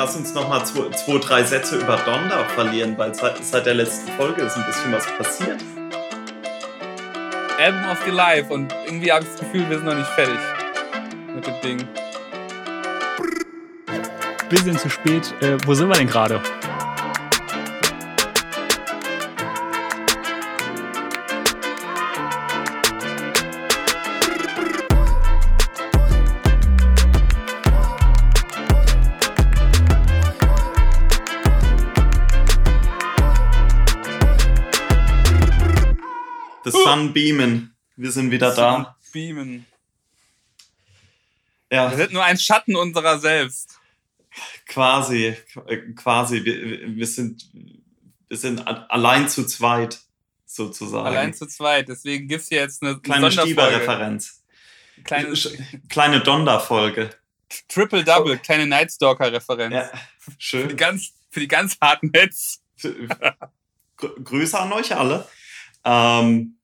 [0.00, 3.74] lass uns noch mal zwei, zwei, drei Sätze über Donda verlieren, weil seit, seit der
[3.74, 5.62] letzten Folge ist ein bisschen was passiert.
[7.58, 10.38] Album of the Life und irgendwie habe ich das Gefühl, wir sind noch nicht fertig
[11.34, 11.88] mit dem Ding.
[14.48, 15.34] Bisschen zu spät.
[15.42, 16.40] Äh, wo sind wir denn gerade?
[37.00, 37.74] The Sun beamen.
[37.96, 38.96] Wir sind wieder da.
[39.12, 39.66] Beamen.
[41.70, 43.78] Ja, Wir sind nur ein Schatten unserer selbst.
[44.66, 45.36] quasi,
[45.96, 46.44] quasi.
[46.44, 47.48] Wir, wir sind,
[48.28, 50.00] wir sind allein zu zweit,
[50.46, 51.06] sozusagen.
[51.06, 51.88] Allein zu zweit.
[51.88, 53.30] Deswegen gibt es hier jetzt eine Kleine.
[53.30, 54.42] Stieber-Referenz.
[55.04, 55.34] Kleine
[55.88, 57.10] Kleine Donda-Folge.
[57.68, 59.74] Triple Double, kleine Nightstalker-Referenz.
[59.74, 60.76] Ja, Für, die schön.
[60.76, 62.62] ganz, für die ganz harten Hits.
[63.96, 65.26] Gr- Grüße an euch alle.
[65.84, 66.59] Ähm, äh,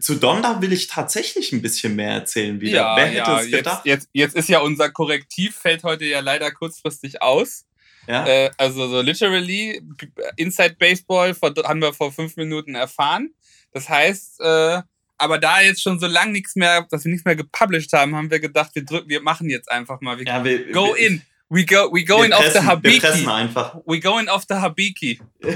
[0.00, 2.94] zu Donda will ich tatsächlich ein bisschen mehr erzählen wieder.
[2.96, 3.86] Wer hätte es jetzt, gedacht?
[3.86, 7.64] jetzt, jetzt ist ja unser Korrektiv, fällt heute ja leider kurzfristig aus.
[8.08, 8.26] Ja?
[8.26, 13.32] Äh, also so literally, b- Inside Baseball vor, haben wir vor fünf Minuten erfahren.
[13.72, 14.82] Das heißt, äh,
[15.18, 18.30] aber da jetzt schon so lang nichts mehr, dass wir nichts mehr gepublished haben, haben
[18.30, 20.18] wir gedacht, wir drücken, wir machen jetzt einfach mal.
[20.18, 21.22] Wir ja, wir, go wir, in.
[21.48, 23.00] We go, we going off the pressen, wir Habiki.
[23.00, 23.76] pressen einfach.
[23.86, 25.20] We going off the Habiki.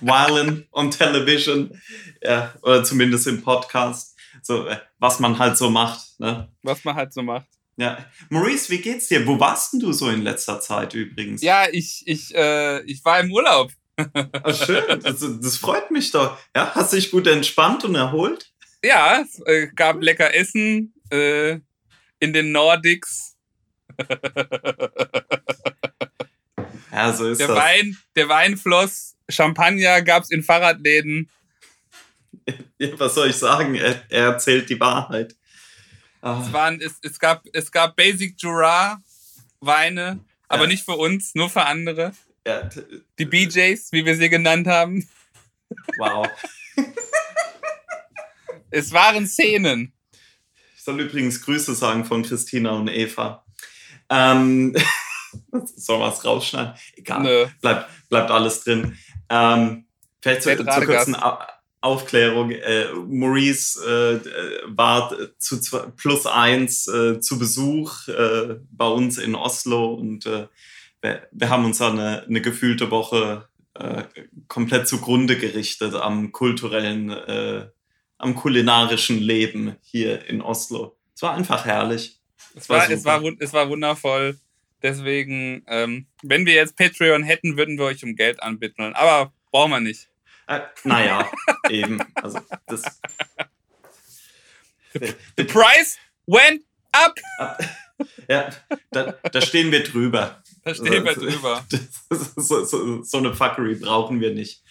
[0.00, 1.80] Violent on Television.
[2.22, 4.16] Ja, oder zumindest im Podcast.
[4.42, 6.18] So, äh, was man halt so macht.
[6.18, 6.48] Ne?
[6.62, 7.48] Was man halt so macht.
[7.76, 8.04] Ja.
[8.30, 9.26] Maurice, wie geht's dir?
[9.26, 11.42] Wo warst denn du so in letzter Zeit übrigens?
[11.42, 13.70] Ja, ich, ich, äh, ich war im Urlaub.
[13.96, 15.00] Ah, schön.
[15.00, 16.38] Das, das freut mich doch.
[16.54, 18.52] Ja, hast dich gut entspannt und erholt?
[18.84, 21.58] Ja, es äh, gab lecker Essen äh,
[22.18, 23.36] in den Nordics.
[26.96, 27.56] Ja, so ist Der das.
[27.58, 29.16] Wein, der Wein floss.
[29.28, 31.28] Champagner gab's in Fahrradläden.
[32.78, 33.74] Ja, was soll ich sagen?
[33.74, 35.34] Er, er erzählt die Wahrheit.
[36.20, 39.02] Ah, Es, waren, es, es, gab, es gab Basic Jura
[39.60, 40.68] Weine, aber Ja.
[40.68, 42.12] nicht für uns, nur für andere.
[42.46, 42.68] ja,
[43.18, 45.08] Die BJs, wie wir sie genannt haben.
[45.98, 46.28] wow.
[48.70, 49.92] Es waren Szenen.
[50.76, 53.44] Ich soll übrigens Grüße sagen von Christina und Eva.
[54.10, 54.74] Ähm,
[55.76, 56.74] soll man es rausschneiden?
[56.96, 57.22] Egal.
[57.22, 57.46] Nö.
[57.60, 58.96] Bleibt, bleibt alles drin.
[59.28, 59.86] Ähm,
[60.20, 61.16] vielleicht zur gerade kurzen
[61.80, 62.50] Aufklärung.
[62.50, 64.20] Äh, Maurice äh,
[64.66, 70.48] war zu zwei, plus eins äh, zu Besuch äh, bei uns in Oslo und äh,
[71.00, 74.02] wir, wir haben uns da eine, eine gefühlte Woche äh,
[74.48, 77.14] komplett zugrunde gerichtet am kulturellen,
[78.18, 80.96] am kulinarischen Leben hier in Oslo.
[81.14, 82.18] Es war einfach herrlich.
[82.54, 84.38] Es war war, es, war, es war wundervoll.
[84.82, 88.94] Deswegen, ähm, wenn wir jetzt Patreon hätten, würden wir euch um Geld anbitten.
[88.94, 90.08] Aber brauchen wir nicht.
[90.48, 91.28] Äh, naja,
[91.70, 92.00] eben.
[92.14, 92.82] Also das.
[95.36, 97.14] The price went up.
[98.28, 98.50] Ja,
[98.90, 100.42] da, da stehen wir drüber.
[100.64, 101.64] Da stehen wir drüber.
[102.36, 104.62] So, so, so eine Fuckery brauchen wir nicht.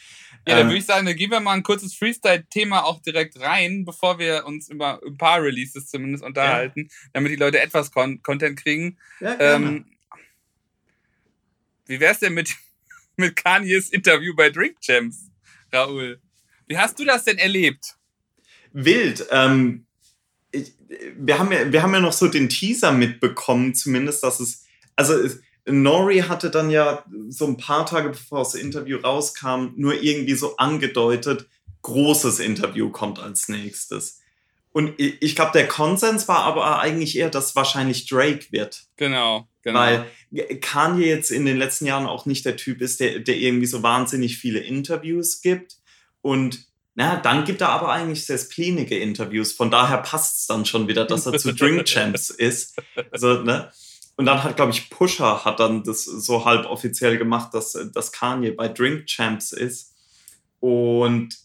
[0.47, 3.39] Ja, dann Ähm, würde ich sagen, dann gehen wir mal ein kurzes Freestyle-Thema auch direkt
[3.41, 8.21] rein, bevor wir uns über ein paar Releases zumindest unterhalten, damit die Leute etwas Con
[8.21, 8.97] Content kriegen.
[9.19, 9.65] ja, gerne.
[9.67, 9.85] Ähm,
[11.85, 12.49] wie wär's denn mit,
[13.17, 15.29] mit Kanyes Interview bei Drink Champs,
[15.71, 16.19] Raoul?
[16.67, 17.95] Wie hast du das denn erlebt?
[18.73, 19.25] Wild.
[19.31, 19.85] Ähm,
[20.51, 20.73] ich,
[21.17, 24.65] wir, haben ja, wir haben ja noch so den Teaser mitbekommen, zumindest, dass es.
[24.95, 30.01] Also, es, Nori hatte dann ja so ein paar Tage bevor das Interview rauskam, nur
[30.01, 31.47] irgendwie so angedeutet,
[31.81, 34.21] großes Interview kommt als nächstes.
[34.71, 38.85] Und ich, ich glaube, der Konsens war aber eigentlich eher, dass wahrscheinlich Drake wird.
[38.97, 39.79] Genau, genau.
[39.79, 40.09] Weil
[40.61, 43.83] Kanye jetzt in den letzten Jahren auch nicht der Typ ist, der, der irgendwie so
[43.83, 45.75] wahnsinnig viele Interviews gibt.
[46.21, 49.51] Und na, dann gibt er aber eigentlich sehr splenige Interviews.
[49.51, 52.77] Von daher passt es dann schon wieder, dass er zu Drink Champs ist.
[53.11, 53.69] Also, ne?
[54.15, 58.13] Und dann hat, glaube ich, Pusher hat dann das so halb offiziell gemacht, dass, dass
[58.13, 59.93] Kanye bei Drink Champs ist.
[60.61, 61.37] Und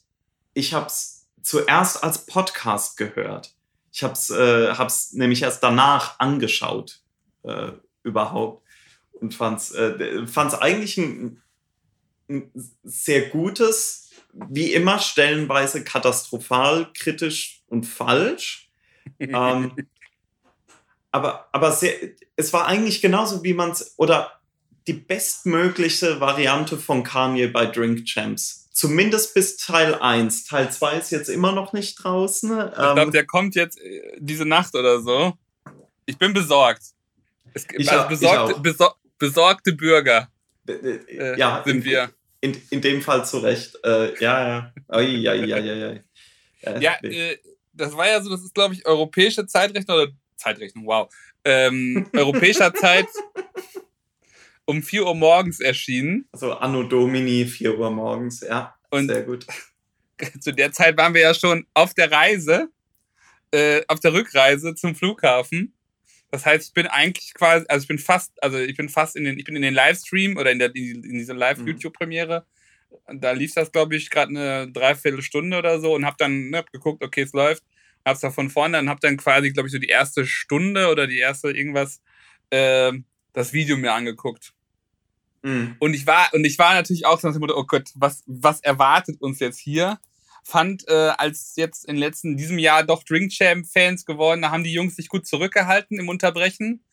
[0.54, 3.54] ich habe es zuerst als Podcast gehört.
[3.92, 7.00] Ich habe es äh, hab's nämlich erst danach angeschaut,
[7.42, 8.66] äh, überhaupt.
[9.12, 11.42] Und fand es äh, fand's eigentlich ein,
[12.28, 12.50] ein
[12.82, 18.70] sehr gutes, wie immer stellenweise katastrophal, kritisch und falsch.
[19.18, 19.72] ähm,
[21.10, 21.94] aber aber sehr,
[22.36, 24.40] es war eigentlich genauso, wie man es, oder
[24.86, 28.68] die bestmögliche Variante von Kanye bei Drink Champs.
[28.72, 30.44] Zumindest bis Teil 1.
[30.44, 32.50] Teil 2 ist jetzt immer noch nicht draußen.
[32.50, 35.34] ich glaube, Ähm, der kommt jetzt äh, diese Nacht oder so.
[36.06, 36.82] Ich bin besorgt.
[37.54, 40.28] Es gibt also besorgte, besor besorgte Bürger.
[40.66, 42.10] Äh, ja, sind in, wir.
[42.40, 43.78] In, in dem Fall zu Recht.
[43.84, 44.74] Äh, ja, ja.
[44.88, 46.00] Oi, ja, ja, ja, ja.
[46.62, 47.38] Ja, ja äh,
[47.72, 51.12] das war ja so, das ist, glaube ich, europäische Zeitrechnung oder Zeitrechnung, wow.
[51.44, 53.08] Ähm, europäischer Zeit
[54.64, 56.28] um 4 Uhr morgens erschienen.
[56.32, 58.74] Also Anno Domini 4 Uhr morgens, ja.
[58.90, 59.46] Und sehr gut.
[60.40, 62.68] Zu der Zeit waren wir ja schon auf der Reise,
[63.52, 65.74] äh, auf der Rückreise zum Flughafen.
[66.30, 69.24] Das heißt, ich bin eigentlich quasi, also ich bin fast, also ich bin fast in
[69.24, 72.46] den, ich bin in den Livestream oder in der in dieser Live-YouTube-Premiere.
[73.08, 73.20] Mhm.
[73.20, 77.02] Da lief das, glaube ich, gerade eine Dreiviertelstunde oder so und habe dann ne, geguckt,
[77.02, 77.64] okay, es läuft.
[78.04, 81.06] Hab's da von vorne, dann habe dann quasi, glaube ich, so die erste Stunde oder
[81.06, 82.00] die erste irgendwas
[82.50, 82.92] äh,
[83.32, 84.54] das Video mir angeguckt.
[85.42, 85.76] Mhm.
[85.78, 88.22] Und ich war, und ich war natürlich auch so nach dem Motto, oh Gott, was,
[88.26, 89.98] was erwartet uns jetzt hier?
[90.44, 94.64] Fand, äh, als jetzt in letzten, diesem Jahr doch Drink Champ Fans geworden, da haben
[94.64, 96.84] die Jungs sich gut zurückgehalten im Unterbrechen.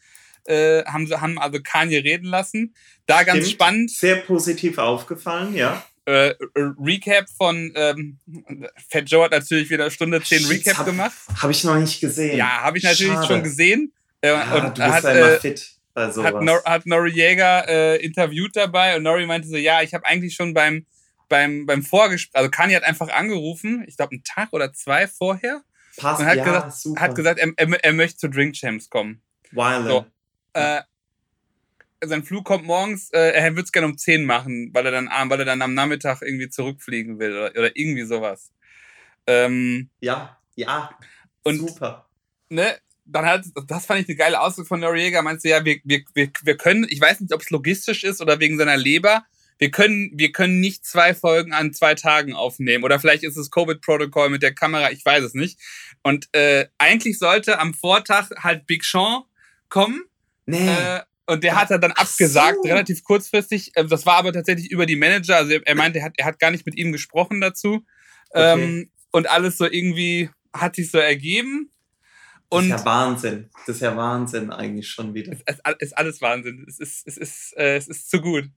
[0.45, 2.73] Äh, haben, haben also Kanye reden lassen.
[3.05, 3.53] Da ganz Stimmt.
[3.53, 3.91] spannend.
[3.91, 5.83] Sehr positiv aufgefallen, ja.
[6.05, 8.17] Äh, Recap von ähm,
[8.89, 11.17] Fat Joe hat natürlich wieder Stunde 10 Recap hab, gemacht.
[11.41, 12.37] Habe ich noch nicht gesehen.
[12.37, 13.27] Ja, habe ich natürlich Schade.
[13.27, 13.91] schon gesehen.
[14.21, 16.33] Äh, ja, und du bist hat, ja immer äh, fit bei sowas.
[16.33, 20.33] Hat, Nor hat Noriega äh, interviewt dabei und Nori meinte so, ja, ich habe eigentlich
[20.33, 20.85] schon beim,
[21.29, 25.63] beim, beim Vorgespräch, also Kanye hat einfach angerufen, ich glaube einen Tag oder zwei vorher.
[25.97, 27.01] Passt, und hat ja, gesagt, super.
[27.01, 29.21] hat gesagt er, er, er möchte zu Drink Champs kommen.
[29.51, 29.87] Wild.
[29.87, 30.05] So,
[30.53, 30.81] äh,
[32.03, 35.09] sein Flug kommt morgens, äh, er würde es gerne um 10 machen, weil er dann
[35.29, 38.51] weil er dann am Nachmittag irgendwie zurückfliegen will oder, oder irgendwie sowas.
[39.25, 40.91] Ähm, ja, ja.
[41.43, 42.07] Und, super.
[42.49, 46.03] Ne, dann hat, das fand ich eine geile Aussage von Noriega, meinte ja, wir, wir,
[46.13, 49.25] wir, wir können, ich weiß nicht, ob es logistisch ist oder wegen seiner Leber,
[49.57, 52.83] wir können, wir können nicht zwei Folgen an zwei Tagen aufnehmen.
[52.83, 55.59] Oder vielleicht ist es Covid-Protokoll mit der Kamera, ich weiß es nicht.
[56.03, 59.23] Und äh, eigentlich sollte am Vortag halt Big Sean
[59.69, 60.03] kommen.
[60.45, 60.67] Nee.
[60.67, 62.69] Äh, und der hat er dann abgesagt, so.
[62.69, 63.71] relativ kurzfristig.
[63.75, 65.37] Ähm, das war aber tatsächlich über die Manager.
[65.37, 67.85] Also er meinte, er hat, er hat gar nicht mit ihm gesprochen dazu.
[68.29, 68.53] Okay.
[68.53, 71.71] Ähm, und alles so irgendwie hat sich so ergeben.
[72.49, 73.49] Und das ist ja Wahnsinn.
[73.65, 75.33] Das ist ja Wahnsinn eigentlich schon wieder.
[75.45, 76.65] Es ist alles Wahnsinn.
[76.67, 78.49] Es ist, es ist, äh, es ist zu gut.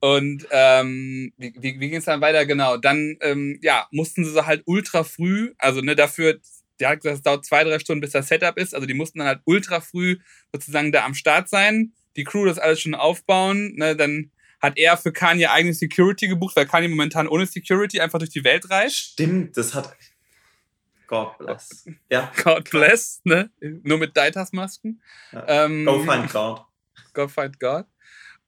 [0.00, 2.46] Und ähm, wie, wie, wie ging es dann weiter?
[2.46, 2.76] Genau.
[2.76, 6.38] Dann ähm, ja, mussten sie halt ultra früh, also ne, dafür,
[6.78, 8.74] der hat gesagt, es dauert zwei, drei Stunden, bis das Setup ist.
[8.74, 10.18] Also die mussten dann halt ultra früh
[10.52, 11.92] sozusagen da am Start sein.
[12.16, 13.74] Die Crew das alles schon aufbauen.
[13.76, 18.18] Ne, dann hat er für Kanye eigene Security gebucht, weil Kanye momentan ohne Security einfach
[18.18, 18.96] durch die Welt reist.
[18.96, 19.96] Stimmt, das hat
[21.06, 21.86] God bless.
[22.10, 22.32] Ja.
[22.42, 23.50] God bless, ne?
[23.60, 25.00] Nur mit Deitas-Masken.
[25.32, 25.64] Ja.
[25.64, 26.64] Ähm, go find God.
[27.12, 27.86] Go find God.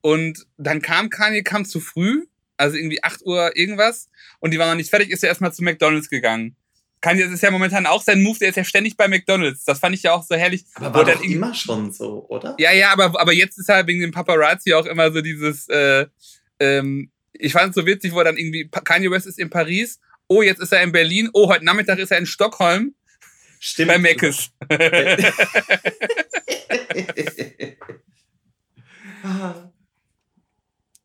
[0.00, 4.08] Und dann kam Kanye, kam zu früh, also irgendwie 8 Uhr irgendwas,
[4.40, 6.56] und die waren noch nicht fertig, ist er erstmal zu McDonalds gegangen.
[7.00, 9.64] Kanye, das ist ja momentan auch sein Move, der ist ja ständig bei McDonalds.
[9.64, 10.64] Das fand ich ja auch so herrlich.
[10.74, 12.56] Aber war doch immer schon so, oder?
[12.58, 16.06] Ja, ja, aber, aber jetzt ist halt wegen dem Paparazzi auch immer so dieses, äh,
[16.58, 20.00] ähm, ich fand es so witzig, wo er dann irgendwie, Kanye West ist in Paris
[20.28, 22.94] oh, jetzt ist er in Berlin, oh, heute Nachmittag ist er in Stockholm.
[23.58, 23.88] Stimmt.
[23.88, 24.50] Bei Meckes.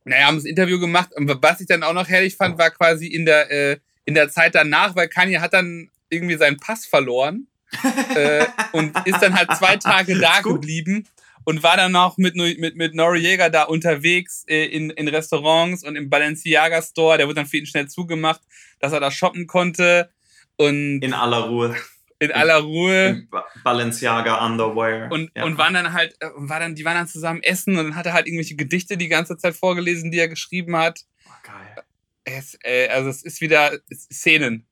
[0.06, 1.10] naja, haben das Interview gemacht.
[1.16, 4.30] Und was ich dann auch noch herrlich fand, war quasi in der, äh, in der
[4.30, 7.48] Zeit danach, weil Kanye hat dann irgendwie seinen Pass verloren
[8.16, 11.08] äh, und ist dann halt zwei Tage da geblieben
[11.46, 15.96] und war dann noch mit, mit, mit Noriega da unterwegs äh, in, in Restaurants und
[15.96, 17.18] im Balenciaga Store.
[17.18, 18.42] Der wurde dann für ihn schnell zugemacht,
[18.80, 20.10] dass er da shoppen konnte.
[20.58, 21.76] Und in aller Ruhe.
[22.24, 23.28] In aller Ruhe.
[23.64, 25.12] Balenciaga Underwear.
[25.12, 25.44] Und, ja.
[25.44, 28.06] und waren dann halt, äh, war dann, die waren dann zusammen essen und dann hat
[28.06, 31.02] er halt irgendwelche Gedichte die ganze Zeit vorgelesen, die er geschrieben hat.
[31.28, 31.84] Oh, geil.
[32.24, 34.68] Es, äh, also es ist wieder Szenen.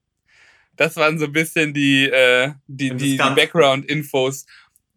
[0.76, 4.46] Das waren so ein bisschen die, äh, die, die, die Background-Infos.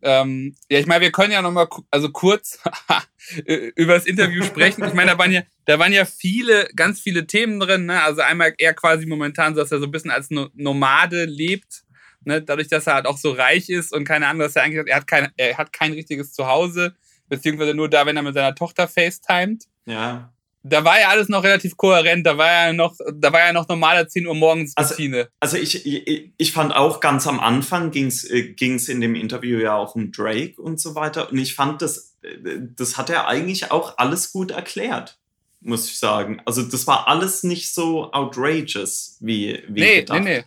[0.04, 2.60] Ähm, ja, ich meine, wir können ja noch mal also kurz
[3.74, 4.84] über das Interview sprechen.
[4.84, 7.86] Ich meine, da waren ja, da waren ja viele, ganz viele Themen drin.
[7.86, 8.02] Ne?
[8.02, 11.83] Also einmal er quasi momentan, so, dass er so ein bisschen als Nomade lebt.
[12.26, 12.42] Ne?
[12.42, 14.96] Dadurch, dass er halt auch so reich ist und keine Ahnung, dass er eigentlich er
[14.96, 16.94] hat kein, er hat kein richtiges Zuhause,
[17.28, 19.64] beziehungsweise nur da, wenn er mit seiner Tochter FaceTimet.
[19.86, 23.52] Ja da war ja alles noch relativ kohärent, da war ja noch, da war ja
[23.52, 25.28] noch normale 10 Uhr morgens also, Routine.
[25.38, 29.14] Also, also ich, ich, ich fand auch ganz am Anfang ging's äh, ging's in dem
[29.14, 31.30] Interview ja auch um Drake und so weiter.
[31.30, 35.18] Und ich fand, das, äh, das hat er eigentlich auch alles gut erklärt,
[35.60, 36.40] muss ich sagen.
[36.46, 40.24] Also das war alles nicht so outrageous wie, wie nee, gedacht.
[40.24, 40.44] Nee, nee.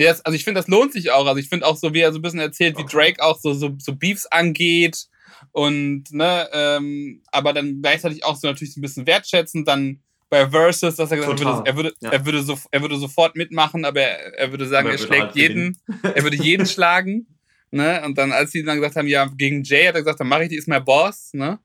[0.00, 0.08] Nee.
[0.08, 1.26] also ich finde, das lohnt sich auch.
[1.26, 3.52] Also ich finde auch so, wie er so ein bisschen erzählt, wie Drake auch so,
[3.52, 5.08] so, so Beefs angeht
[5.52, 10.94] und, ne, ähm, aber dann gleichzeitig auch so natürlich ein bisschen wertschätzen, dann bei Versus,
[10.96, 12.10] dass er gesagt hat, er würde, ja.
[12.10, 15.06] er, würde so, er würde sofort mitmachen, aber er, er würde sagen, aber er, er
[15.06, 17.26] schlägt halt jeden, er würde jeden schlagen.
[17.72, 18.02] Ne?
[18.04, 20.44] Und dann, als sie dann gesagt haben, ja, gegen Jay, hat er gesagt, dann mache
[20.44, 21.58] ich die, ist mein Boss, ne?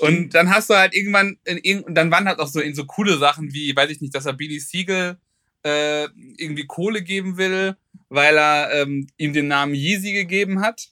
[0.00, 3.16] Und dann hast du halt irgendwann, in, dann waren halt auch so in so coole
[3.16, 5.18] Sachen wie, weiß ich nicht, dass er Beanie Siegel
[5.64, 6.04] äh,
[6.36, 7.76] irgendwie Kohle geben will,
[8.08, 10.88] weil er ähm, ihm den Namen Yeezy gegeben hat.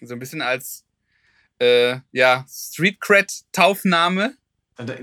[0.00, 0.84] So ein bisschen als
[1.58, 4.36] äh, ja, Street Cred Taufname.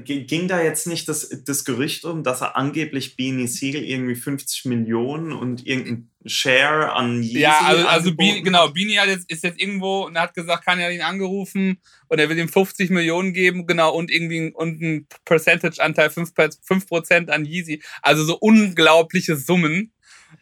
[0.04, 4.66] Ging da jetzt nicht das, das Gerücht um, dass er angeblich Beanie Siegel irgendwie 50
[4.66, 9.62] Millionen und irgendein Share an Yeezy Ja, also, also Beanie, genau, Beanie jetzt, ist jetzt
[9.62, 13.66] irgendwo und hat gesagt, kann er ihn angerufen und er will ihm 50 Millionen geben,
[13.66, 17.82] genau, und irgendwie und ein Percentage-Anteil 5%, 5 an Yeezy.
[18.02, 19.94] Also so unglaubliche Summen.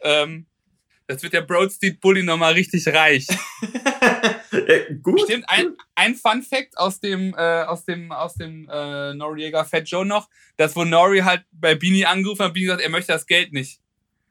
[0.01, 0.47] Ähm,
[1.05, 3.27] das wird der Broad Street Bully nochmal richtig reich.
[4.67, 5.21] äh, gut.
[5.21, 9.89] Stimmt, ein, ein Fun Fact aus dem, äh, aus dem, aus dem äh, Noriega Fat
[9.89, 13.27] Joe noch, dass wo Nori halt bei Beanie angerufen hat, Beanie gesagt, er möchte das
[13.27, 13.79] Geld nicht.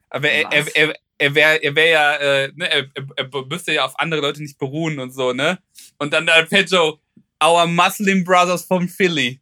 [0.09, 3.85] Aber er, er, er, er wäre er wär ja, äh, ne, er, er, müsste ja
[3.85, 5.59] auf andere Leute nicht beruhen und so, ne?
[5.97, 6.99] Und dann der Fat Joe,
[7.43, 9.39] our Muslim Brothers from Philly.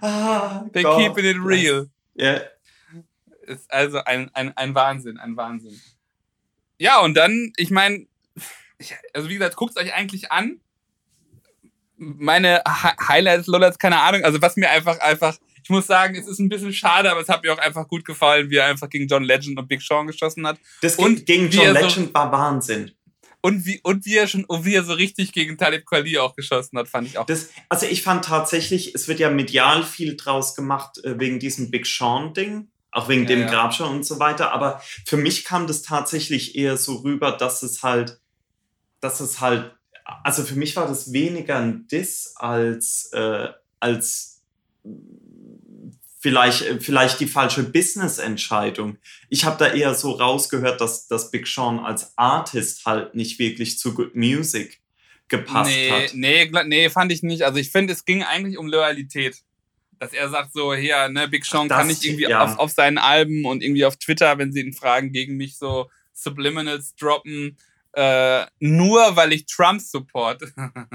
[0.00, 1.88] ah, They keeping it real.
[2.14, 2.40] Ja.
[3.42, 5.80] Ist also ein, ein, ein Wahnsinn, ein Wahnsinn.
[6.78, 8.06] Ja, und dann, ich meine,
[9.14, 10.60] also wie gesagt, guckt es euch eigentlich an.
[11.96, 14.24] Meine Highlights, Lowlights, keine Ahnung.
[14.24, 17.28] Also was mir einfach, einfach, ich muss sagen, es ist ein bisschen schade, aber es
[17.28, 20.06] hat mir auch einfach gut gefallen, wie er einfach gegen John Legend und Big Sean
[20.06, 20.58] geschossen hat.
[20.80, 22.92] Das und gegen John Legend so, war Wahnsinn.
[23.44, 26.36] Und wie, und wie er schon, und wie er so richtig gegen Talib Kweli auch
[26.36, 27.26] geschossen hat, fand ich auch.
[27.26, 31.72] Das, also ich fand tatsächlich, es wird ja medial viel draus gemacht äh, wegen diesem
[31.72, 33.46] Big Sean-Ding, auch wegen ja, dem ja.
[33.50, 34.52] Grabscher und so weiter.
[34.52, 38.20] Aber für mich kam das tatsächlich eher so rüber, dass es halt,
[39.00, 39.74] dass es halt,
[40.22, 43.48] also für mich war das weniger ein Diss als, äh,
[43.80, 44.40] als
[46.22, 48.96] vielleicht, äh, vielleicht die falsche Business-Entscheidung.
[49.28, 53.78] Ich habe da eher so rausgehört, dass, dass Big Sean als Artist halt nicht wirklich
[53.78, 54.80] zu Good Music
[55.28, 56.14] gepasst nee, hat.
[56.14, 57.42] Nee, nee, fand ich nicht.
[57.42, 59.42] Also ich finde, es ging eigentlich um Loyalität.
[59.98, 62.44] Dass er sagt so, hier, ne, Big Sean Ach, kann nicht irgendwie ja.
[62.44, 65.90] auf, auf seinen Alben und irgendwie auf Twitter, wenn sie ihn fragen, gegen mich so
[66.12, 67.56] Subliminals droppen
[67.94, 70.42] äh, nur weil ich Trump support.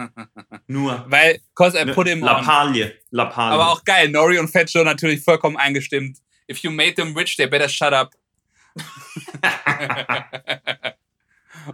[0.68, 1.06] nur.
[1.08, 2.86] Weil, cause I ne, put him Lappalie.
[2.86, 2.92] on.
[3.12, 3.54] Lappalie.
[3.54, 4.10] Aber auch geil.
[4.10, 6.18] Nori und Fat Joe natürlich vollkommen eingestimmt.
[6.50, 8.14] If you made them rich, they better shut up.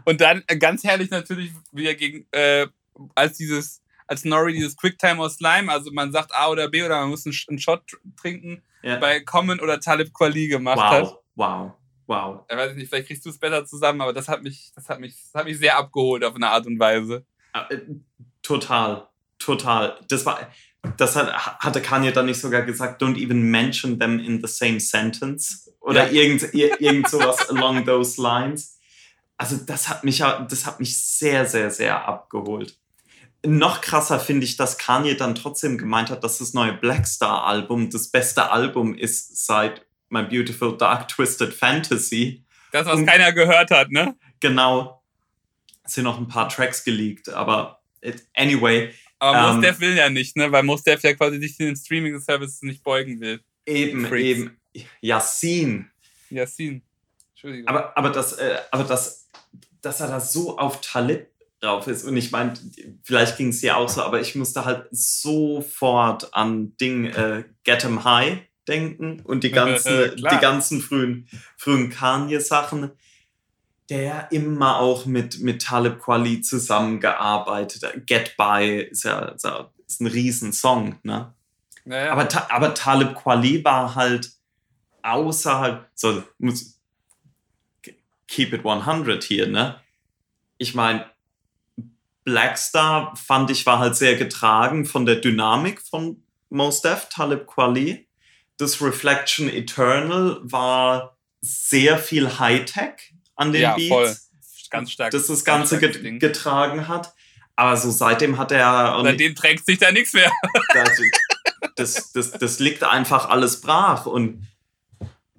[0.06, 2.68] und dann äh, ganz herrlich natürlich wieder gegen, äh,
[3.15, 7.00] als dieses, als Nori dieses Quicktime aus Slime, also man sagt A oder B oder
[7.01, 7.84] man muss einen, einen Shot
[8.20, 8.98] trinken, ja.
[8.98, 10.92] bei Common oder Talib Kweli gemacht wow.
[10.92, 11.18] hat.
[11.36, 11.74] Wow.
[12.07, 12.41] Wow.
[12.50, 15.00] Ich weiß nicht, vielleicht kriegst du es besser zusammen, aber das hat mich, das hat
[15.00, 17.25] mich, das hat mich sehr abgeholt auf eine Art und Weise.
[17.53, 17.79] Ah, äh,
[18.41, 19.07] total,
[19.39, 20.00] total.
[20.10, 20.51] Das war,
[20.98, 24.79] das hat, hatte Kanye dann nicht sogar gesagt, don't even mention them in the same
[24.79, 26.24] sentence oder ja.
[26.24, 28.79] irgend, irgend sowas along those lines.
[29.38, 32.77] Also das hat mich, das hat mich sehr, sehr, sehr abgeholt.
[33.45, 37.89] Noch krasser finde ich, dass Kanye dann trotzdem gemeint hat, dass das neue Blackstar Album
[37.89, 42.46] das beste Album ist seit My Beautiful Dark Twisted Fantasy.
[42.72, 44.15] Das, was Und, keiner gehört hat, ne?
[44.39, 45.03] Genau.
[45.84, 48.93] Es sind noch ein paar Tracks geleakt, aber it, anyway.
[49.20, 50.51] Aber ähm, Mos will ja nicht, ne?
[50.51, 53.41] Weil Mos ja quasi sich den Streaming-Services nicht beugen will.
[53.65, 54.24] Eben, Freaks.
[54.24, 54.58] eben.
[55.01, 55.89] Yassin.
[56.29, 56.82] Yassin.
[57.32, 57.67] Entschuldigung.
[57.67, 59.29] Aber, aber, das, äh, aber das,
[59.82, 61.27] dass er da so auf Talib
[61.60, 62.03] drauf ist.
[62.03, 62.53] Und ich meine,
[63.03, 67.84] vielleicht ging es ja auch so, aber ich musste halt sofort an Ding äh, Get
[67.86, 71.27] 'em High denken und die ganzen, die ganzen frühen,
[71.58, 72.91] frühen Kanye-Sachen,
[73.89, 78.08] der immer auch mit, mit Talib Kweli zusammengearbeitet hat.
[78.08, 81.34] Get By ist ja, ist, ja, ist ein Riesensong, ne?
[81.86, 82.13] Naja.
[82.13, 84.32] Aber, aber Talib Kweli war halt
[85.01, 86.79] außerhalb, so, muss,
[88.27, 89.79] keep it 100 hier, ne?
[90.58, 91.05] Ich meine,
[92.24, 98.08] Blackstar fand ich war halt sehr getragen von der Dynamik von Most Def, Talib Kweli
[98.57, 103.89] das Reflection Eternal war sehr viel Hightech an den ja, Beats.
[103.89, 104.15] Voll.
[104.69, 105.12] Ganz stark.
[105.12, 107.13] Dass das Ganze get getragen hat.
[107.55, 109.00] Aber so seitdem hat er.
[109.03, 110.31] Seitdem trägt sich da nichts mehr.
[111.77, 114.05] Das, das, das, liegt einfach alles brach.
[114.05, 114.45] Und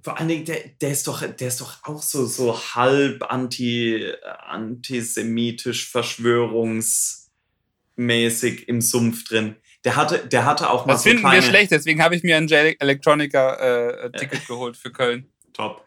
[0.02, 4.11] vor allen Dingen, der, der, ist, doch, der ist doch auch so, so halb anti,
[4.40, 9.56] antisemitisch, verschwörungsmäßig im Sumpf drin.
[9.85, 11.43] Der hatte, der hatte auch mal das so finden kleine...
[11.43, 15.29] wir schlecht, deswegen habe ich mir ein J Electronica äh, Ticket geholt für Köln.
[15.53, 15.85] Top.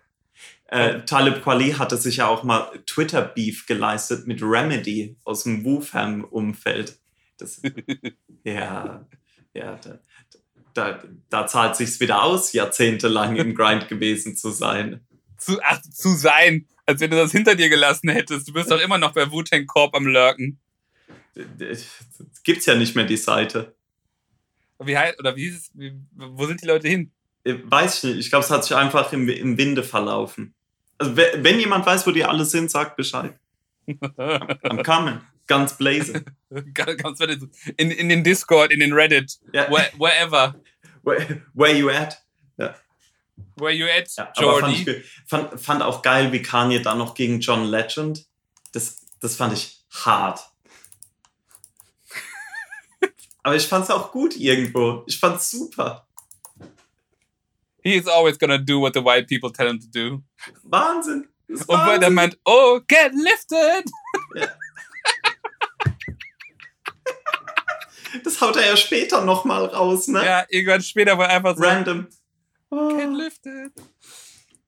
[0.67, 6.99] Äh, Talib Kweli hatte sich ja auch mal Twitter-Beef geleistet mit Remedy aus dem Wu-Fam-Umfeld.
[8.43, 9.05] ja,
[9.53, 9.99] ja, da,
[10.73, 15.05] da, da zahlt sich's wieder aus, jahrzehntelang im Grind gewesen zu sein.
[15.37, 18.49] Zu, ach, zu sein, als wenn du das hinter dir gelassen hättest.
[18.49, 20.59] Du bist doch immer noch bei Wu-Tang Corp am Lurken.
[22.43, 23.76] Gibt's ja nicht mehr die Seite.
[24.83, 27.11] Wie heißt, oder wie ist es, wo sind die Leute hin?
[27.43, 28.19] Äh, Weiß ich nicht.
[28.25, 30.53] Ich glaube, es hat sich einfach im, im Winde verlaufen.
[30.97, 33.33] Also, we- wenn jemand weiß, wo die alle sind, sagt Bescheid.
[33.87, 35.19] I'm coming.
[35.47, 36.25] Ganz blaze.
[36.73, 37.19] Ganz
[37.77, 39.69] in, in den Discord, in den Reddit, Ja.
[39.71, 40.55] where, wherever.
[41.03, 42.21] Where, where you at?
[43.55, 45.03] Where you at, Ja, aber fand, ich, Jordi?
[45.25, 48.25] fand, fand auch geil, wie Kanye da noch gegen John Legend.
[48.73, 50.39] Das, das fand ich hart.
[53.47, 55.03] Aber ich fand's auch gut irgendwo.
[55.07, 56.05] Ich fand's super.
[57.81, 60.21] He is always gonna do what the white people tell him to do.
[60.63, 61.29] Wahnsinn.
[61.47, 63.89] Und weil der meint, oh, get lifted!
[68.25, 70.25] Das haut er ja später nochmal raus, ne?
[70.25, 72.07] Ja, irgendwann später war er einfach so, Random.
[72.69, 73.71] get lifted.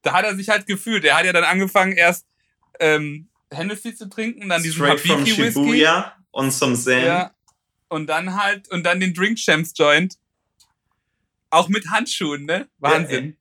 [0.03, 1.03] Da hat er sich halt gefühlt.
[1.03, 2.25] Er hat ja dann angefangen, erst
[2.79, 5.51] ähm, Hennessy zu trinken, dann diesen Straight from Habiki Whisky.
[5.51, 7.05] Shibuya on some Zen.
[7.05, 7.35] Ja.
[7.89, 10.17] Und dann halt, und dann den Drink Champs Joint.
[11.49, 12.69] Auch mit Handschuhen, ne?
[12.77, 13.35] Wahnsinn.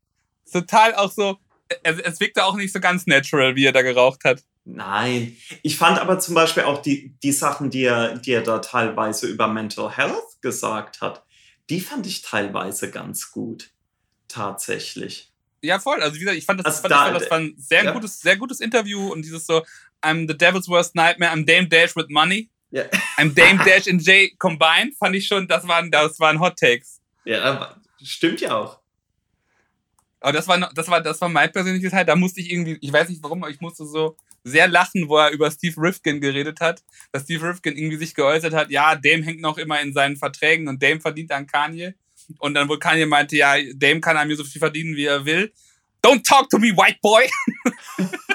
[0.50, 1.38] Total auch so,
[1.82, 4.42] es, es wirkte auch nicht so ganz natural, wie er da geraucht hat.
[4.64, 5.36] Nein.
[5.62, 9.26] Ich fand aber zum Beispiel auch die, die Sachen, die er, die er da teilweise
[9.26, 11.24] über Mental Health gesagt hat,
[11.68, 13.70] die fand ich teilweise ganz gut.
[14.28, 15.32] Tatsächlich.
[15.60, 16.00] Ja, voll.
[16.02, 17.84] Also wie gesagt, ich fand das, Also fand, da- ich fand, das war ein sehr
[17.84, 17.92] ja.
[17.92, 19.62] gutes, sehr gutes Interview und dieses so,
[20.02, 22.48] I'm the devil's worst nightmare, I'm Dame Dash with money.
[22.70, 22.84] Ja.
[23.16, 27.00] I'm Dame Dash and Jay combined, fand ich schon, das waren, das waren Hot Takes.
[27.24, 28.78] Ja, stimmt ja auch.
[30.20, 32.04] Aber das war, das war, das war mein persönliches Teil.
[32.04, 35.18] Da musste ich irgendwie, ich weiß nicht warum, aber ich musste so sehr lachen, wo
[35.18, 36.82] er über Steve Rifkin geredet hat.
[37.12, 40.68] Dass Steve Rifkin irgendwie sich geäußert hat, ja, Dame hängt noch immer in seinen Verträgen
[40.68, 41.94] und Dame verdient an Kanye.
[42.38, 45.24] Und dann wohl Kanye meinte, ja, Dame kann an mir so viel verdienen, wie er
[45.24, 45.52] will.
[46.02, 47.28] Don't talk to me, white boy!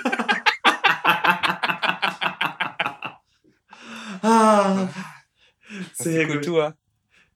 [4.23, 4.89] ah,
[5.97, 6.35] Das sehr gut.
[6.35, 6.75] Kultur.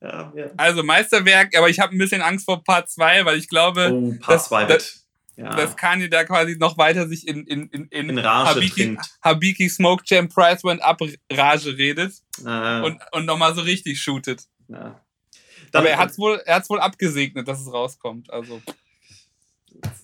[0.01, 0.45] Ja, ja.
[0.57, 4.13] Also Meisterwerk, aber ich habe ein bisschen Angst vor Part 2, weil ich glaube, Oh,
[4.19, 4.95] Part das- 2 wird.
[5.39, 5.55] Ja.
[5.55, 8.97] dass Kanye da quasi noch weiter sich in, in, in, in, In Rage Habiki.
[9.21, 10.99] Habiki Smoke Jam Price Went Up
[11.31, 14.45] Rage redet Äh, und, und nochmal so richtig shootet.
[14.67, 14.99] ja.
[15.71, 18.31] Dann, Aber er hat es wohl, er hat's wohl abgesegnet, dass es rauskommt.
[18.31, 18.61] Also,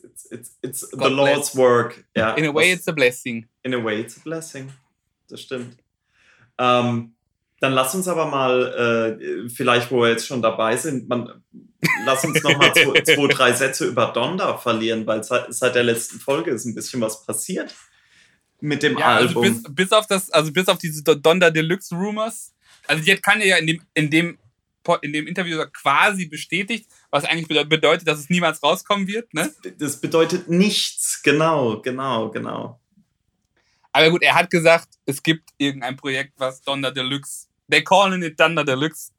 [0.03, 2.03] It's, it's, it's the God Lord's work.
[2.15, 3.47] Ja, in a way, das- it's a blessing.
[3.63, 4.71] In a way, it's a blessing.
[5.29, 5.77] Das stimmt.
[6.57, 7.15] Ähm,
[7.59, 11.43] dann lass uns aber mal, äh, vielleicht, wo wir jetzt schon dabei sind, man,
[12.05, 15.83] lass uns noch mal zwei, zwei, drei Sätze über Donda verlieren, weil seit, seit der
[15.83, 17.73] letzten Folge ist ein bisschen was passiert
[18.59, 19.63] mit dem Ja, also Album.
[19.63, 22.53] bis, bis auf das, also bis auf diese Donda Deluxe Rumors.
[22.87, 24.37] Also die hat Kanye ja in dem, in dem,
[25.01, 29.53] in dem Interview quasi bestätigt, was eigentlich bede- bedeutet, dass es niemals rauskommen wird, ne?
[29.79, 31.21] das bedeutet nichts.
[31.23, 32.81] Genau, genau, genau.
[33.93, 37.47] Aber gut, er hat gesagt, es gibt irgendein Projekt, was Donda Deluxe.
[37.69, 39.11] They calling it Donda Deluxe.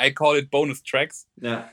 [0.00, 1.26] I call it Bonus Tracks.
[1.36, 1.70] Ja.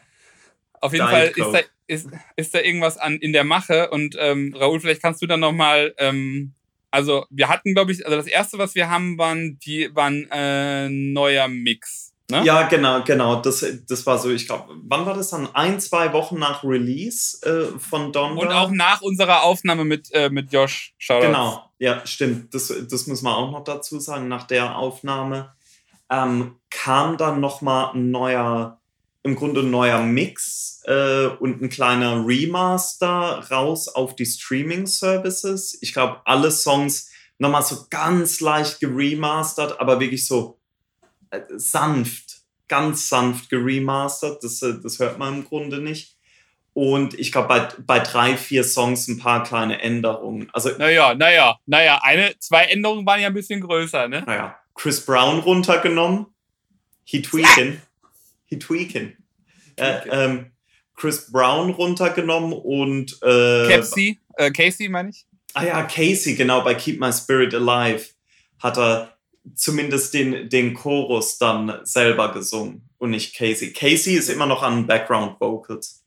[0.81, 3.89] Auf jeden Diet Fall ist da, ist, ist da irgendwas an, in der Mache.
[3.89, 5.93] Und ähm, Raoul, vielleicht kannst du dann nochmal.
[5.97, 6.53] Ähm,
[6.91, 10.89] also, wir hatten, glaube ich, also das erste, was wir haben, waren, die, waren äh,
[10.89, 12.10] neuer Mix.
[12.31, 12.43] Ne?
[12.45, 13.41] Ja, genau, genau.
[13.41, 15.53] Das, das war so, ich glaube, wann war das dann?
[15.53, 18.41] Ein, zwei Wochen nach Release äh, von Donda.
[18.41, 20.93] Und auch nach unserer Aufnahme mit, äh, mit Josh.
[20.97, 21.27] Shoutouts.
[21.27, 22.53] Genau, ja, stimmt.
[22.53, 24.29] Das, das muss man auch noch dazu sagen.
[24.29, 25.53] Nach der Aufnahme
[26.09, 28.79] ähm, kam dann nochmal ein neuer,
[29.23, 35.77] im Grunde ein neuer Mix äh, und ein kleiner Remaster raus auf die Streaming-Services.
[35.81, 40.60] Ich glaube, alle Songs nochmal so ganz leicht geremastert, aber wirklich so
[41.55, 44.43] sanft, ganz sanft geremastert.
[44.43, 46.17] Das, äh, das hört man im Grunde nicht.
[46.73, 50.49] Und ich glaube, bei, bei drei, vier Songs ein paar kleine Änderungen.
[50.53, 51.99] Also, Naja, naja, naja.
[52.01, 54.23] Eine, zwei Änderungen waren ja ein bisschen größer, ne?
[54.25, 56.27] naja, Chris Brown runtergenommen.
[57.03, 57.81] He tweaking.
[58.45, 59.17] He tweaking.
[59.75, 60.51] Äh, ähm,
[60.95, 65.25] Chris Brown runtergenommen und äh, Casey, äh, Casey meine ich.
[65.53, 68.05] Ah ja, Casey, genau, bei Keep My Spirit Alive
[68.59, 69.17] hat er
[69.55, 73.73] zumindest den, den Chorus dann selber gesungen und nicht Casey.
[73.73, 76.03] Casey ist immer noch an Background Vocals.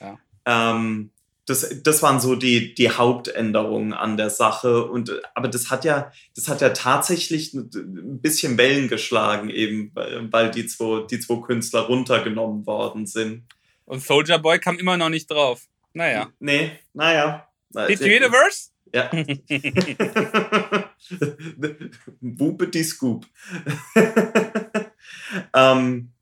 [0.00, 0.18] Ja.
[0.44, 1.10] Ähm,
[1.46, 4.84] das, das waren so die, die Hauptänderungen an der Sache.
[4.84, 10.32] Und, aber das hat ja, das hat ja tatsächlich ein bisschen Wellen geschlagen, eben, weil
[10.32, 13.44] weil die zwei, die zwei Künstler runtergenommen worden sind.
[13.86, 15.62] Und Soldier Boy kam immer noch nicht drauf.
[15.94, 16.30] Naja.
[16.38, 17.48] Nee, naja.
[17.88, 18.70] Did you hear the verse?
[18.94, 19.10] Ja.
[22.20, 23.26] Wupe die Scoop.
[25.54, 26.12] ähm,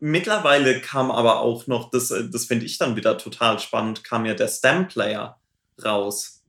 [0.00, 4.26] mittlerweile kam aber auch noch, das, äh, das finde ich dann wieder total spannend, kam
[4.26, 5.40] ja der Stem Player
[5.82, 6.42] raus.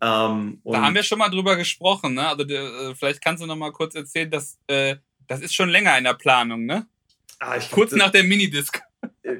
[0.00, 2.28] Ähm, da haben wir schon mal drüber gesprochen, ne?
[2.28, 4.96] Also äh, vielleicht kannst du noch mal kurz erzählen, dass äh,
[5.28, 6.86] das ist schon länger in der Planung, ne?
[7.38, 8.80] Ah, Kurz nach der Minidisc.
[9.22, 9.38] Äh,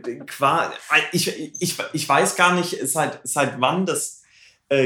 [1.12, 1.28] ich,
[1.60, 4.21] ich, ich weiß gar nicht, seit, seit wann das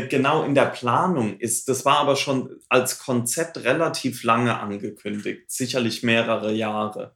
[0.09, 1.68] genau in der Planung ist.
[1.68, 7.14] Das war aber schon als Konzept relativ lange angekündigt, sicherlich mehrere Jahre,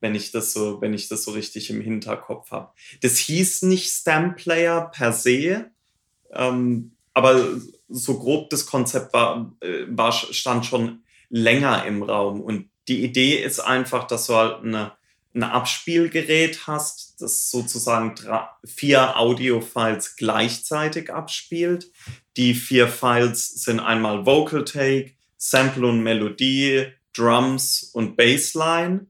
[0.00, 2.72] wenn ich das so, wenn ich das so richtig im Hinterkopf habe.
[3.00, 5.70] Das hieß nicht Stamp Player per se,
[6.32, 7.42] ähm, aber
[7.88, 12.40] so grob das Konzept war, äh, war, stand schon länger im Raum.
[12.40, 14.92] Und die Idee ist einfach, dass du halt eine,
[15.34, 18.14] ein Abspielgerät hast, das sozusagen
[18.64, 21.90] vier Audio-Files gleichzeitig abspielt.
[22.36, 29.06] Die vier Files sind einmal Vocal Take, Sample und Melodie, Drums und Bassline.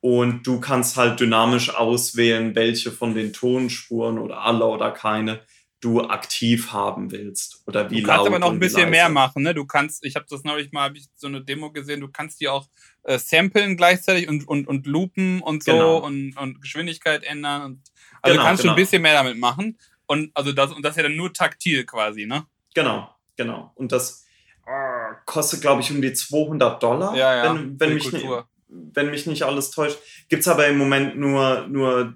[0.00, 5.40] Und du kannst halt dynamisch auswählen, welche von den Tonspuren oder alle oder keine
[5.84, 8.04] du aktiv haben willst oder wie laut.
[8.04, 9.52] Du kannst aber noch ein bisschen mehr machen, ne?
[9.52, 12.40] Du kannst, ich habe das neulich mal, habe ich so eine Demo gesehen, du kannst
[12.40, 12.68] die auch
[13.02, 15.98] äh, samplen gleichzeitig und, und, und loopen und so genau.
[15.98, 17.62] und, und Geschwindigkeit ändern.
[17.62, 17.82] Und,
[18.22, 18.72] also genau, kannst genau.
[18.72, 19.78] du ein bisschen mehr damit machen.
[20.06, 22.46] Und also das, und das ist ja dann nur taktil quasi, ne?
[22.74, 23.72] Genau, genau.
[23.74, 24.24] Und das
[24.66, 28.26] äh, kostet, glaube ich, um die 200 Dollar, ja, ja, wenn, wenn mich, nicht,
[28.68, 29.98] wenn mich nicht alles täuscht.
[30.30, 32.14] Gibt es aber im Moment nur, nur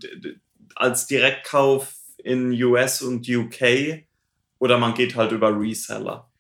[0.75, 4.05] als Direktkauf in US und UK
[4.59, 6.31] oder man geht halt über Reseller.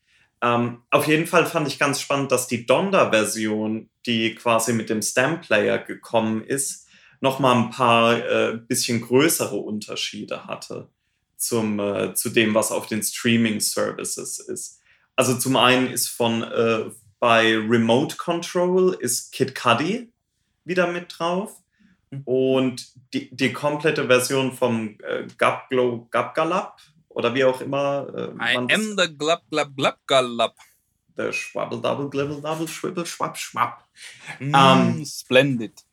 [0.40, 5.02] Ähm, auf jeden Fall fand ich ganz spannend, dass die Donda-Version, die quasi mit dem
[5.02, 6.86] Stamp-Player gekommen ist,
[7.20, 10.88] nochmal ein paar äh, bisschen größere Unterschiede hatte
[11.36, 14.80] zum, äh, zu dem, was auf den Streaming-Services ist.
[15.16, 20.12] Also zum einen ist von äh, bei Remote Control ist Kid Cudi
[20.64, 21.60] wieder mit drauf.
[22.24, 28.06] Und die, die komplette Version vom äh, Gabglo Gabgalab oder wie auch immer.
[28.40, 30.54] Äh, I am the Glub Glub Glub Galab.
[31.16, 33.84] Der Schwabbel Double Glibble Double Schwibbel Schwapp Schwapp.
[34.38, 35.84] Mm, um, splendid.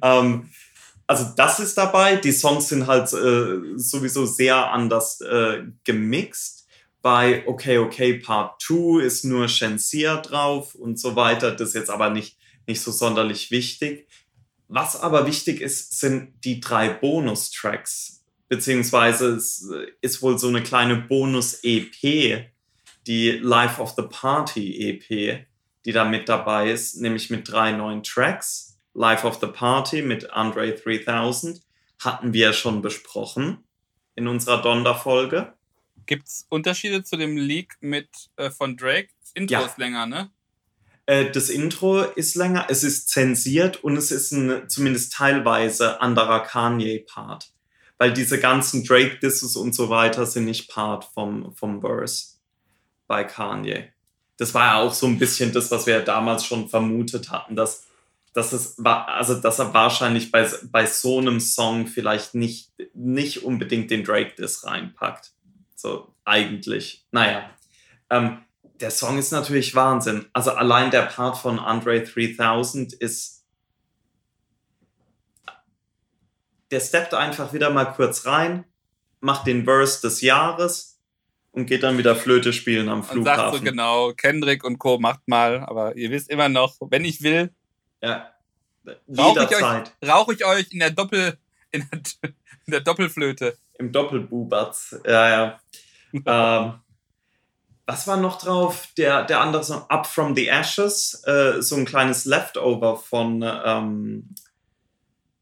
[0.00, 0.48] um,
[1.06, 2.16] also das ist dabei.
[2.16, 6.68] Die Songs sind halt äh, sowieso sehr anders äh, gemixt.
[7.02, 11.50] Bei Okay Okay Part 2 ist nur Shensia drauf und so weiter.
[11.50, 14.08] Das ist jetzt aber nicht nicht so sonderlich wichtig.
[14.68, 19.68] Was aber wichtig ist, sind die drei Bonustracks, beziehungsweise es
[20.00, 22.50] ist wohl so eine kleine Bonus-EP,
[23.06, 25.46] die Life of the Party EP,
[25.84, 28.78] die da mit dabei ist, nämlich mit drei neuen Tracks.
[28.94, 31.60] Life of the Party mit Andre 3000
[31.98, 33.64] hatten wir schon besprochen
[34.14, 35.52] in unserer Donda-Folge.
[36.06, 39.08] Gibt es Unterschiede zu dem Leak mit äh, von Drake?
[39.20, 39.66] Das Intro ja.
[39.66, 40.30] ist länger, ne?
[41.06, 46.40] Äh, das Intro ist länger, es ist zensiert und es ist ein zumindest teilweise anderer
[46.40, 47.50] Kanye-Part.
[47.98, 52.34] Weil diese ganzen Drake-Disses und so weiter sind nicht Part vom, vom Verse
[53.06, 53.92] bei Kanye.
[54.36, 57.86] Das war ja auch so ein bisschen das, was wir damals schon vermutet hatten, dass,
[58.32, 63.90] dass, es, also, dass er wahrscheinlich bei, bei so einem Song vielleicht nicht, nicht unbedingt
[63.92, 65.32] den Drake-Diss reinpackt.
[65.76, 67.04] So, eigentlich.
[67.12, 67.48] Naja.
[68.10, 68.38] Ähm,
[68.80, 70.26] der Song ist natürlich Wahnsinn.
[70.32, 73.44] Also allein der Part von Andre 3000 ist.
[76.70, 78.64] Der steppt einfach wieder mal kurz rein,
[79.20, 80.98] macht den Verse des Jahres
[81.52, 83.44] und geht dann wieder Flöte spielen am Flughafen.
[83.44, 84.98] Und sagt so genau, Kendrick und Co.
[84.98, 87.54] macht mal, aber ihr wisst immer noch, wenn ich will.
[88.02, 88.30] Ja.
[89.06, 89.94] Jederzeit.
[90.04, 91.38] Rauche ich euch in der Doppel,
[91.70, 92.00] in der,
[92.66, 93.56] in der Doppelflöte.
[93.78, 95.60] Im Doppelbubatz, ja, ja.
[96.12, 96.80] ähm,
[97.86, 98.88] was war noch drauf?
[98.96, 104.34] Der, der andere Song, Up From the Ashes, äh, so ein kleines Leftover von, ähm,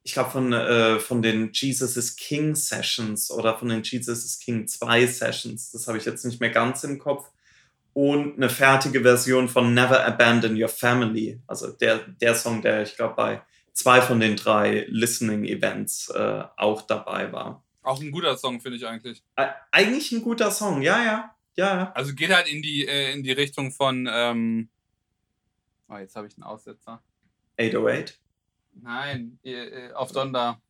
[0.03, 4.41] ich glaube, von, äh, von den Jesus is King Sessions oder von den Jesus is
[4.41, 5.71] King 2 Sessions.
[5.71, 7.31] Das habe ich jetzt nicht mehr ganz im Kopf.
[7.95, 11.41] Und eine fertige Version von Never Abandon Your Family.
[11.47, 13.43] Also der, der Song, der ich glaube bei
[13.75, 17.63] zwei von den drei Listening Events äh, auch dabei war.
[17.83, 19.23] Auch ein guter Song, finde ich eigentlich.
[19.37, 21.32] Äh, eigentlich ein guter Song, ja, ja.
[21.57, 21.93] Ja.
[21.93, 24.09] Also geht halt in die, äh, in die Richtung von.
[24.11, 24.69] Ähm
[25.89, 27.03] oh, jetzt habe ich einen Aussetzer.
[27.59, 28.19] 808?
[28.75, 30.61] Nein, äh, auf Donda.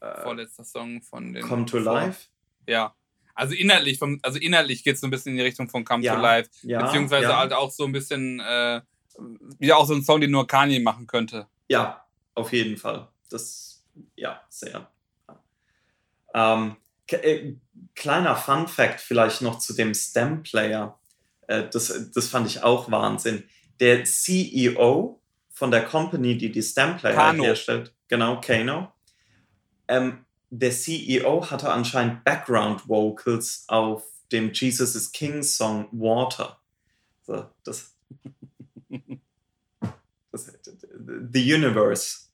[0.00, 1.42] Äh, Vorletzter Song von den.
[1.42, 2.28] Come to Life?
[2.66, 2.94] Ja.
[3.34, 6.02] Also inhaltlich, vom, also inhaltlich geht es so ein bisschen in die Richtung von Come
[6.02, 6.50] ja, to Life.
[6.62, 7.38] Ja, beziehungsweise ja.
[7.38, 8.80] halt auch so ein bisschen, äh,
[9.58, 11.46] wieder auch so ein Song, den nur Kanye machen könnte.
[11.68, 13.08] Ja, auf jeden Fall.
[13.30, 13.84] Das,
[14.16, 14.90] ja, sehr.
[16.34, 16.87] Ähm, äh,
[17.94, 20.98] kleiner Fun Fact vielleicht noch zu dem Stem Player.
[21.46, 23.44] Äh, das, das fand ich auch Wahnsinn.
[23.80, 27.42] Der CEO von der Company, die die Stamplayer Kano.
[27.42, 28.92] herstellt, genau, Kano,
[29.88, 36.60] ähm, der CEO hatte anscheinend Background Vocals auf dem Jesus is King Song Water.
[37.26, 37.94] So, das,
[40.32, 40.52] das,
[41.32, 42.28] the Universe.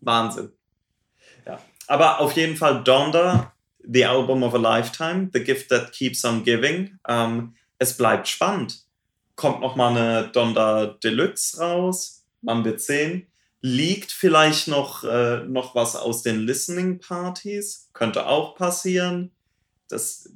[0.00, 0.52] Wahnsinn.
[1.44, 1.60] Ja.
[1.86, 3.52] Aber auf jeden Fall Donda,
[3.88, 6.98] The Album of a Lifetime, The Gift That Keeps on Giving.
[7.08, 8.84] Ähm, es bleibt spannend.
[9.36, 12.24] Kommt noch mal eine Donda Deluxe raus.
[12.42, 13.26] Man wird sehen.
[13.60, 17.90] Liegt vielleicht noch, äh, noch was aus den Listening Parties.
[17.92, 19.30] Könnte auch passieren.
[19.88, 20.30] Das,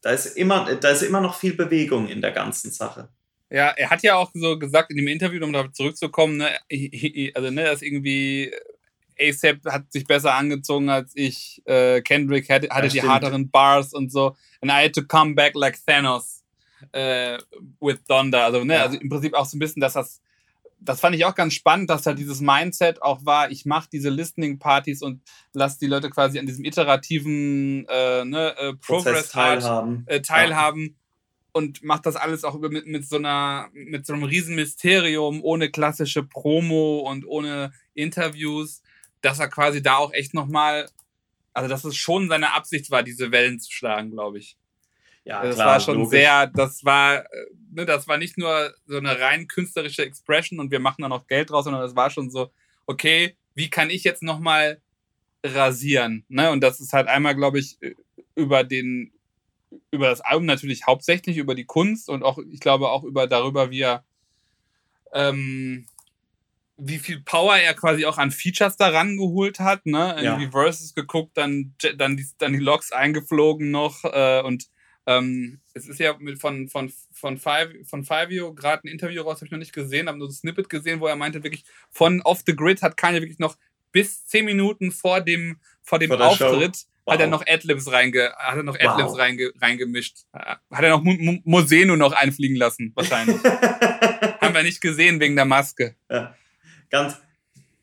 [0.00, 3.08] da, ist immer, da ist immer noch viel Bewegung in der ganzen Sache.
[3.50, 6.48] Ja, er hat ja auch so gesagt in dem Interview, um darauf zurückzukommen, ne,
[7.34, 8.50] also ne, dass irgendwie
[9.22, 13.12] ASAP hat sich besser angezogen als ich, äh, Kendrick hatte, hatte die stimmt.
[13.12, 14.36] harteren Bars und so.
[14.60, 16.44] And I had to come back like Thanos
[16.92, 17.38] äh,
[17.80, 18.44] with Donda.
[18.46, 18.82] Also, ne, Ja.
[18.82, 20.20] also im Prinzip auch so ein bisschen, dass das,
[20.80, 24.10] das fand ich auch ganz spannend, dass halt dieses Mindset auch war, ich mache diese
[24.10, 30.02] Listening-Partys und lasse die Leute quasi an diesem iterativen äh, ne, äh, Progress Art teilhaben.
[30.06, 30.96] äh, teilhaben
[31.52, 35.70] und macht das alles auch mit, mit so einer mit so einem riesen Mysterium ohne
[35.70, 38.82] klassische Promo und ohne Interviews,
[39.22, 40.88] dass er quasi da auch echt noch mal
[41.52, 44.56] also dass es schon seine Absicht war, diese Wellen zu schlagen, glaube ich.
[45.24, 46.10] Ja, das klar, war schon logisch.
[46.10, 47.26] sehr, das war, äh,
[47.70, 51.28] ne, das war nicht nur so eine rein künstlerische Expression und wir machen da noch
[51.28, 52.50] Geld draus, sondern das war schon so,
[52.86, 54.80] okay, wie kann ich jetzt noch mal
[55.44, 56.24] rasieren?
[56.28, 56.50] Ne?
[56.50, 57.78] Und das ist halt einmal, glaube ich,
[58.34, 59.12] über den,
[59.92, 63.70] über das Album natürlich hauptsächlich, über die Kunst und auch, ich glaube, auch über darüber,
[63.70, 64.04] wie er
[65.12, 65.86] ähm,
[66.84, 70.16] wie viel Power er quasi auch an Features da rangeholt hat, ne?
[70.16, 70.32] Ja.
[70.34, 74.66] Irgendwie Verses geguckt, dann, dann, die, dann die Logs eingeflogen noch äh, und
[75.06, 79.36] ähm, es ist ja mit von, von, von, Five, von Fivio gerade ein Interview raus,
[79.36, 82.20] habe ich noch nicht gesehen, habe nur das Snippet gesehen, wo er meinte, wirklich von
[82.22, 83.56] Off the Grid hat Kanye wirklich noch
[83.90, 86.46] bis zehn Minuten vor dem, vor dem Vor der Show?
[86.46, 87.40] Auftritt hat er Wow.
[87.40, 88.86] noch Adlibs reinge, hat er noch Wow.
[88.90, 90.18] Adlibs reinge, reingemischt.
[90.32, 91.02] Hat er noch
[91.44, 93.42] Moseno noch einfliegen lassen, wahrscheinlich.
[94.40, 95.96] Haben wir nicht gesehen wegen der Maske.
[96.10, 96.34] ja.
[96.92, 97.16] Ganz,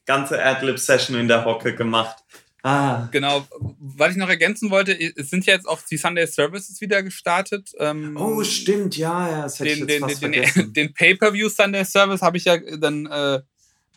[0.06, 2.24] ganze Adlib-Session in der Hocke gemacht.
[2.63, 3.45] Ah, Genau.
[3.80, 7.72] Was ich noch ergänzen wollte, es sind ja jetzt auch die Sunday Services wieder gestartet.
[7.80, 10.62] Ähm, oh, stimmt, ja, ja, das hätte den, ich den, jetzt fast den, vergessen.
[10.62, 13.36] den, den Pay-Per-View Sunday Service habe ich ja dann äh,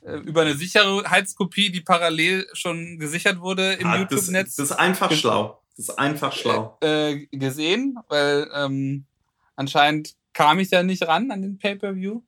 [0.04, 4.76] äh, über eine Sicherheitskopie, die parallel schon gesichert wurde im Ah, das, YouTube-Netz, das ist
[4.76, 5.60] einfach schlau.
[5.76, 6.78] Das ist einfach schlau.
[6.82, 9.04] äh, gesehen, weil ähm,
[9.56, 12.22] anscheinend kam ich da nicht ran an den Pay-Per-View.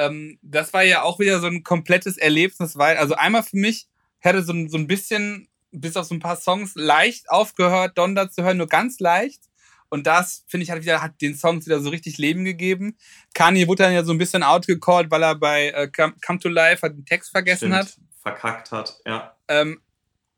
[0.00, 3.86] Ähm, das war ja auch wieder so ein komplettes Erlebnis, weil, also einmal für mich
[4.18, 8.30] hätte so, ein- so ein bisschen, bis auf so ein paar Songs, leicht aufgehört, Donda
[8.30, 9.42] zu hören, nur ganz leicht.
[9.90, 12.96] Und das, finde ich, hat wieder, hat den Songs wieder so richtig Leben gegeben.
[13.34, 16.88] Kanye wurde dann ja so ein bisschen outgecallt, weil er bei äh, Come, to Life
[16.88, 17.74] den Text vergessen Stimmt.
[17.74, 17.96] hat.
[18.22, 19.36] Verkackt hat, ja.
[19.48, 19.80] Ähm,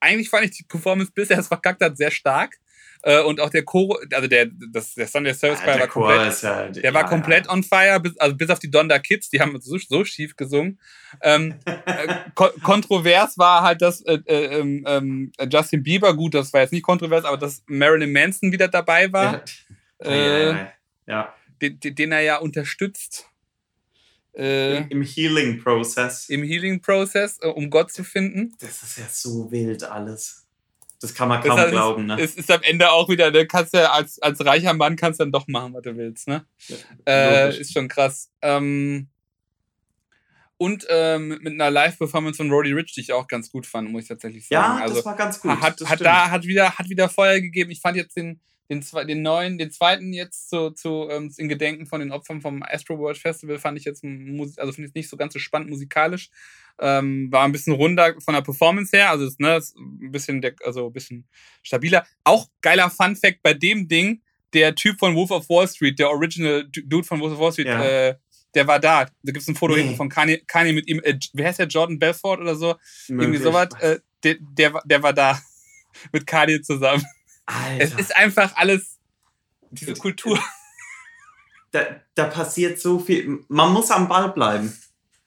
[0.01, 2.59] eigentlich fand ich die Performance, bis er es verkackt hat, sehr stark.
[3.05, 6.09] Äh, und auch der Chor, also der, das, der Sunday Service Choir der war Chor
[6.09, 8.99] komplett, ist ja, der war ja, komplett on fire, bis, also bis auf die Donda
[9.01, 10.79] Kids, die haben so, so schief gesungen.
[11.21, 16.53] Ähm, äh, ko kontrovers war halt, dass äh, äh, ähm, ähm, Justin Bieber, gut, das
[16.53, 19.43] war jetzt nicht kontrovers, aber dass Marilyn Manson wieder dabei war,
[20.05, 20.73] Ja, ja, ja,
[21.07, 21.35] ja.
[21.61, 23.29] den, den er ja unterstützt
[24.35, 26.29] äh, Im, Healing-Prozess.
[26.29, 28.55] im Healing-Prozess, um Gott zu finden.
[28.61, 30.42] Das ist ja so wild alles.
[31.03, 32.17] Das kann man Das kaum heißt, glauben, ne?
[32.21, 35.33] Es ist am Ende auch wieder, ne, kannst ja als, als reicher Mann kannst dann
[35.33, 36.47] doch machen, was du willst, ne?
[37.05, 37.61] Äh, Logisch.
[37.61, 38.31] ist schon krass.
[38.41, 39.09] Ähm,
[40.59, 44.05] und ähm, mit einer Live-Performance von Roddy Rich, die ich auch ganz gut fand, muss
[44.05, 44.79] ich tatsächlich sagen.
[44.79, 45.61] ja, also das war ganz gut.
[45.61, 47.73] hat, das hat da hat wieder hat wieder Feuer gegeben.
[47.73, 51.49] Ich fand jetzt den den, zwe- den neuen, den zweiten jetzt zu, zu ähm, in
[51.49, 55.09] Gedenken von den Opfern vom Astro World Festival fand ich jetzt also finde ich nicht
[55.09, 56.31] so ganz so spannend musikalisch.
[56.81, 60.41] Ähm, war ein bisschen runder von der Performance her, also ist, ne, ist ein bisschen
[60.41, 61.29] der, also ein bisschen
[61.63, 62.07] stabiler.
[62.25, 64.23] Auch geiler Fun Fact bei dem Ding,
[64.55, 67.67] der Typ von Wolf of Wall Street, der Original Dude von Wolf of Wall Street,
[67.67, 67.85] Ja.
[67.85, 68.15] äh,
[68.55, 69.05] der war da.
[69.05, 69.97] Da gibt es ein Foto Nee.
[69.97, 72.75] von Kanye, Kanye mit ihm, äh, wie heißt der, Jordan Belfort oder so?
[73.09, 73.43] Irgendwie Möglich.
[73.43, 73.69] sowas.
[73.81, 75.39] Äh, der, der, war- der war da
[76.13, 77.05] mit Kanye zusammen.
[77.47, 78.99] Alter, Es ist einfach alles
[79.71, 80.39] diese Kultur.
[81.71, 83.45] da, da passiert so viel.
[83.49, 84.77] Man muss am Ball bleiben.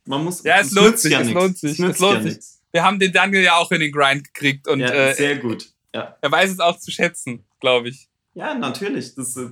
[0.06, 2.46] Man muss, Ja, es es lohnt sich, ja es lohnt sich, Es lohnt ja sich.
[2.72, 5.72] Wir haben den Daniel ja auch in den Grind gekriegt und Ja, äh, sehr gut.
[5.94, 6.18] Ja.
[6.22, 8.10] er weiß es auch zu schätzen, glaube ich.
[8.34, 9.16] ja, natürlich.
[9.16, 9.50] Das, äh,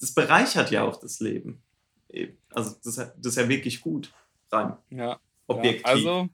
[0.00, 1.62] das bereichert ja auch das Leben.
[2.10, 2.36] Eben.
[2.50, 4.12] Also, das, das ist ja wirklich gut.
[4.52, 4.76] Rein.
[4.90, 5.18] Ja.
[5.46, 5.82] Objektiv.
[5.86, 6.28] Ja, also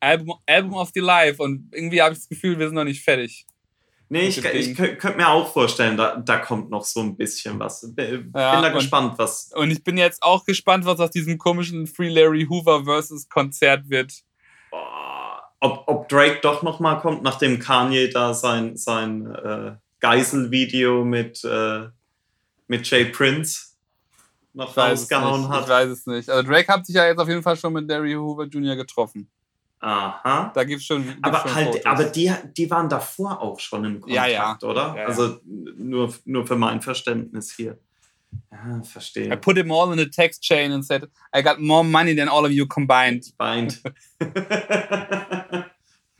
[0.00, 3.02] Album, Album of the Life und irgendwie habe ich das Gefühl, wir sind noch nicht
[3.02, 3.46] fertig.
[4.08, 7.92] Nee, ich, ich könnte mir auch vorstellen, da, da kommt noch so ein bisschen was.
[7.94, 9.50] Bin, Ja, da und- gespannt, was.
[9.54, 13.90] Und ich bin jetzt auch gespannt, was aus diesem komischen Free Larry Hoover versus Konzert
[13.90, 14.12] wird.
[14.70, 21.04] Boah, ob, ob Drake doch noch mal kommt, nachdem Kanye da sein, sein äh, Geiselvideo
[21.04, 21.88] mit, äh,
[22.68, 23.72] mit Jay Prince
[24.52, 25.50] noch rausgehauen nicht.
[25.50, 25.68] ich hat.
[25.68, 26.30] weiß es nicht.
[26.30, 28.76] Also Drake hat sich ja jetzt auf jeden Fall schon mit Larry Hoover Jr.
[28.76, 29.28] getroffen.
[29.80, 30.50] Aha.
[30.54, 31.04] Da gibt's schon.
[31.04, 31.86] Gibt's Aber schon halt, Fotos.
[31.86, 34.58] aber die, die waren davor auch schon im Kontakt, Ja, ja.
[34.62, 34.94] oder?
[34.96, 35.04] Ja.
[35.06, 37.78] Also nur, nur für mein Verständnis hier.
[38.50, 39.32] Ja, verstehe.
[39.32, 42.28] I put them all in a text chain and said, I got more money than
[42.28, 43.32] all of you combined.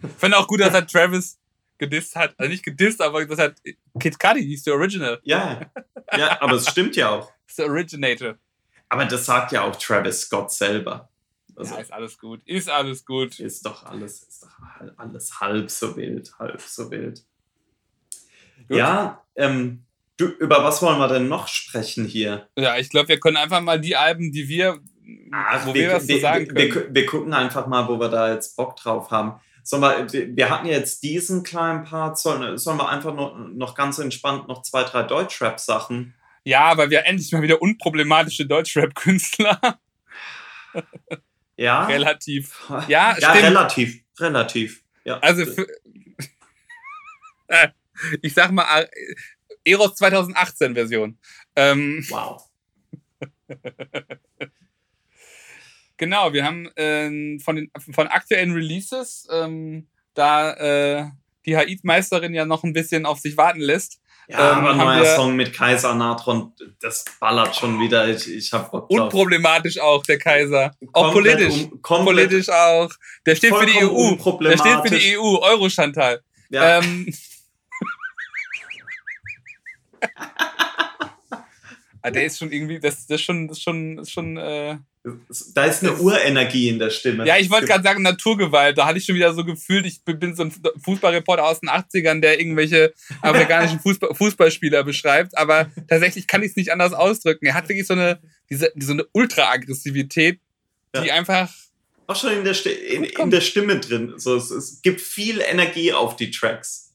[0.02, 1.38] Ich finde auch gut, dass er Travis
[1.78, 2.34] gedisst hat.
[2.38, 3.54] Also nicht gedisst, aber das hat
[3.98, 5.18] Kid Cudi, he's the original.
[5.24, 5.60] ja,
[6.16, 7.30] ja, aber es stimmt ja auch.
[7.46, 8.36] He's the originator.
[8.88, 11.08] Aber das sagt ja auch Travis Scott selber.
[11.56, 12.40] Also ja, ist alles gut.
[12.44, 13.40] Ist alles gut.
[13.40, 17.24] ist doch alles, ist doch alles halb so wild, halb so wild.
[18.68, 18.76] Gut.
[18.76, 19.84] Ja, ähm,
[20.16, 22.48] du, über was wollen wir denn noch sprechen hier?
[22.56, 24.80] Ja, ich glaube, wir können einfach mal die Alben, die wir,
[25.64, 26.86] wo wir, was zu sagen wir, können.
[26.88, 29.40] wir, wir gucken einfach mal, wo wir da jetzt Bock drauf haben.
[29.62, 33.74] Sollen wir, wir- wir hatten jetzt diesen kleinen Part, sollen, sollen wir einfach noch, noch
[33.74, 36.14] ganz entspannt noch zwei, drei Deutschrap-Sachen?
[36.44, 39.58] ja, weil wir endlich mal wieder unproblematische Deutschrap-Künstler.
[41.56, 41.86] Ja?
[41.86, 42.68] Relativ.
[42.88, 43.44] Ja, ja stimmt.
[43.44, 44.82] relativ, relativ.
[45.04, 45.18] Ja.
[45.18, 45.66] Also, für,
[48.22, 48.88] ich sag mal, äh,
[49.64, 51.18] Eros 2018 Version.
[51.56, 52.42] Ähm, wow.
[55.96, 61.10] genau, wir haben ähm, von den von aktuellen Releases, ähm, da äh,
[61.46, 64.00] die Haid-Meisterin ja noch ein bisschen auf sich warten lässt.
[64.28, 68.08] Ja, Ähm, aber neuer Song mit Kaiser Natron, das ballert schon wieder.
[68.08, 69.00] Ich, ich hab Bock drauf.
[69.04, 70.72] Unproblematisch auch, der Kaiser.
[70.92, 71.64] Auch Komplett politisch.
[71.70, 72.90] um- Politisch auch.
[73.24, 73.80] Der steht für die EU.
[73.88, 74.60] Der unproblematisch.
[74.60, 76.20] steht für die EU, Euro Chantal.
[76.50, 77.06] Ja, Ähm,
[82.02, 84.36] ah, der ist schon irgendwie, das, das ist schon, das ist schon, das ist schon,
[84.36, 84.78] äh,
[85.54, 87.26] da ist eine Urenergie in der Stimme.
[87.26, 88.76] ja, ich wollte gerade sagen Naturgewalt.
[88.76, 90.52] Da hatte ich schon wieder so gefühlt, ich bin so ein
[90.84, 92.92] Fußballreporter aus den 80ern, der irgendwelche
[93.22, 97.46] amerikanischen Fußball, Fußballspieler beschreibt, aber tatsächlich kann ich es nicht anders ausdrücken.
[97.46, 98.18] Er hat wirklich so eine,
[98.50, 100.40] diese, so eine Ultra-Aggressivität,
[100.96, 101.14] die Ja.
[101.14, 101.52] einfach,
[102.08, 104.14] Auch schon in der, Sti in, in der Stimme drin.
[104.16, 106.94] So, es, es gibt viel Energie auf die Tracks.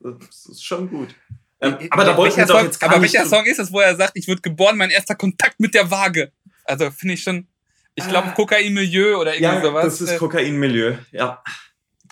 [0.00, 1.14] Das ist schon gut.
[1.60, 3.72] Ähm, aber da wollten wir welcher doch Song, jetzt gar aber welcher Song ist es,
[3.72, 6.32] wo er sagt, ich wurde geboren, mein erster Kontakt mit der Waage?
[6.66, 7.46] Also finde ich schon,
[7.94, 8.32] ich glaube Ah.
[8.32, 9.84] Kokain-Milieu oder irgendwie ja, sowas.
[9.84, 10.96] das ist Äh, Kokainmilieu.
[11.12, 11.42] Ja.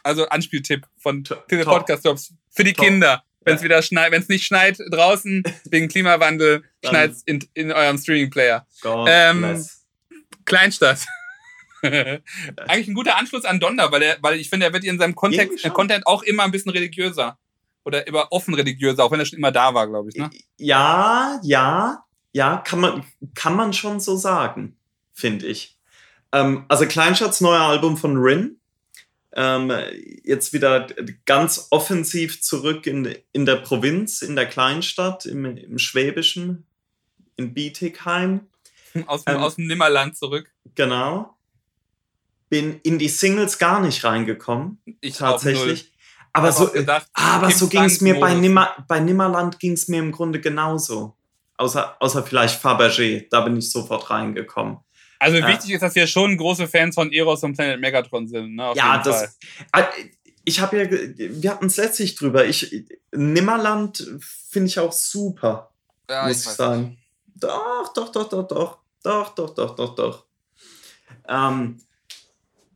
[0.02, 2.34] also Anspieltipp von diese Podcast-Jobs.
[2.50, 2.84] Für die Top.
[2.84, 3.22] Kinder.
[3.46, 3.64] Wenn es Ja.
[3.66, 8.66] wieder schneit, wenn es nicht schneit draußen, wegen Klimawandel, schneit in, in eurem Streaming-Player.
[9.06, 9.84] Ähm, bless.
[10.46, 11.04] Kleinstadt.
[11.82, 15.14] Eigentlich ein guter Anschluss an Donder, weil, er, weil ich finde, er wird in seinem
[15.14, 17.38] Kontext, äh, Content auch immer ein bisschen religiöser.
[17.84, 20.16] Oder immer offen religiöser, auch wenn er schon immer da war, glaube ich.
[20.16, 20.30] Ne?
[20.56, 22.03] Ja, ja,
[22.35, 24.77] ja, kann man, kann man schon so sagen,
[25.12, 25.79] finde ich.
[26.33, 28.59] Ähm, also Kleinstadts neuer Album von Rin.
[29.37, 29.73] Ähm,
[30.25, 30.88] jetzt wieder
[31.27, 36.66] ganz offensiv zurück in, in der Provinz, in der Kleinstadt, im, im Schwäbischen,
[37.37, 38.49] in Bietigheim.
[39.07, 40.53] Aus, dem Ähm, aus dem Nimmerland zurück.
[40.77, 41.37] Genau.
[42.49, 45.92] Bin in die Singles gar nicht reingekommen, Ich tatsächlich.
[46.33, 48.35] Aber so, gedacht, aber so ging es mir bei.
[48.35, 51.16] Nimmer, bei Nimmerland ging es mir im Grunde genauso.
[51.56, 54.78] Außer, außer vielleicht Fabergé, da bin ich sofort reingekommen.
[55.20, 55.48] Also Ja.
[55.48, 58.56] wichtig ist, dass wir schon große Fans von Eros und Planet Megatron sind.
[58.56, 58.66] Ne?
[58.66, 59.38] Auf ja, das.
[59.72, 59.82] äh,
[60.44, 62.44] Ich habe ja, wir hatten es letztlich drüber.
[62.44, 64.06] Ich, Nimmerland
[64.50, 65.70] finde ich auch super,
[66.10, 66.98] ja, muss ich, weiß sagen.
[67.36, 70.24] Doch, doch, doch, doch, doch, doch, doch, doch, doch, doch.
[71.28, 71.80] Ähm,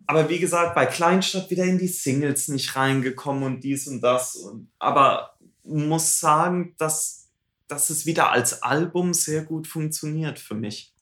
[0.06, 4.36] aber wie gesagt, bei Kleinstadt wieder in die Singles nicht reingekommen und dies und das.
[4.36, 7.27] Und, aber muss sagen, dass,
[7.68, 10.94] dass es wieder als Album sehr gut funktioniert für mich.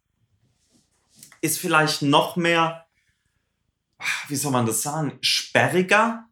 [1.40, 2.87] Ist vielleicht noch mehr,
[4.29, 6.29] wie soll man das sagen, sperriger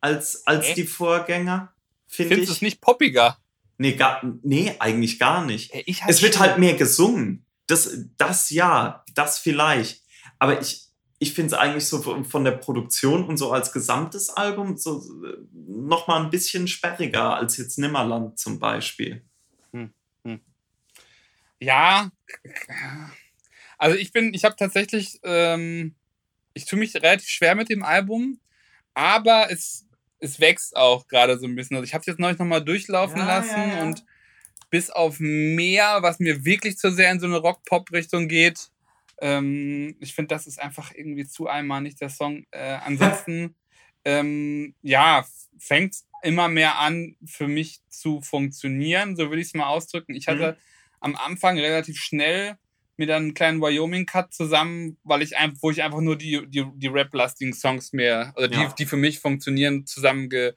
[0.00, 0.74] als, als Hä?
[0.74, 1.74] die Vorgänger,
[2.06, 2.56] finde Findest ich.
[2.56, 3.38] es nicht poppiger?
[3.76, 5.72] Nee, gar, nee, eigentlich gar nicht.
[5.86, 7.46] Ich Es wird halt mehr gesungen.
[7.66, 10.02] Das, das ja, das vielleicht.
[10.38, 10.88] Aber ich,
[11.18, 15.36] ich finde es eigentlich so von der Produktion und so als gesamtes Album so äh,
[15.52, 19.24] noch mal ein bisschen sperriger als jetzt Nimmerland zum Beispiel.
[21.60, 22.10] Ja.
[23.78, 25.94] Also ich bin, ich habe tatsächlich, ähm,
[26.54, 28.40] ich tue mich relativ schwer mit dem Album,
[28.94, 29.86] aber es,
[30.18, 31.76] es wächst auch gerade so ein bisschen.
[31.76, 33.82] Also ich habe es jetzt neulich nochmal durchlaufen Ja, lassen ja, ja.
[33.82, 34.04] und
[34.70, 38.70] bis auf mehr, was mir wirklich zu sehr in so eine Rock-Pop-Richtung geht,
[39.20, 42.46] ähm, ich finde, das ist einfach irgendwie zu einmalig, der Song.
[42.52, 43.54] Äh, ansonsten
[44.04, 45.26] ähm, ja,
[45.58, 50.14] fängt immer mehr an, für mich zu funktionieren, so würde ich es mal ausdrücken.
[50.14, 50.69] Ich hatte Mhm.
[51.00, 52.56] Am Anfang relativ schnell
[52.96, 56.66] mir dann einen kleinen Wyoming-Cut zusammen, weil ich einfach, wo ich einfach nur die, die,
[56.74, 58.74] die rap-lastigen Songs mehr, oder die, Ja.
[58.78, 60.54] die für mich funktionieren, zusammenge,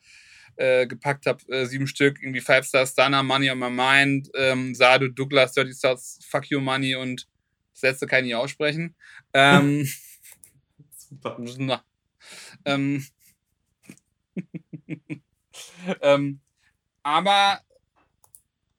[0.58, 1.39] äh, gepackt habe.
[1.48, 5.74] Äh, sieben Stück, irgendwie Five Star Stunner, Money on My Mind, ähm, Sado, Douglas, Dirty
[5.74, 7.28] South, Fuck You Money und
[7.74, 8.96] das letzte kann ich nicht aussprechen.
[9.34, 9.88] Ähm,
[10.96, 11.38] Super.
[11.58, 11.84] na.
[12.66, 13.06] Ähm,
[16.02, 16.39] ähm,
[17.04, 17.62] aber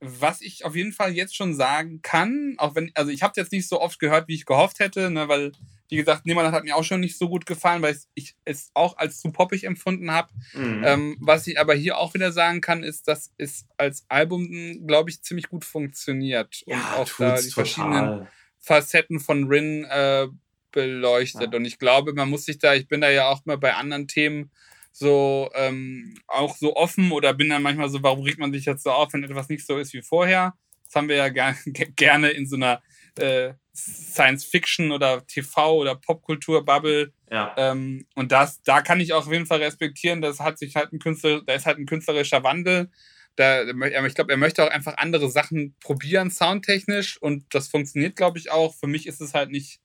[0.07, 3.37] was ich auf jeden Fall jetzt schon sagen kann, auch wenn, also ich habe es
[3.37, 5.53] jetzt nicht so oft gehört, wie ich gehofft hätte, ne, weil,
[5.89, 8.97] wie gesagt, Niemand hat mir auch schon nicht so gut gefallen, weil ich es auch
[8.97, 10.29] als zu poppig empfunden habe.
[10.53, 10.83] Mhm.
[10.85, 15.11] Ähm, was ich aber hier auch wieder sagen kann, ist, dass es als Album, glaube
[15.11, 16.63] ich, ziemlich gut funktioniert.
[16.67, 18.27] und auch da die verschiedenen
[18.59, 20.29] Facetten von Rin äh,
[20.73, 21.53] beleuchtet.
[21.53, 21.59] Ja.
[21.59, 24.09] Und ich glaube, man muss sich da, ich bin da ja auch mal bei anderen
[24.09, 24.51] Themen
[24.97, 28.85] so ähm, auch so offen oder bin dann manchmal so, warum regt man sich jetzt
[28.85, 30.55] so auf, wenn etwas nicht so ist wie vorher?
[30.85, 31.57] Das haben wir ja ger
[31.97, 32.81] gerne in so einer
[33.19, 37.13] äh, Science-Fiction oder TV oder Popkultur-Bubble.
[37.29, 37.55] Ja.
[37.57, 40.93] Ähm, und das, da kann ich auch auf jeden Fall respektieren, das hat sich halt
[40.93, 42.89] ein Künstler, da ist halt ein künstlerischer Wandel.
[43.35, 48.39] Da, ich glaube, er möchte auch einfach andere Sachen probieren, soundtechnisch, und das funktioniert, glaube
[48.39, 48.77] ich, auch.
[48.77, 49.81] Für mich ist es halt nicht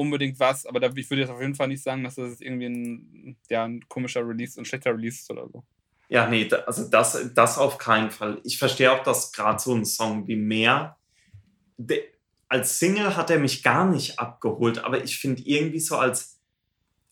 [0.00, 2.66] unbedingt was, aber da, ich würde jetzt auf jeden Fall nicht sagen, dass das irgendwie
[2.66, 5.62] ein, ja, ein komischer Release, ein schlechter Release ist oder so.
[6.08, 8.40] Ja, nee, da- also das, das auf keinen Fall.
[8.44, 10.96] Ich verstehe auch, dass gerade so ein Song wie Mehr,
[11.76, 12.02] de,
[12.48, 16.40] als Single hat er mich gar nicht abgeholt, aber ich finde irgendwie so als,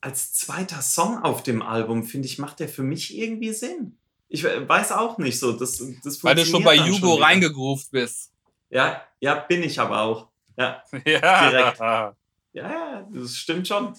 [0.00, 3.98] als zweiter Song auf dem Album, finde ich, macht der für mich irgendwie Sinn.
[4.28, 5.52] Ich we- weiß auch nicht so.
[5.52, 7.24] Das, das Weil du schon bei Jugo wieder.
[7.26, 8.32] reingegroovt bist.
[8.68, 10.28] Ja, ja, bin ich aber auch.
[10.56, 11.50] Ja, Ja.
[11.50, 11.80] Direkt.
[12.52, 13.94] Ja, ja, das stimmt schon.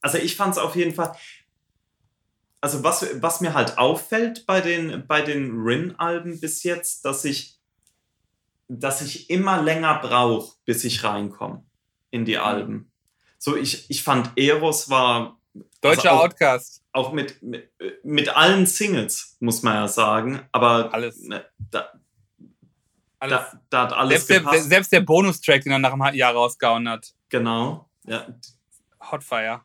[0.00, 1.14] Also ich fand es auf jeden Fall.
[2.60, 7.58] Also was, was mir halt auffällt bei den, bei den Rin-Alben bis jetzt, dass ich,
[8.68, 11.64] dass ich immer länger brauche, bis ich reinkomme
[12.10, 12.92] in die Alben.
[13.38, 15.38] So, ich, ich fand Eros war
[15.80, 16.82] Deutscher Also auch- Outcast.
[16.92, 17.70] auch mit, mit,
[18.04, 21.18] mit allen Singles, muss man ja sagen, aber Alles.
[21.22, 21.90] ne, da,
[23.20, 23.38] Alles.
[23.38, 24.68] da, da hat alles selbst, der, gepasst.
[24.68, 27.12] selbst der Bonustrack, den er nach einem Jahr rausgehauen hat.
[27.28, 27.88] genau.
[28.06, 28.26] Ja,
[29.12, 29.60] Hotfire.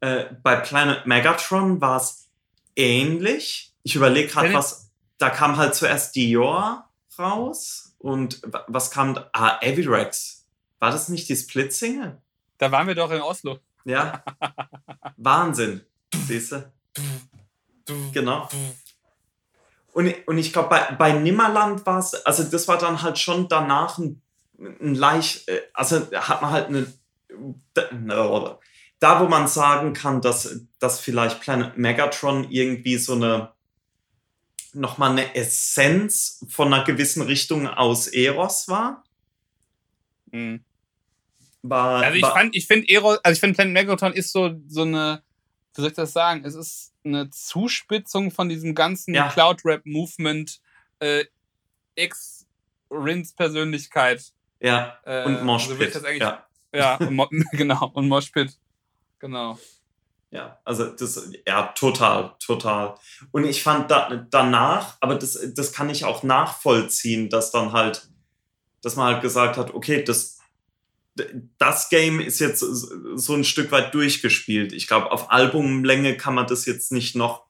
[0.00, 2.28] Äh, bei Planet Megatron war es
[2.76, 3.74] ähnlich.
[3.82, 4.90] Ich überlege gerade, was.
[5.18, 6.88] Da kam halt zuerst Dior
[7.18, 9.28] raus und wa- was kam da?
[9.32, 10.46] Ah, Avirex.
[10.78, 12.20] War das nicht die Split-Single?
[12.58, 13.58] Da waren wir doch in Oslo.
[13.84, 14.22] Ja.
[15.16, 15.82] Wahnsinn.
[16.26, 16.70] Siehst du?
[18.12, 18.48] Genau.
[19.92, 23.18] Und, ich- und ich glaube, bei, bei Nimmerland war es, also das war dann halt
[23.18, 24.20] schon danach ein,
[24.58, 26.86] ein leicht, äh, also hat man halt eine,
[27.74, 28.58] da,
[28.98, 33.52] da wo man sagen kann, dass, dass vielleicht Planet Megatron irgendwie so eine,
[34.72, 39.02] nochmal eine Essenz von einer gewissen Richtung aus Eros war.
[40.30, 40.62] Mhm.
[41.62, 44.54] war Also ich war, fand, ich finde Ero, also ich finde Planet Megatron ist so,
[44.68, 45.22] so eine,
[45.74, 46.44] wie soll ich das sagen?
[46.44, 49.28] Es ist eine Zuspitzung von diesem ganzen Ja.
[49.28, 50.60] Cloud-Rap-Movement,
[51.00, 51.24] äh,
[51.96, 54.32] ex-Rins Persönlichkeit.
[54.60, 55.96] ja, Äh, und Moshpit.
[56.04, 56.46] eigentlich- ja.
[56.72, 58.56] Ja, und Mo genau, und Moshpit.
[59.18, 59.58] Genau.
[60.30, 62.94] Ja, also das, ja, total, total.
[63.32, 68.08] Und ich fand da, danach, aber das, das kann ich auch nachvollziehen, dass dann halt,
[68.82, 70.38] dass man halt gesagt hat, okay, das,
[71.58, 74.72] das Game ist jetzt so ein Stück weit durchgespielt.
[74.72, 77.44] Ich glaube, auf Albumlänge kann man das jetzt nicht noch,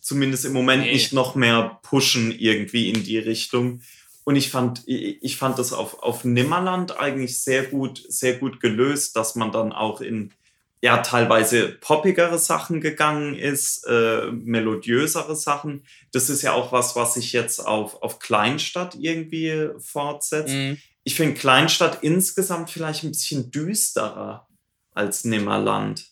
[0.00, 0.92] zumindest im Moment Nee.
[0.92, 3.82] nicht noch mehr pushen irgendwie in die Richtung.
[4.24, 9.16] Und ich fand, ich fand das auf, auf Nimmerland eigentlich sehr gut, sehr gut gelöst,
[9.16, 10.32] dass man dann auch in
[10.80, 15.82] ja teilweise poppigere Sachen gegangen ist, äh, melodiösere Sachen.
[16.12, 20.54] Das ist ja auch was, was sich jetzt auf, auf Kleinstadt irgendwie fortsetzt.
[20.54, 20.78] Mhm.
[21.08, 24.46] Ich finde Kleinstadt insgesamt vielleicht ein bisschen düsterer
[24.92, 26.06] als Nimmerland.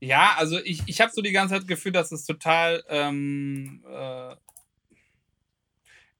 [0.00, 3.82] Ja, also ich, ich habe so die ganze Zeit das Gefühl, dass es total ähm,
[3.88, 4.36] äh,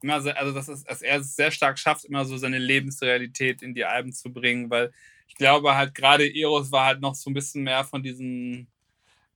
[0.00, 3.74] immer also dass, es, dass er es sehr stark schafft, immer so seine Lebensrealität in
[3.74, 4.94] die Alben zu bringen, weil
[5.28, 8.68] ich glaube halt gerade Eros war halt noch so ein bisschen mehr von diesen,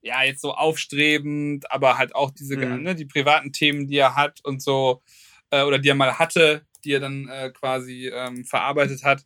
[0.00, 2.84] ja, jetzt so aufstrebend, aber halt auch diese, Mhm.
[2.84, 5.02] ne, die privaten Themen, die er hat und so,
[5.50, 9.24] äh, oder die er mal hatte, die er dann äh, quasi ähm, verarbeitet hat.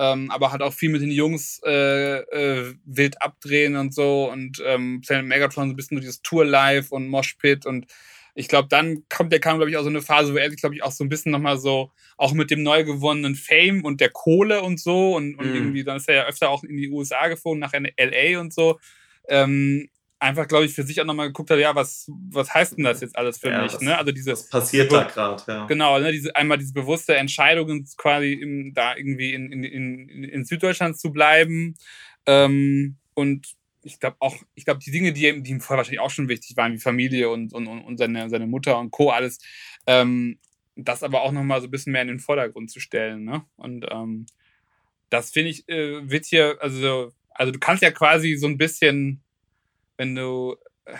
[0.00, 4.62] Ähm, aber halt auch viel mit den Jungs äh, äh, wild abdrehen und so und
[4.64, 7.86] ähm, Planet Megatron so ein bisschen durch das Tour Live und Moshpit und
[8.34, 10.60] ich glaube, dann kommt der kam, glaube ich, auch so eine Phase, wo er sich,
[10.60, 14.00] glaube ich, auch so ein bisschen nochmal so, auch mit dem neu gewonnenen Fame und
[14.00, 15.54] der Kohle und so und, und Mhm.
[15.54, 18.78] irgendwie, dann ist er ja öfter auch in die USA geflogen, nach LA und so.
[19.28, 19.88] Ähm,
[20.20, 23.00] einfach, glaube ich, für sich auch nochmal geguckt hat, ja, was, was heißt denn das
[23.00, 23.72] jetzt alles für Ja, mich?
[23.74, 23.96] was- Ne?
[23.96, 25.66] Also diese, Was passiert da gerade, ja.
[25.66, 30.44] Genau, ne, diese, einmal diese bewusste Entscheidung, quasi im, da irgendwie in, in, in, in
[30.44, 31.74] Süddeutschland zu bleiben.
[32.26, 33.46] Ähm, und
[33.82, 36.28] ich glaube auch, ich glaube, die Dinge, die, ihm- die ihm vorher wahrscheinlich auch schon
[36.28, 39.38] wichtig waren, wie Familie und, und, und und seine, seine Mutter und Co., alles,
[39.86, 40.38] ähm,
[40.74, 43.24] das aber auch nochmal so ein bisschen mehr in den Vordergrund zu stellen.
[43.24, 43.44] Ne?
[43.56, 44.26] Und ähm,
[45.10, 49.22] das finde ich, äh, wird hier, also, also du kannst ja quasi so ein bisschen,
[49.98, 50.94] wenn du, äh,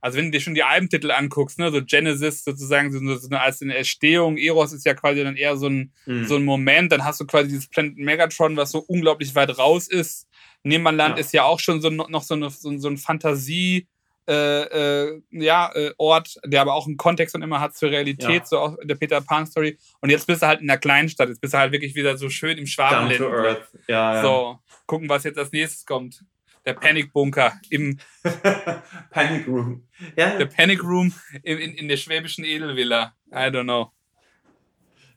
[0.00, 3.40] also wenn du dir schon die Albentitel anguckst, ne, so Genesis sozusagen so, so eine
[3.40, 6.26] als eine Entstehung, Eros ist ja quasi dann eher so ein, Mhm.
[6.26, 9.88] so ein Moment, dann hast du quasi dieses Planet Megatron, was so unglaublich weit raus
[9.88, 10.28] ist.
[10.62, 11.20] Nemanland Ja.
[11.20, 13.88] ist ja auch schon so noch so, eine, so, ein- so ein Fantasie,
[14.28, 18.28] äh, äh, ja, äh, Ort, der aber auch einen Kontext dann immer hat zur Realität,
[18.42, 18.44] Ja.
[18.46, 19.78] so auch der Peter Pan Story.
[20.00, 22.28] Und jetzt bist du halt in der Kleinstadt, jetzt bist du halt wirklich wieder so
[22.28, 23.20] schön im Schwabenland.
[23.20, 23.68] Earth.
[23.88, 24.22] Ja, ja.
[24.22, 26.24] So, gucken, was jetzt als nächstes kommt.
[26.66, 27.98] Der Panic Bunker im
[29.10, 29.86] Panic Room.
[30.16, 33.14] Ja, der Panic Room in, in, in der schwäbischen Edelvilla.
[33.30, 33.92] I don't know.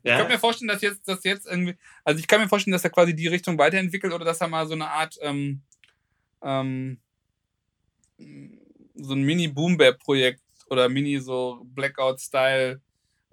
[0.03, 0.27] Ich kann ja.
[0.29, 1.75] mir vorstellen, dass jetzt, dass jetzt irgendwie,
[2.05, 4.65] also ich kann mir vorstellen, dass er quasi die Richtung weiterentwickelt oder dass er mal
[4.65, 5.61] so eine Art, ähm,
[6.41, 6.99] ähm,
[8.95, 12.79] so ein Mini-Boom-Bap-Projekt oder Mini so Blackout-Style,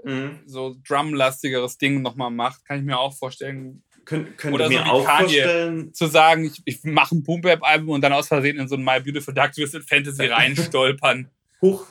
[0.05, 0.41] Mhm.
[0.47, 2.65] so Drum-lastigeres Ding nochmal macht.
[2.65, 3.83] Kann ich mir auch vorstellen.
[4.07, 5.23] Kön könnte Oder so mir wie auch Kanye.
[5.43, 8.85] vorstellen, Zu sagen, ich, ich mache ein Boom-Bap-Album und dann aus Versehen in so ein
[8.85, 11.29] My Beautiful Dark Twisted Fantasy reinstolpern.
[11.61, 11.87] huch,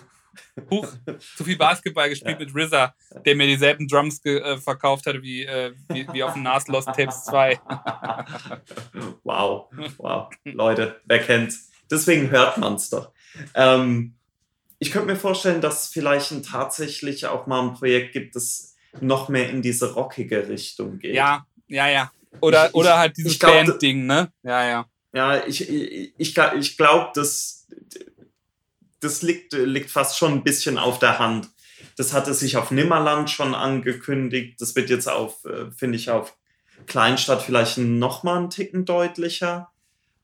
[0.69, 0.87] Huch,
[1.37, 2.45] zu viel Basketball gespielt Ja.
[2.45, 2.93] mit RZA,
[3.25, 6.87] der mir dieselben Drums äh, verkauft hat wie, äh, wie, wie auf dem Nas Lost
[6.87, 7.57] Tapes 2.
[9.23, 10.29] wow, wow.
[10.43, 11.69] Leute, wer kennt's?
[11.89, 13.11] Deswegen hört man's doch.
[13.53, 14.15] Ähm,
[14.79, 18.75] ich könnte mir vorstellen, dass es vielleicht ein, tatsächlich auch mal ein Projekt gibt, das
[19.01, 21.15] noch mehr in diese rockige Richtung geht.
[21.15, 22.11] Ja, ja, ja.
[22.41, 23.33] Oder, Ich- oder halt dieses
[23.65, 24.31] Band-Ding, ne?
[24.43, 24.85] Ja, ja.
[25.13, 27.67] Ja, ich, ich, ich, gla- ich glaube, das,
[28.99, 31.49] das liegt, liegt fast schon ein bisschen auf der Hand.
[31.97, 34.59] Das hatte sich auf Nimmerland schon angekündigt.
[34.59, 36.35] Das wird jetzt auf, äh, finde ich, auf
[36.87, 39.71] Kleinstadt vielleicht noch mal einen Ticken deutlicher.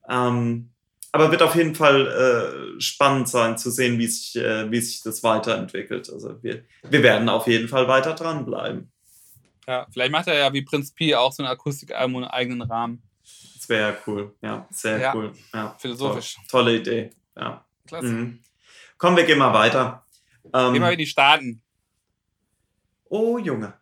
[0.09, 0.71] Ähm,
[1.13, 5.01] aber wird auf jeden Fall äh, spannend sein zu sehen, wie sich, äh, wie sich
[5.03, 6.09] das weiterentwickelt.
[6.09, 8.91] Also wir, wir werden auf jeden Fall weiter dranbleiben.
[9.68, 9.88] Ja.
[9.91, 13.01] Vielleicht macht er ja wie Prinz Pi auch so ein Akustikalbum und einen eigenen Rahmen.
[13.55, 14.36] Das wäre cool.
[14.41, 15.16] Ja, sehr Ja.
[15.16, 15.34] cool.
[15.53, 16.36] Ja, Philosophisch.
[16.36, 17.12] Toll, tolle Idee.
[17.38, 17.66] Ja.
[17.88, 18.07] Klasse.
[18.07, 18.39] Mhm.
[18.97, 20.05] Komm, wir gehen mal weiter.
[20.53, 21.62] Ähm, Gehen wir in die Staaten.
[23.05, 23.74] oh, Junge.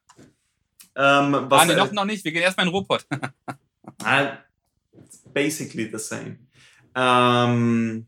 [0.95, 2.25] Ähm, was, ah, nee, äh, noch, noch nicht.
[2.25, 3.05] Wir gehen erstmal in den Ruhrpott.
[4.03, 4.37] Ah,
[5.33, 6.37] basically the same.
[6.95, 8.07] Ähm,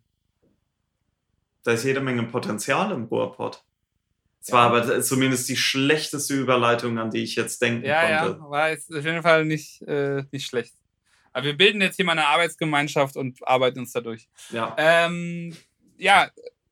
[1.63, 3.63] da ist jede Menge Potenzial im Ruhrpott.
[4.41, 8.39] Es war aber zumindest die schlechteste Überleitung, an die ich jetzt denken ja, konnte.
[8.39, 8.49] ja.
[8.49, 10.73] War jetzt auf jeden Fall nicht, äh, nicht schlecht.
[11.31, 14.27] Aber wir bilden jetzt hier mal eine Arbeitsgemeinschaft und arbeiten uns dadurch.
[14.49, 14.75] Ja.
[14.77, 15.55] Ähm,
[15.97, 16.29] ja,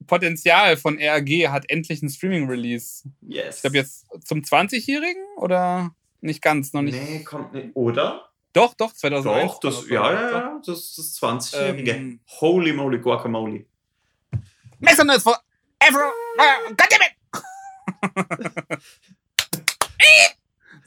[0.07, 3.03] Potenzial von RAG hat endlich einen Streaming-Release.
[3.21, 3.57] Yes.
[3.57, 5.91] Ich glaube jetzt zum 20-Jährigen oder
[6.21, 6.97] nicht ganz, noch nicht.
[6.99, 7.69] Nee, kommt nicht.
[7.75, 8.29] Oder?
[8.51, 9.51] Doch, doch, 2001.
[9.51, 11.91] Doch, das, ja, ja, ja, das ist das 20-Jährige.
[11.91, 13.65] Ähm, Holy moly guacamole.
[14.79, 15.37] Make some noise for
[15.79, 16.11] Afro.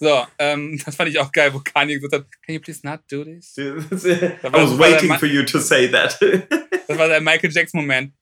[0.03, 3.03] So, ähm, das fand ich auch geil, wo Kanye gesagt hat, can you please not
[3.09, 3.57] do this?
[3.59, 6.19] I was waiting for you to say that.
[6.89, 8.13] Das war der Michael Jackson-Moment.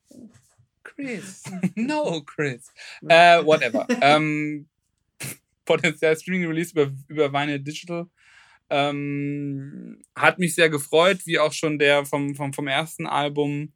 [0.82, 1.42] Chris.
[1.74, 2.70] No, Chris.
[3.08, 3.86] Äh, whatever.
[4.02, 4.68] ähm,
[5.64, 8.06] Potenzial Streaming Release über, über Vinyl Digital.
[8.68, 13.72] Ähm, hat mich sehr gefreut, wie auch schon der vom, vom, vom ersten Album.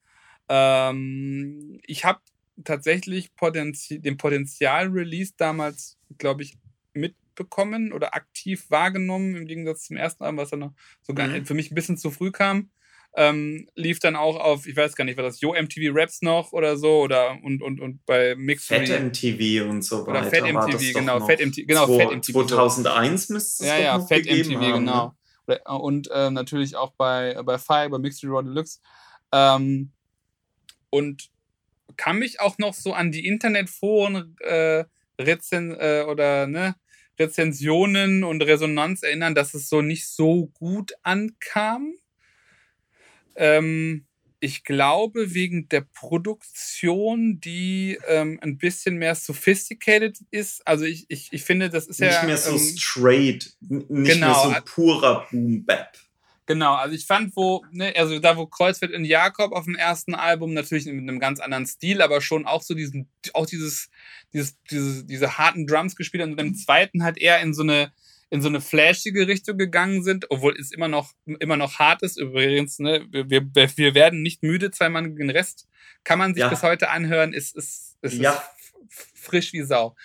[0.50, 2.20] Ähm, ich habe
[2.62, 6.56] tatsächlich Potenzi den Potenzial-Release damals, glaube ich,
[6.92, 11.46] mitbekommen oder aktiv wahrgenommen, im Gegensatz zum ersten Album, was dann noch sogar Mhm.
[11.46, 12.70] für mich ein bisschen zu früh kam.
[13.16, 16.52] Ähm, lief dann auch auf, ich weiß gar nicht, war das Yo MTV Raps noch
[16.52, 20.30] oder so oder und, und, und bei Mixed Fett MTV und so Oder weiter.
[20.30, 21.24] Fett war MTV, genau.
[21.24, 22.44] Fett MTV, genau, Fett MTV, so.
[22.56, 25.06] 2001 müsste es Ja, ja, gegeben MTV, haben, genau.
[25.06, 25.12] Ne?
[25.46, 28.80] Oder- Und äh, natürlich auch bei, bei Fire, bei Mixed Raw Deluxe.
[29.30, 29.92] Ähm,
[30.90, 31.30] und
[31.96, 34.84] kann mich auch noch so an die Internetforen äh,
[35.20, 36.74] Rezen äh, oder ne,
[37.18, 41.94] Rezensionen und Resonanz erinnern, dass es so nicht so gut ankam.
[43.36, 44.06] Ähm,
[44.40, 50.66] ich glaube, wegen der Produktion, die ähm, ein bisschen mehr sophisticated ist.
[50.66, 52.24] Also ich, ich, ich finde, das ist Nicht ja.
[52.24, 54.50] mehr so ähm, straight, nicht genau.
[54.50, 55.96] mehr so purer Boom Bap.
[56.46, 60.14] Genau, also ich fand, wo, ne, also da, wo Kreuzfeld in Jakob auf dem ersten
[60.14, 63.88] Album natürlich mit einem ganz anderen Stil, aber schon auch so diesen, auch dieses,
[64.34, 67.92] dieses, diese, diese harten Drums gespielt und im zweiten halt eher in so eine,
[68.28, 72.18] in so eine flashige Richtung gegangen sind, obwohl es immer noch, immer noch hart ist.
[72.18, 75.66] Übrigens, ne, wir, wir, werden nicht müde, zweimal den Rest
[76.04, 76.48] kann man sich Ja.
[76.48, 78.42] bis heute anhören, ist, ist, ist, Ja.
[78.58, 78.74] ist
[79.14, 79.96] frisch wie Sau.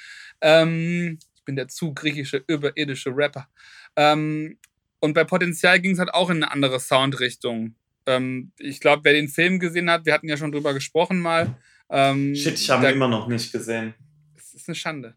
[0.42, 3.50] Ähm, ich bin der zu griechische, überirdische Rapper.
[3.96, 4.58] Ähm,
[5.00, 7.76] und bei Potenzial ging es halt auch in eine andere Soundrichtung.
[8.06, 11.56] Ähm, ich glaube, wer den Film gesehen hat, wir hatten ja schon drüber gesprochen mal.
[11.90, 13.94] Ähm, Shit, ich habe ihn immer noch nicht gesehen.
[14.38, 15.16] es ist eine Schande.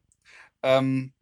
[0.63, 1.13] Ähm,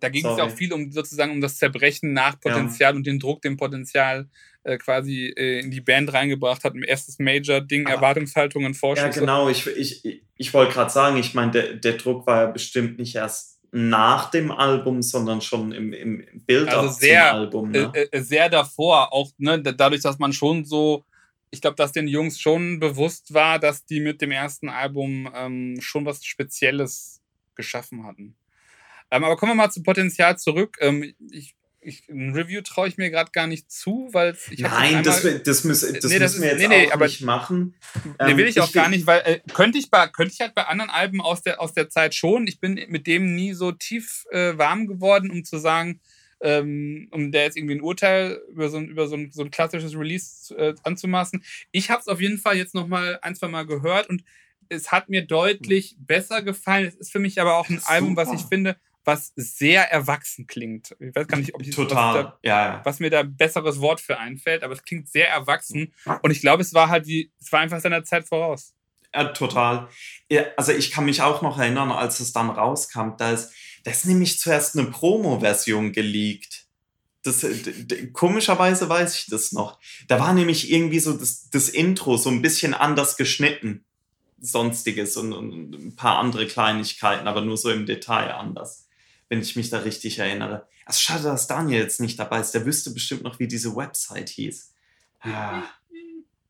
[0.00, 3.18] da ging es ja auch viel um sozusagen um das Zerbrechen nach Potenzial und den
[3.18, 4.28] Druck, den Potenzial
[4.64, 6.74] äh, quasi äh, in die Band reingebracht hat.
[6.74, 9.20] Im erstes Major-Ding, Aber- Erwartungshaltungen, Ja, Vorschüsse.
[9.20, 9.48] genau.
[9.48, 12.98] Ich, ich, ich, ich wollte gerade sagen, ich meine, der, der Druck war ja bestimmt
[12.98, 17.70] nicht erst nach dem Album, sondern schon im, im Bild Also sehr, zum Album.
[17.70, 17.90] Ne?
[17.94, 21.04] äh, äh, sehr davor, auch ne, da- dadurch, dass man schon so,
[21.50, 25.76] ich glaube, dass den Jungs schon bewusst war, dass die mit dem ersten Album ähm,
[25.80, 27.20] schon was Spezielles
[27.54, 28.36] geschaffen hatten.
[29.10, 30.76] Ähm, aber kommen wir mal zu Potenzial zurück.
[30.80, 31.54] Ähm, ich,
[31.86, 35.40] ich, ein Review traue ich mir gerade gar nicht zu, weil ich Nein, das, einmal-
[35.40, 37.74] das, müssen, das Nee, das müssen wir jetzt nee, nee, auch nicht machen.
[38.04, 40.34] Nee, Ähm, will ich auch ich gar will- nicht, weil äh, könnte ich bei könnte
[40.34, 42.46] ich halt bei anderen Alben aus der aus der Zeit schon.
[42.46, 46.00] Ich bin mit dem nie so tief äh, warm geworden, um zu sagen,
[46.40, 49.50] ähm, um der jetzt irgendwie ein Urteil über so ein über so ein, so ein
[49.50, 51.42] klassisches Release äh, anzumaßen.
[51.72, 54.22] Ich habe es auf jeden Fall jetzt noch mal ein zwei Mal gehört und
[54.68, 56.86] es hat mir deutlich besser gefallen.
[56.88, 57.90] Es ist für mich aber auch ein Super.
[57.90, 58.76] Album, was ich finde,
[59.06, 60.96] was sehr erwachsen klingt.
[60.98, 62.80] Ich weiß gar nicht, ob ich was ich da Total, ja, ja.
[62.84, 65.94] was mir da ein besseres Wort für einfällt, aber es klingt sehr erwachsen.
[66.22, 68.74] Und ich glaube, es war halt wie, es war einfach seiner Zeit voraus.
[69.14, 69.88] Ja, total.
[70.56, 73.52] Also ich kann mich auch noch erinnern, als es dann rauskam, da ist,
[73.84, 76.66] da ist nämlich zuerst eine Promo-Version geleakt.
[77.22, 77.46] Das,
[78.12, 79.78] komischerweise weiß ich das noch.
[80.08, 83.84] Da war nämlich irgendwie so das, das Intro so ein bisschen anders geschnitten.
[84.38, 88.85] Sonstiges und, und ein paar andere Kleinigkeiten, aber nur so im Detail anders.
[89.28, 90.68] Wenn ich mich da richtig erinnere.
[90.86, 92.52] Es ist schade, dass Daniel jetzt nicht dabei ist.
[92.52, 94.72] Der wüsste bestimmt noch, wie diese Website hieß.
[95.20, 95.62] Ah.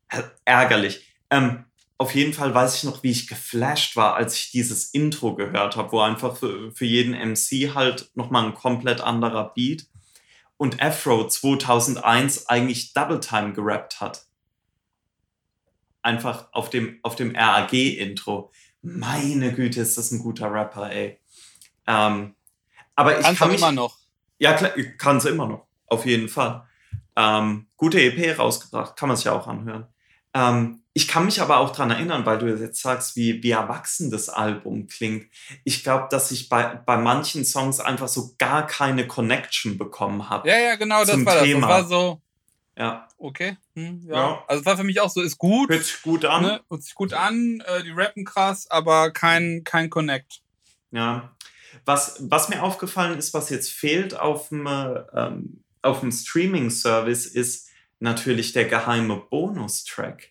[0.08, 1.14] Äh, ärgerlich.
[1.30, 1.64] Ähm,
[1.98, 5.76] auf jeden Fall weiß ich noch, wie ich geflasht war, als ich dieses Intro gehört
[5.76, 9.86] habe, wo einfach für, für jeden MC halt nochmal ein komplett anderer Beat
[10.58, 14.26] und Afro 2001 eigentlich Double Time gerappt hat.
[16.02, 18.52] Einfach auf dem, auf dem RAG-Intro.
[18.82, 21.18] Meine Güte, ist das ein guter Rapper, ey.
[21.86, 22.34] Ähm,
[22.96, 23.96] aber ich Kannst kann mich, immer noch.
[24.38, 24.52] ja,
[24.98, 25.66] kann sie immer noch.
[25.86, 26.66] Auf jeden Fall.
[27.14, 29.86] Ähm, gute EP rausgebracht, kann man sich ja auch anhören.
[30.34, 34.10] Ähm, ich kann mich aber auch dran erinnern, weil du jetzt sagst, wie, wie erwachsen
[34.10, 35.26] das Album klingt.
[35.64, 40.48] Ich glaube, dass ich bei, bei manchen Songs einfach so gar keine Connection bekommen habe.
[40.48, 41.44] Ja, ja, genau, das war das.
[41.44, 41.68] Thema.
[41.68, 42.20] Das war so,
[42.78, 43.08] Ja.
[43.18, 43.56] okay.
[43.74, 44.14] Hm, ja.
[44.14, 44.44] Ja.
[44.48, 45.68] Also es war für mich auch so, ist gut.
[45.70, 46.42] Hört sich gut an.
[46.42, 46.60] Ne?
[46.68, 50.40] Hört sich gut an, äh, die rappen krass, aber kein, kein Connect.
[50.90, 51.35] Ja.
[51.84, 57.26] Was, was mir aufgefallen ist, was jetzt fehlt auf dem, äh, ähm, auf dem Streaming-Service,
[57.26, 57.68] ist
[58.00, 60.30] natürlich der geheime Bonustrack.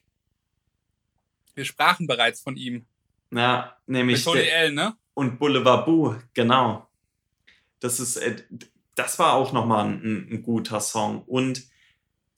[1.56, 2.86] Wir sprachen bereits von ihm.
[3.32, 4.96] Ja, Mit nämlich Tony der, L, ne?
[5.14, 6.88] und Boulevard Boo, genau.
[7.80, 8.44] Das ist, äh,
[8.96, 11.24] das war auch nochmal ein, ein guter Song.
[11.24, 11.64] Und,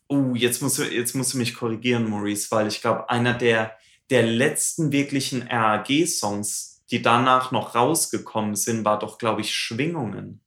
[0.08, 3.78] oh, jetzt musst du, jetzt musst du mich korrigieren, Maurice, weil ich glaube, einer der,
[4.10, 10.42] der letzten wirklichen RAG-Songs, die danach noch rausgekommen sind, war doch, glaube ich, Schwingungen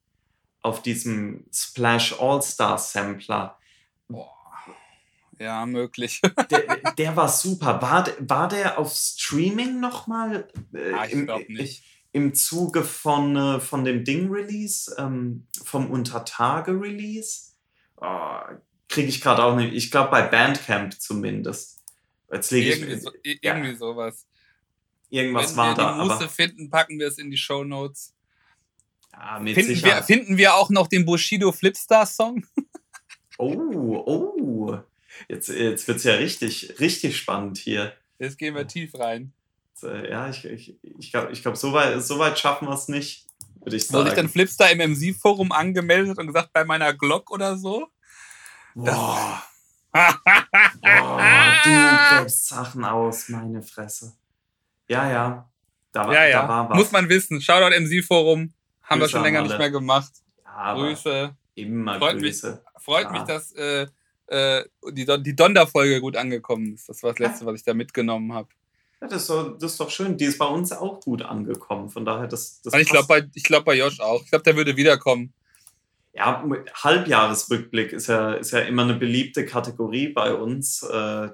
[0.62, 3.58] auf diesem Splash All-Star Sampler.
[4.08, 4.32] Boah.
[5.38, 6.20] Ja, möglich.
[6.50, 7.80] Der, der war super.
[7.80, 10.48] War, der- war der auf Streaming nochmal?
[10.74, 11.84] Äh, Ah, ich im- glaub nicht.
[12.12, 17.52] Im Zuge von, äh, von dem Ding-Release, ähm, vom Untertage-Release?
[17.96, 18.40] Oh,
[18.88, 19.72] Kriege ich gerade auch nicht.
[19.72, 21.78] Ich glaube bei Bandcamp zumindest.
[22.32, 23.54] Jetzt lege ich irgendwie, so, i- ja.
[23.54, 24.26] irgendwie sowas.
[25.10, 28.14] Irgendwas Wenn war wir da, Muße aber finden, packen wir es in die Show Notes.
[29.12, 32.44] ja, mit Finden wir, finden wir auch noch den Bushido Flipstar Song?
[33.38, 34.78] oh, oh.
[35.28, 37.92] Jetzt, jetzt wird es ja richtig, richtig spannend hier.
[38.18, 39.32] Jetzt gehen wir tief rein.
[39.82, 42.88] Äh, Ja, ich, ich, ich glaube, ich glaub, so, weit, so weit schaffen wir es
[42.88, 43.26] nicht,
[43.60, 44.28] würde ich Wo sich dann sagen.
[44.28, 47.88] Flipstar im MC-Forum angemeldet und gesagt, bei meiner Glock oder so?
[48.74, 49.42] Boah,
[49.92, 54.16] boah, du gräbst Sachen aus, meine Fresse.
[54.90, 55.50] Ja, ja.
[55.92, 56.70] Da war, ja, Da war ja.
[56.70, 56.76] was.
[56.76, 57.40] Muss man wissen.
[57.40, 58.52] Shoutout MC-Forum.
[58.82, 60.10] Haben wir Grüße schon an länger nicht mehr gemacht.
[60.44, 61.36] ja, Grüße.
[61.54, 62.22] immer Freut mich.
[62.42, 62.62] Grüße.
[62.78, 63.12] Freut Ja.
[63.12, 63.86] mich, dass äh,
[64.26, 66.88] äh, die, Don- die Donda-Folge gut angekommen ist.
[66.88, 68.48] Das war das Letzte, was ich da mitgenommen habe.
[69.00, 70.16] Ja, das, ist doch, das ist doch schön.
[70.16, 71.88] Die ist bei uns auch gut angekommen.
[71.88, 74.22] Von daher, das, das ich glaube bei, ich glaub bei Josh auch.
[74.22, 75.32] Ich glaube, der würde wiederkommen.
[76.12, 80.82] ja, Halbjahresrückblick ist ja, ist ja immer eine beliebte Kategorie bei uns.
[80.82, 81.28] Äh,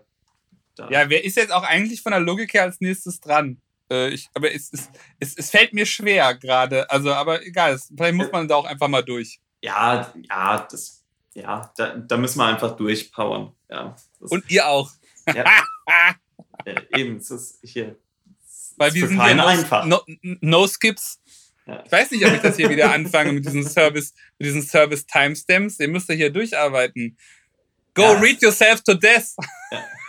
[0.78, 3.60] ja, wer ist jetzt auch eigentlich von der Logik her als nächstes dran?
[3.90, 4.88] Äh, ich, aber es, es,
[5.20, 6.90] es, es fällt mir schwer gerade.
[6.90, 9.40] Also, aber egal, es, vielleicht muss man da auch einfach mal durch.
[9.62, 11.04] Ja, ja, das,
[11.34, 13.52] ja, da, da müssen wir einfach durchpowern.
[13.68, 14.90] Ja, das, Und ihr auch.
[15.32, 15.44] Ja,
[16.64, 17.96] äh, eben, es ist hier.
[18.76, 19.84] Weil wir sind no, einfach.
[19.86, 21.20] No, no Skips.
[21.66, 21.82] Ja.
[21.84, 25.06] Ich weiß nicht, ob ich das hier wieder anfange mit diesen Service, mit diesen Service
[25.06, 25.80] Timestamps.
[25.80, 27.16] Ihr müsst ja hier durcharbeiten.
[27.94, 28.12] Go ja.
[28.20, 29.34] read yourself to death.
[29.70, 29.82] Ja.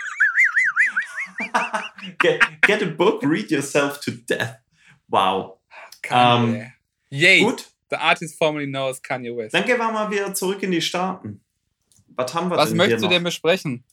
[2.20, 4.58] get, get, a book, read yourself to death.
[5.10, 5.58] Wow.
[6.04, 6.66] Kanye.
[6.66, 6.74] Um,
[7.10, 7.42] Yay.
[7.42, 7.68] Gut.
[7.90, 9.54] The artist formerly known as Kanye West.
[9.54, 11.40] Dann gehen wir mal wieder zurück in die Staaten.
[12.16, 13.84] Was haben wir Was denn möchtest du denn besprechen?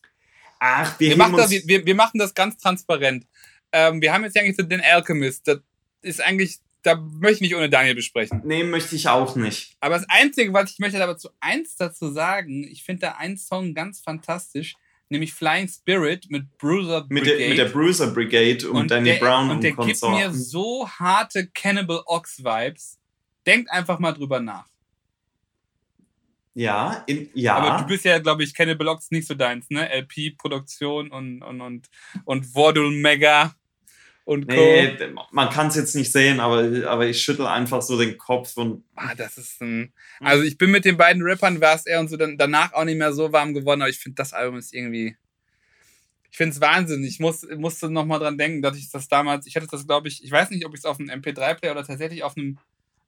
[0.58, 3.26] Ach, wir, wir machen, das, wir, wir, machen das ganz transparent.
[3.70, 5.46] Ähm, wir haben jetzt eigentlich so den Alchemist.
[5.46, 5.58] Das
[6.00, 8.40] ist eigentlich, da möchte ich nicht ohne Daniel besprechen.
[8.44, 9.76] Nee, möchte ich auch nicht.
[9.80, 13.36] Aber das Einzige, was ich möchte aber zu eins dazu sagen, ich finde da einen
[13.36, 14.74] Song ganz fantastisch
[15.08, 17.14] nämlich Flying Spirit mit Bruiser Brigade.
[17.14, 20.02] Mit der, mit der Bruiser Brigade und, und Danny der, Brown und, und der gibt
[20.02, 22.98] mir so harte Cannibal Ox Vibes.
[23.46, 24.66] Denkt einfach mal drüber nach.
[26.54, 27.56] Ja, in, ja.
[27.56, 29.88] Aber du bist ja, glaube ich, Cannibal Ox nicht so deins, ne?
[29.90, 31.90] LP-Produktion und, und, und,
[32.24, 33.54] und Vordul Mega
[34.24, 34.54] und Co.
[34.54, 34.96] Nee,
[35.32, 38.84] man kann es jetzt nicht sehen, aber, aber ich schüttel einfach so den Kopf und.
[38.96, 39.92] Ah, das ist ein.
[40.20, 42.84] Also ich bin mit den beiden Rappern, war es er und so dann danach auch
[42.84, 45.16] nicht mehr so warm geworden, aber ich finde, das Album ist irgendwie.
[46.30, 47.04] Ich finde es Wahnsinn.
[47.04, 50.24] Ich muss, musste nochmal dran denken, dass ich das damals, ich hatte das, glaube ich,
[50.24, 52.58] ich weiß nicht, ob ich es auf einem MP3-Player oder tatsächlich auf einem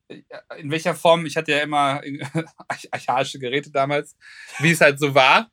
[0.08, 0.22] äh,
[0.58, 2.02] in welcher Form, ich hatte ja immer
[2.90, 4.16] archaische Geräte damals,
[4.60, 5.50] wie es halt so war.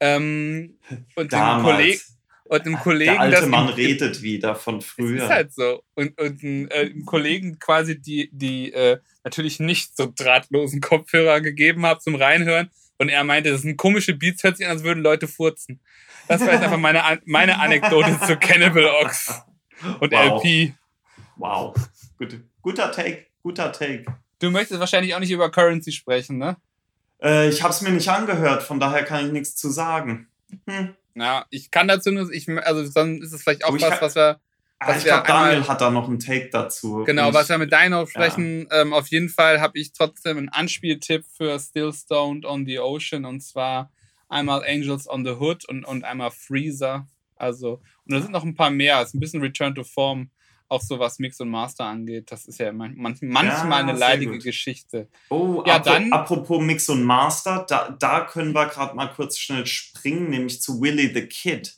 [0.00, 0.78] Ähm,
[1.14, 1.62] und damals.
[1.62, 2.00] den Kollegen,
[2.44, 3.12] und einem Kollegen.
[3.12, 5.16] Der alte Mann ihm, redet wieder von früher.
[5.16, 5.82] Das ist halt so.
[5.94, 11.86] Und, und äh, einem Kollegen quasi die, die äh, natürlich nicht so drahtlosen Kopfhörer gegeben
[11.86, 12.70] habe zum Reinhören.
[12.98, 15.80] Und er meinte, das sind komische Beats, hört sich an, als würden Leute furzen.
[16.28, 19.42] Das war jetzt einfach meine, meine Anekdote zu Cannibal Ox
[20.00, 20.42] und wow.
[20.42, 20.74] LP.
[21.36, 21.74] Wow.
[22.18, 24.04] Gut, guter Take, guter Take.
[24.38, 26.56] Du möchtest wahrscheinlich auch nicht über Currency sprechen, ne?
[27.22, 30.28] Äh, ich habe es mir nicht angehört, von daher kann ich nichts zu sagen.
[30.68, 30.94] Hm.
[31.14, 34.14] Ja, ich kann dazu nur, ich, also dann ist es vielleicht auch was, kann, was
[34.16, 34.40] wir.
[34.80, 37.04] Ah, was ich glaube, Daniel hat da noch einen Take dazu.
[37.04, 38.66] Genau, was wir mit Dino sprechen.
[38.70, 38.82] Ja.
[38.82, 43.24] Ähm, auf jeden Fall habe ich trotzdem einen Anspieltipp für Still Stoned on the Ocean
[43.24, 43.92] und zwar
[44.28, 47.06] einmal Angels on the Hood und, und einmal Freezer.
[47.36, 49.00] Also, und da sind noch ein paar mehr.
[49.00, 50.30] Es ist ein bisschen Return to Form
[50.74, 52.30] auch so was Mix und Master angeht.
[52.30, 54.38] Das ist ja manch, manchmal ja, eine leidige.
[54.38, 55.08] Geschichte.
[55.30, 59.38] Oh, ja, apro dann, apropos Mix und Master, da, da können wir gerade mal kurz
[59.38, 61.76] schnell springen, nämlich zu Willy the Kid.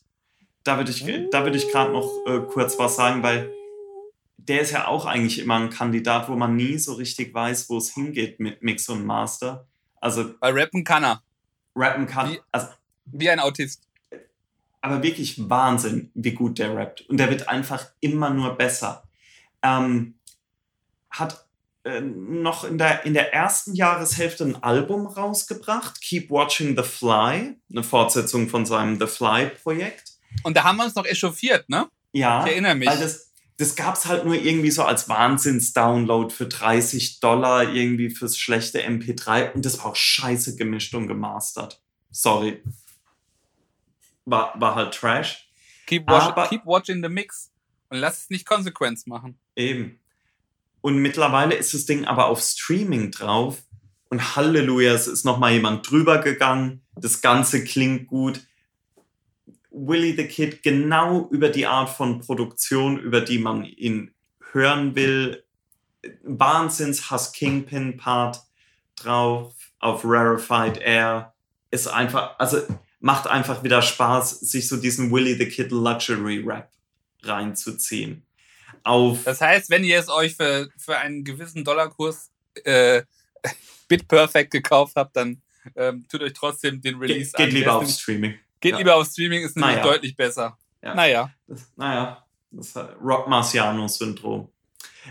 [0.64, 3.52] Da würde ich, da würd ich gerade noch äh, kurz was sagen, weil
[4.38, 7.78] der ist ja auch eigentlich immer ein Kandidat, wo man nie so richtig weiß, wo
[7.78, 9.66] es hingeht mit Mix und Master.
[10.00, 11.22] Also, Weil rappen kann er.
[11.74, 12.32] Rappen kann.
[12.32, 12.68] Wie, also,
[13.06, 13.85] wie ein Autist
[14.86, 17.02] aber wirklich Wahnsinn, wie gut der rappt.
[17.02, 19.02] Und der wird einfach immer nur besser.
[19.62, 20.14] Ähm,
[21.10, 21.44] hat
[21.84, 27.56] äh, noch in der, in der ersten Jahreshälfte ein Album rausgebracht, Keep Watching the Fly,
[27.70, 30.12] eine Fortsetzung von seinem The Fly-Projekt.
[30.44, 31.88] Und da haben wir uns noch echauffiert, ne?
[32.12, 32.44] Ja.
[32.44, 32.88] Ich erinnere mich.
[32.88, 38.10] Weil das, das gab es halt nur irgendwie so als Wahnsinns-Download für 30 Dollar irgendwie
[38.10, 41.82] fürs schlechte MP3 und das war auch scheiße gemischt und gemastert.
[42.12, 42.62] Sorry
[44.26, 45.48] war, war halt Trash.
[45.86, 47.50] Keep, watch, Aber, keep watching the mix
[47.88, 49.38] und lass es nicht Konsequenz machen.
[49.54, 49.98] Eben.
[50.80, 53.62] Und mittlerweile ist das Ding aber auf Streaming drauf
[54.08, 56.82] und Halleluja, es ist nochmal jemand drüber gegangen.
[56.94, 58.46] Das Ganze klingt gut.
[59.70, 64.14] Willy the Kid genau über die Art von Produktion, über die man ihn
[64.52, 65.44] hören will.
[66.22, 68.40] Wahnsinns Hass Kingpin Part
[68.94, 71.34] drauf auf Rarefied Air.
[71.70, 72.62] Ist einfach, also
[73.00, 76.70] macht einfach wieder Spaß, sich so diesen Willy the Kid Luxury Rap
[77.22, 78.26] reinzuziehen.
[78.82, 82.30] Auf das heißt, wenn ihr es euch für, für einen gewissen Dollarkurs
[82.64, 83.02] äh,
[83.88, 85.42] BitPerfect gekauft habt, dann
[85.74, 87.50] ähm, tut euch trotzdem den Release Ge geht an.
[87.50, 88.34] Geht lieber auf Streaming.
[88.60, 88.78] Geht ja.
[88.78, 89.86] lieber auf Streaming, ist nämlich naja.
[89.86, 90.56] deutlich besser.
[90.82, 90.94] Ja.
[90.94, 91.30] Naja.
[91.46, 94.40] Das, naja, das Rock Marciano-Syndrom.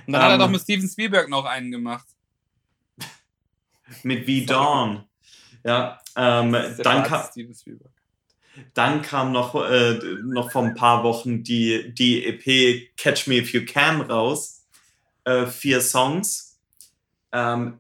[0.08, 2.08] Und dann ähm, hat er doch ähm, mit Steven Spielberg noch einen gemacht.
[4.04, 5.04] mit V Dawn.
[5.66, 7.28] Ja, ähm, dann, kam,
[8.76, 13.52] dann kam noch, äh, noch vor ein paar Wochen die, die EP Catch Me If
[13.52, 14.64] You Can raus.
[15.24, 16.60] Äh, vier Songs.
[17.32, 17.80] Ähm,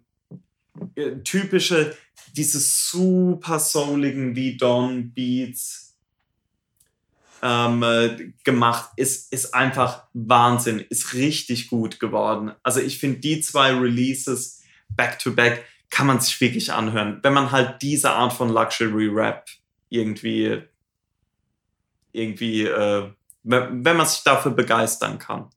[0.96, 1.96] äh, typische,
[2.34, 5.96] diese super souligen wie Don Beats
[7.44, 8.90] ähm, äh, gemacht.
[8.96, 10.80] Ist, ist einfach Wahnsinn.
[10.90, 12.52] Ist richtig gut geworden.
[12.64, 15.64] Also ich finde die zwei Releases back to back
[15.96, 17.22] kann man sich wirklich anhören.
[17.24, 19.46] Wenn man halt diese Art von Luxury Rap
[19.88, 20.62] irgendwie,
[22.12, 23.10] irgendwie, äh,
[23.44, 25.50] wenn man sich dafür begeistern kann.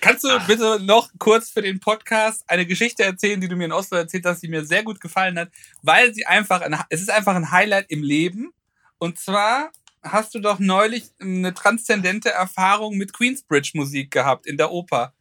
[0.00, 3.72] Kannst du bitte noch kurz für den Podcast eine Geschichte erzählen, die du mir in
[3.72, 5.50] Oslo erzählt hast, die mir sehr gut gefallen hat,
[5.82, 8.52] weil sie einfach, ein, es ist einfach ein Highlight im Leben.
[8.98, 9.72] Und zwar
[10.04, 15.12] hast du doch neulich eine transzendente Erfahrung mit Queensbridge Musik gehabt in der Oper.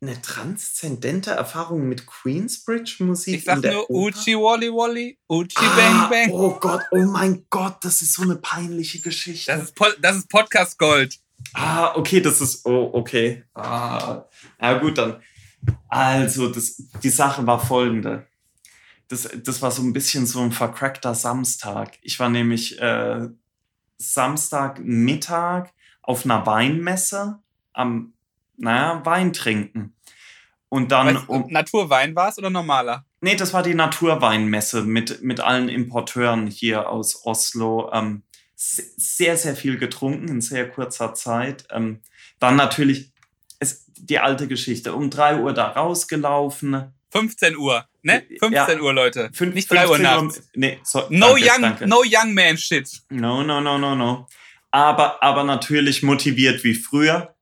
[0.00, 4.16] Eine transzendente Erfahrung mit Queensbridge Musik Ich sag nur Oper?
[4.16, 6.30] Uchi Wally Wally, Uchi Ah, Bang Bang.
[6.30, 9.50] Oh Gott, oh mein Gott, das ist so eine peinliche Geschichte.
[9.50, 11.18] Das ist, das ist Podcast Gold.
[11.52, 12.64] Ah, okay, das ist.
[12.64, 13.44] Oh, okay.
[13.54, 14.24] Ah,
[14.60, 15.20] ja, gut, dann.
[15.88, 18.26] Also, das, die Sache war folgende.
[19.08, 21.98] Das, das war so ein bisschen so ein vercrackter Samstag.
[22.02, 23.28] Ich war nämlich äh,
[23.96, 25.72] Samstagmittag
[26.02, 27.40] auf einer Weinmesse
[27.72, 28.12] am,
[28.58, 29.94] naja, Wein trinken.
[30.68, 31.46] Und dann Weißt, um.
[31.50, 33.06] Naturwein war es oder normaler?
[33.22, 37.90] Nee, das war die Naturweinmesse mit, mit allen Importeuren hier aus Oslo.
[37.92, 38.22] Ähm,
[38.54, 41.64] se- sehr, sehr viel getrunken in sehr kurzer Zeit.
[41.70, 42.00] Ähm,
[42.38, 43.12] dann natürlich
[43.60, 44.94] es, die alte Geschichte.
[44.94, 46.92] Um drei Uhr da rausgelaufen.
[47.10, 48.22] 15 Uhr, ne?
[48.38, 48.84] 15 Ja.
[48.84, 49.30] Uhr, Leute.
[49.32, 50.50] Fünf- Nicht 3 Uhr 15 nachts.
[50.54, 51.86] Nee, so, No danke, young, danke.
[51.88, 53.00] no young man shit.
[53.08, 54.26] No, no, no, no, no.
[54.70, 57.34] Aber, aber natürlich motiviert wie früher.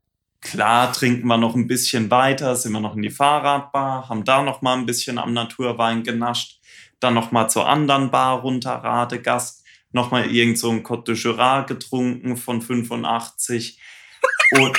[0.47, 4.45] Klar, trinken wir noch ein bisschen weiter, sind wir noch in die Fahrradbar, haben da
[4.45, 6.61] noch mal ein bisschen am Naturwein genascht,
[7.01, 11.15] dann noch mal zur anderen Bar runter, Radegast, noch mal irgend so ein Côte de
[11.17, 13.81] Jura getrunken von 85
[14.53, 14.79] und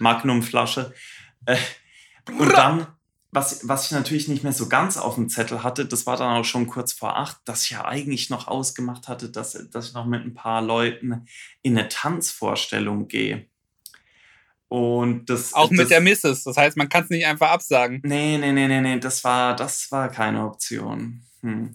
[0.00, 0.92] Magnumflasche.
[1.44, 1.56] Äh,
[2.36, 2.88] und dann,
[3.30, 6.36] was, was ich natürlich nicht mehr so ganz auf dem Zettel hatte, das war dann
[6.36, 9.94] auch schon kurz vor acht, dass ich ja eigentlich noch ausgemacht hatte, dass, dass ich
[9.94, 11.28] noch mit ein paar Leuten
[11.62, 13.46] in eine Tanzvorstellung gehe.
[14.68, 15.54] Und das.
[15.54, 16.44] Auch das, mit der Misses.
[16.44, 18.00] Das heißt, man kann es nicht einfach absagen.
[18.04, 21.22] Nee, nee, nee, nee, nee, das war, das war keine Option.
[21.42, 21.74] Hm.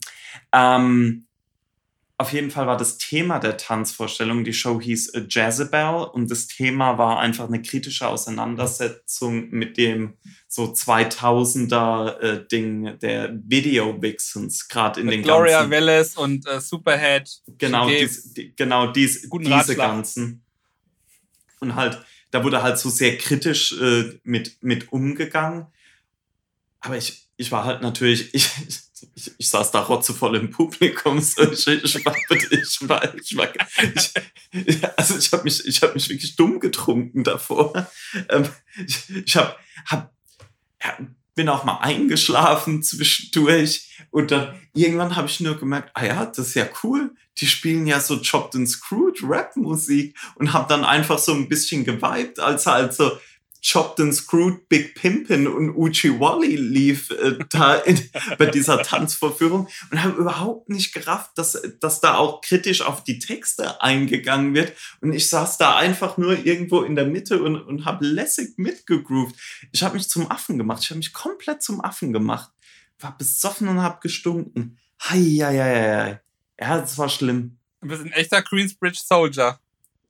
[0.52, 1.28] Ähm,
[2.22, 6.46] auf jeden Fall war das Thema der Tanzvorstellung, die Show hieß äh, Jezebel und das
[6.46, 10.14] Thema war einfach eine kritische Auseinandersetzung mit dem
[10.48, 16.48] so 2000er äh, Ding der Video Vixens, gerade in Mit den Gloria ganzen Welles und
[16.48, 17.42] äh, Superhead.
[17.58, 19.78] genau, dies, die, genau dies, diese Ratschlag.
[19.78, 20.44] ganzen.
[21.60, 25.68] Und halt, da wurde halt so sehr kritisch äh, mit, mit umgegangen.
[26.80, 28.50] Aber ich, ich war halt natürlich, ich,
[29.16, 31.20] ich, ich saß da rotzevoll im Publikum.
[31.22, 33.52] So, ich, ich war, ich war, ich war,
[34.54, 37.88] ich, also ich habe mich, ich habe mich wirklich dumm getrunken davor.
[38.30, 38.48] Ähm,
[38.86, 39.56] ich ich habe,
[39.86, 40.14] hab,
[40.84, 40.98] ja,
[41.36, 46.50] bin auch mal eingeschlafen zwischendurch und dann irgendwann habe ich nur gemerkt, ah ja, das
[46.50, 47.14] ist ja cool.
[47.38, 51.48] Die spielen ja so Chopped and Screwed Rap Musik und habe dann einfach so ein
[51.48, 53.12] bisschen geweibt, als halt so
[53.62, 58.00] Chopped and Screwed Big Pimpin und Uchi Wally lief äh, da in,
[58.38, 63.20] bei dieser Tanzvorführung und habe überhaupt nicht gerafft, dass, dass da auch kritisch auf die
[63.20, 64.74] Texte eingegangen wird.
[65.02, 69.36] Und ich saß da einfach nur irgendwo in der Mitte und, und habe lässig mitgegroovt.
[69.72, 70.82] Ich habe mich zum Affen gemacht.
[70.84, 72.52] Ich habe mich komplett zum Affen gemacht.
[73.00, 74.80] War besoffen und habe gestunken.
[75.04, 76.22] Hei, hei, hei, hei.
[76.60, 77.58] Ja, das war schlimm.
[77.82, 79.60] Du bist ein echter Queensbridge Soldier.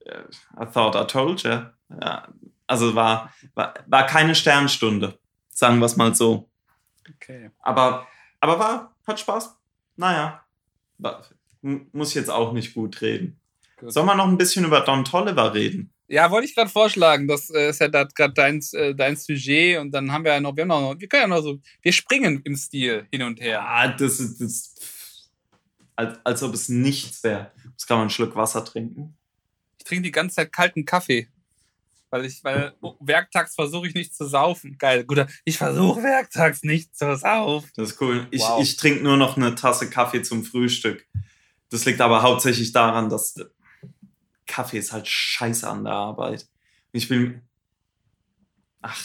[0.05, 0.21] Äh,
[0.59, 1.61] I thought I told you.
[2.01, 2.27] Ja,
[2.71, 5.19] also war, war, war keine Sternstunde,
[5.49, 6.49] sagen wir es mal so.
[7.15, 7.51] Okay.
[7.59, 8.07] Aber,
[8.39, 9.53] aber war, hat Spaß.
[9.97, 10.41] Naja,
[10.97, 11.21] war,
[11.61, 13.39] muss ich jetzt auch nicht gut reden.
[13.77, 13.91] Gut.
[13.91, 15.91] Sollen wir noch ein bisschen über Don Tolliver reden?
[16.07, 17.27] Ja, wollte ich gerade vorschlagen.
[17.27, 20.55] Das äh, ist ja gerade dein, äh, dein Sujet und dann haben wir ja noch,
[20.55, 23.65] wir haben noch, wir können ja noch so, wir springen im Stil hin und her.
[23.65, 25.29] Ja, das ist, das,
[25.97, 27.51] als, als ob es nichts wäre.
[27.65, 29.17] Jetzt kann man einen Schluck Wasser trinken.
[29.77, 31.27] Ich trinke die ganze Zeit kalten Kaffee.
[32.11, 34.77] Weil ich, weil oh, werktags versuche ich nicht zu saufen.
[34.77, 35.27] Geil, guter.
[35.45, 37.71] Ich versuche werktags nicht zu saufen.
[37.75, 38.27] Das ist cool.
[38.31, 38.61] Ich, Wow.
[38.61, 41.07] ich trinke nur noch eine Tasse Kaffee zum Frühstück.
[41.69, 43.35] Das liegt aber hauptsächlich daran, dass
[44.45, 46.47] Kaffee ist halt scheiße an der Arbeit.
[46.91, 47.41] Ich will.
[48.81, 49.01] Ach.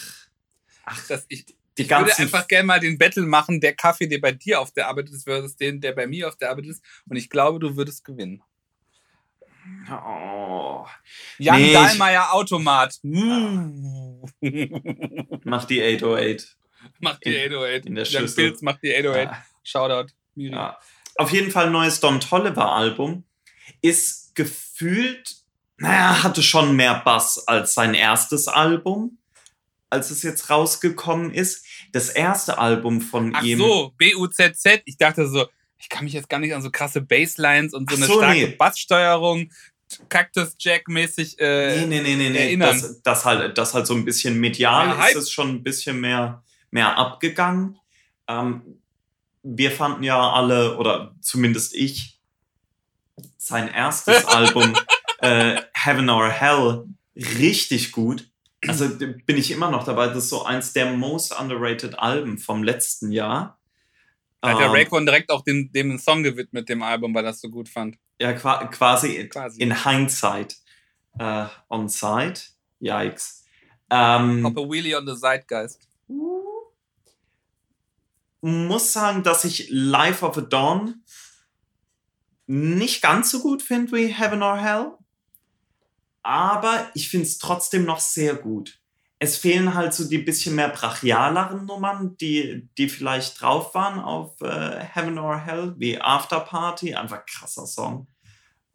[0.84, 1.46] Ach, Das, ich,
[1.76, 4.88] ich würde einfach gerne mal den Battle machen, der Kaffee, der bei dir auf der
[4.88, 6.82] Arbeit ist, versus den, der bei mir auf der Arbeit ist.
[7.08, 8.42] Und ich glaube, du würdest gewinnen.
[9.90, 10.84] Oh,
[11.38, 12.98] Jan Nee, Dahlmeier Automat.
[13.04, 14.26] Uh.
[15.44, 16.56] mach die 808.
[17.00, 17.86] macht die In- 808.
[17.86, 18.48] in der Jan Schüssel.
[18.50, 19.30] Pilz macht die 808.
[19.30, 19.44] Ja.
[19.62, 20.12] Shoutout.
[20.34, 20.54] Miri.
[20.54, 20.78] Ja.
[21.16, 23.24] Auf jeden Fall ein neues Don Tolliver Album.
[23.82, 25.36] Ist gefühlt,
[25.78, 29.18] naja, hatte schon mehr Bass als sein erstes Album,
[29.90, 31.64] als es jetzt rausgekommen ist.
[31.92, 33.58] Das erste Album von Ach ihm.
[33.58, 34.82] so, B-U-Z-Z.
[34.84, 35.46] Ich dachte so,
[35.78, 38.18] ich kann mich jetzt gar nicht an so krasse Basslines und so Ach eine so,
[38.18, 38.46] starke nee.
[38.46, 39.50] Basssteuerung.
[40.08, 42.38] Cactus Jack mäßig äh, nee, nee, nee, nee, nee.
[42.38, 42.70] erinnern.
[42.80, 45.10] Das, das, halt, das halt so ein bisschen medial Hype.
[45.10, 47.78] ist es schon ein bisschen mehr, mehr abgegangen.
[48.26, 48.80] Ähm,
[49.42, 52.18] wir fanden ja alle, oder zumindest ich,
[53.36, 54.74] sein erstes Album
[55.20, 58.28] äh, Heaven or Hell richtig gut.
[58.66, 60.08] Also bin ich immer noch dabei.
[60.08, 63.55] Das ist so eins der most underrated Alben vom letzten Jahr.
[64.40, 67.30] Da hat der Ähm, Raycon direkt auch dem, dem Song gewidmet, dem Album, weil er
[67.30, 67.96] das so gut fand.
[68.20, 69.60] Ja, qua quasi, Quasi.
[69.60, 70.56] in Hindsight.
[71.18, 72.42] Äh, on site.
[72.80, 73.44] Yikes.
[73.90, 75.88] Ähm, Hop a Wheelie on the Zeitgeist.
[78.46, 81.02] muss sagen, dass ich Life of a Dawn
[82.46, 84.92] nicht ganz so gut finde wie Heaven or Hell.
[86.22, 88.80] Aber ich finde es trotzdem noch sehr gut.
[89.18, 94.40] Es fehlen halt so die bisschen mehr brachialeren Nummern, die, die vielleicht drauf waren auf
[94.42, 96.94] äh, Heaven or Hell, wie After Party.
[96.94, 98.08] Einfach krasser Song.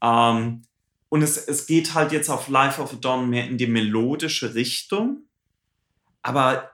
[0.02, 0.64] Ähm,
[1.10, 4.56] und es, es geht halt jetzt auf Life of a Dawn mehr in die melodische
[4.56, 5.28] Richtung.
[6.22, 6.72] Aber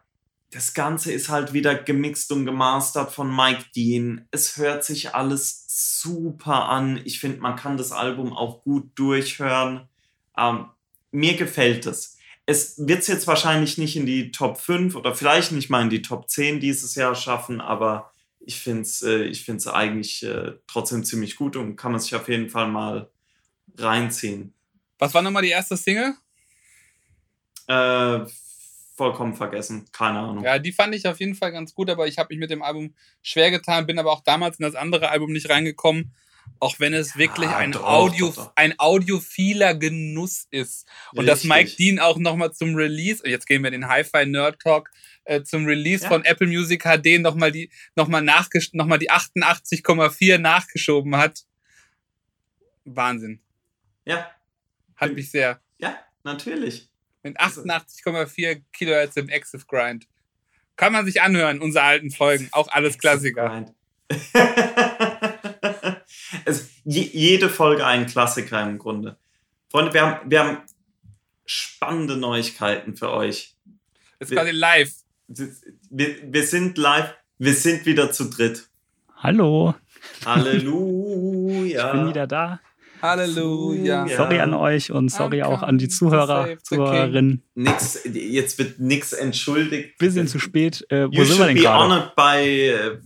[0.51, 4.27] das Ganze ist halt wieder gemixt und gemastert von Mike Dean.
[4.31, 7.01] Es hört sich alles super an.
[7.03, 9.89] Ich finde, man kann das Album auch gut durchhören.
[10.37, 10.67] Ähm,
[11.11, 12.16] mir gefällt es.
[12.47, 15.89] Es wird es jetzt wahrscheinlich nicht in die Top 5 oder vielleicht nicht mal in
[15.89, 20.53] die Top 10 dieses Jahr schaffen, aber ich finde es äh, ich find's eigentlich äh,
[20.65, 23.11] trotzdem ziemlich gut und kann man sich auf jeden Fall mal
[23.77, 24.53] reinziehen.
[24.97, 26.15] Was war nochmal die erste Single?
[27.67, 28.25] Äh,
[28.95, 30.43] vollkommen vergessen, keine Ahnung.
[30.43, 32.63] Ja, die fand ich auf jeden Fall ganz gut, aber ich habe mich mit dem
[32.63, 36.13] Album schwer getan, bin aber auch damals in das andere Album nicht reingekommen,
[36.59, 38.51] auch wenn es wirklich ein, doch, Audio, doch, doch.
[38.55, 40.87] ein audiophiler Genuss ist.
[41.13, 41.49] Und dass Richtig.
[41.49, 44.89] Mike Dean auch nochmal zum Release, und jetzt gehen wir in den Hi-Fi Nerd Talk,
[45.25, 46.09] äh, zum Release Ja.
[46.09, 51.41] von Apple Music HD nochmal die, noch mal nachgesch noch mal die 88,4 nachgeschoben hat.
[52.85, 53.41] Wahnsinn.
[54.05, 54.31] Ja,
[54.95, 55.59] Hat mich sehr.
[55.77, 56.89] ja, natürlich.
[57.23, 60.07] Mit Also 88,4 Kilohertz im Active Grind.
[60.77, 62.47] Kann man sich anhören, unsere alten Folgen.
[62.51, 63.65] Auch alles Klassiker.
[66.89, 69.17] Je, jede Folge ein Klassiker im Grunde.
[69.69, 70.57] Freunde, wir haben, wir haben
[71.45, 73.55] spannende Neuigkeiten für euch.
[74.19, 74.93] Ist quasi live.
[75.27, 78.69] Wir, wir sind live, wir sind wieder zu dritt.
[79.17, 79.75] Hallo,
[80.25, 81.87] Halleluja.
[81.87, 82.61] ich bin wieder da.
[83.01, 84.07] Halleluja.
[84.07, 84.17] Ja.
[84.17, 87.43] Sorry an euch und sorry auch an die Zuhörer, Zuhörerinnen.
[87.53, 89.97] Nix, jetzt wird nichts entschuldigt.
[89.97, 90.85] Bisschen zu spät.
[90.89, 91.83] Äh, wo You sind wir should denn be gerade?
[91.83, 92.97] honored by, äh,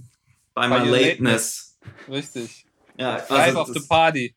[0.54, 1.80] by my your lateness.
[2.08, 2.68] Richtig.
[3.02, 4.36] Ja, Live also of the das- Party.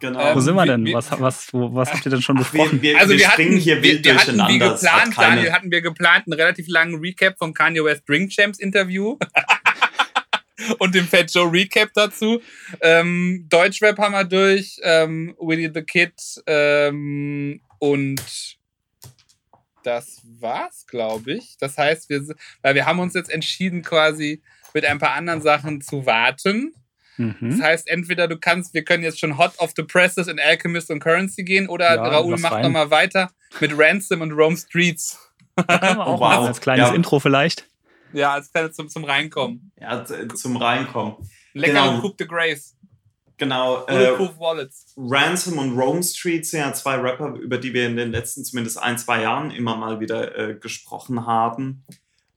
[0.00, 0.20] Genau.
[0.20, 0.84] Ähm, Wo sind wir denn?
[0.84, 2.82] wir- Was, was, wo, was habt ihr denn schon besprochen?
[2.82, 4.74] wir, wir, Also wir, wir hatten, springen hier wir, wild wir hatten wie durcheinander.
[4.74, 8.02] Es hat geplant, keine- Daniel, hatten wir geplant einen relativ langen Recap vom Kanye West
[8.08, 9.16] Drink Champs Interview.
[10.78, 12.40] Und dem Fat Joe Recap dazu.
[12.80, 16.14] Ähm, Deutschrap haben wir durch, ähm, Willy the Kid
[16.46, 18.20] ähm, und
[19.84, 21.56] das war's, glaube ich.
[21.60, 22.22] Das heißt, wir,
[22.62, 24.42] weil wir haben uns jetzt entschieden, quasi
[24.74, 26.74] mit ein paar anderen Sachen zu warten.
[27.18, 27.62] Das Mhm.
[27.62, 31.00] heißt, entweder du kannst, wir können jetzt schon hot off the presses in Alchemist und
[31.00, 35.18] Currency gehen oder Ja, Raoul macht nochmal weiter mit Ransom und Rome Streets.
[35.56, 36.28] Da können wir auch Oh, wow.
[36.30, 36.94] machen, als kleines Ja.
[36.94, 37.66] Intro vielleicht.
[38.12, 39.72] Ja, als kleine zum, zum Reinkommen.
[39.80, 41.16] Ja, zum Reinkommen.
[41.54, 42.00] Leckere Genau.
[42.00, 42.76] Coupe de Grace.
[43.38, 43.84] Genau.
[43.86, 44.16] Äh.
[44.96, 48.78] Ransom und Rome Street sind ja zwei Rapper, über die wir in den letzten zumindest
[48.82, 51.84] ein, zwei Jahren immer mal wieder äh, gesprochen haben.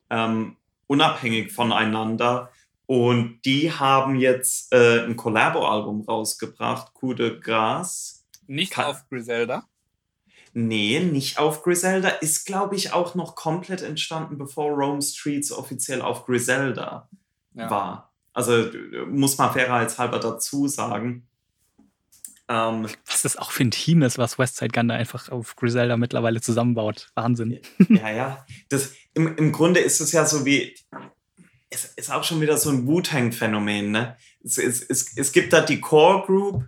[0.10, 0.58] Ähm,
[0.88, 2.52] unabhängig voneinander.
[2.90, 8.26] Und die haben jetzt äh, ein Collabo-Album rausgebracht, Coup de Grâce.
[8.48, 9.66] Nicht Ka- auf Griselda.
[10.54, 12.10] Nee, nicht auf Griselda.
[12.10, 17.08] Ist, glaube ich, auch noch komplett entstanden, bevor Rome Streets offiziell auf Griselda
[17.54, 17.70] Ja.
[17.70, 18.12] war.
[18.34, 18.66] Also
[19.08, 21.28] muss man fairheitshalber dazu sagen.
[22.48, 25.96] Ähm, Was das auch für ein Team ist, was Westside Gun da einfach auf Griselda
[25.96, 27.10] mittlerweile zusammenbaut.
[27.14, 27.60] Wahnsinn.
[27.88, 28.46] ja, ja.
[28.70, 30.76] Das, im, Im Grunde ist es ja so wie.
[31.72, 34.17] Es ist auch schon wieder so ein Wu-Tang-Phänomen, ne?
[34.43, 36.63] Es, es, es, es gibt da die Core Group,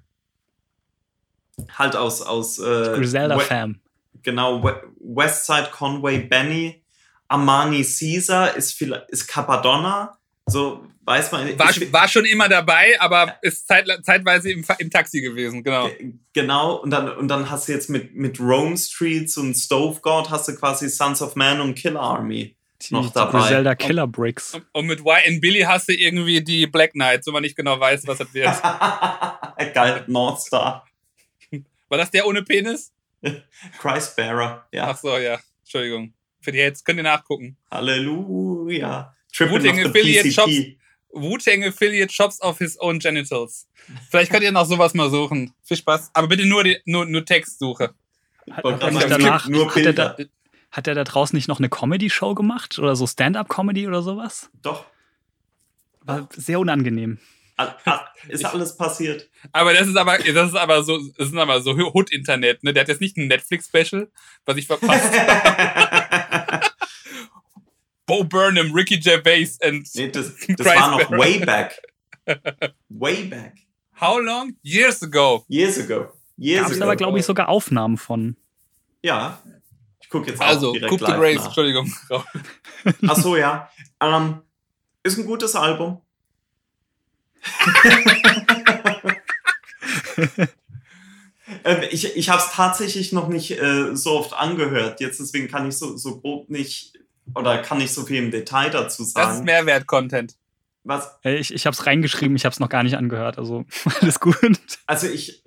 [1.77, 2.21] halt aus.
[2.21, 3.79] aus äh, Griselda We- Fam.
[4.23, 6.83] Genau, We Westside Conway Benny,
[7.27, 10.17] Armani Caesar ist, viel, ist Capadonna.
[10.45, 11.57] So, weiß man.
[11.57, 15.87] War, ich, war schon immer dabei, aber ist zeit, zeitweise im, im Taxi gewesen, genau.
[15.87, 19.99] Ge- Genau, und dann, und dann hast du jetzt mit, mit Rome Streets und Stove
[20.01, 22.55] God hast du quasi Sons of Man und Killer Army.
[22.89, 23.39] Die, noch die dabei.
[23.39, 24.55] Griselda Killer Bricks.
[24.55, 27.79] Und, und mit Y Billy hast du irgendwie die Black Knights, wo man nicht genau
[27.79, 28.61] weiß, was das wird.
[29.73, 30.85] Geil, Northstar.
[31.89, 32.93] War das der ohne Penis?
[33.79, 34.89] Christbearer, ja.
[34.89, 35.39] Ach so, ja.
[35.61, 36.13] Entschuldigung.
[36.39, 37.57] Für die Hits könnt ihr nachgucken.
[37.69, 39.15] Halleluja.
[39.31, 40.31] Triple Affiliate.
[40.31, 40.53] Shops.
[41.13, 43.67] Wu-Tang Affiliate Shops of His Own Genitals.
[44.09, 45.53] Vielleicht könnt ihr noch sowas mal suchen.
[45.63, 46.11] Viel Spaß.
[46.13, 47.93] Aber bitte nur, die, nur, nur Textsuche.
[48.49, 50.15] Hat, hat, sagen, danach, nur hat, er Bilder.
[50.17, 50.23] da,
[50.71, 52.79] hat er da draußen nicht noch eine Comedy-Show gemacht?
[52.79, 54.49] Oder so Stand-Up-Comedy oder sowas?
[54.61, 54.85] Doch.
[56.01, 57.19] War sehr unangenehm.
[57.57, 59.29] Al- al- Ist alles passiert.
[59.51, 62.73] Aber das ist aber, das ist aber so, das ist aber so Hood-Internet, ne?
[62.73, 64.09] Der hat jetzt nicht ein Netflix-Special,
[64.45, 65.13] was ich verpasst.
[68.07, 71.79] Bo Burnham, Ricky Gervais and nee, das das war noch way back.
[72.89, 73.53] Way back.
[73.99, 74.55] how long?
[74.63, 75.45] Years ago.
[75.47, 76.11] Years ago.
[76.37, 78.35] Years Gab es aber, glaube ich, sogar Aufnahmen von.
[79.03, 79.41] Ja.
[80.11, 81.45] Ich gucke jetzt auch Also, direkt de live Grace, nach.
[81.45, 81.93] Entschuldigung.
[83.07, 83.69] Ach so, ja.
[84.01, 84.41] Ähm,
[85.03, 86.01] ist ein gutes Album.
[91.63, 94.99] ähm, ich ich habe es tatsächlich noch nicht äh, so oft angehört.
[94.99, 96.99] Jetzt deswegen kann ich so, so grob nicht
[97.33, 99.45] oder kann nicht so viel im Detail dazu Das ist sagen.
[99.45, 100.35] Mehrwert-Content.
[100.83, 101.09] Was?
[101.23, 103.37] Äh, Ich, ich habe es reingeschrieben, ich habe es noch gar nicht angehört.
[103.37, 103.63] Also
[104.01, 104.59] alles gut.
[104.87, 105.41] Also ich,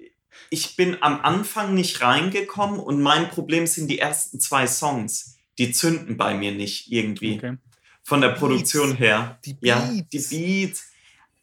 [0.55, 5.37] ich bin am Anfang nicht reingekommen und mein Problem sind die ersten zwei Songs.
[5.59, 7.37] Die zünden bei mir nicht irgendwie.
[7.37, 7.59] Okay.
[8.05, 9.39] Von der Produktion her.
[9.45, 10.85] Die Ja, die Beats.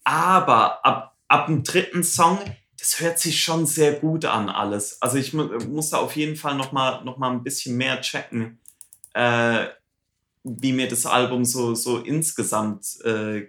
[0.05, 2.39] Aber ab, ab dem dritten Song,
[2.79, 5.01] das hört sich schon sehr gut an alles.
[5.01, 7.99] Also ich mu muss da auf jeden Fall noch mal, noch mal ein bisschen mehr
[8.01, 8.59] checken,
[9.13, 9.67] äh,
[10.43, 13.47] wie mir das Album so, so insgesamt äh,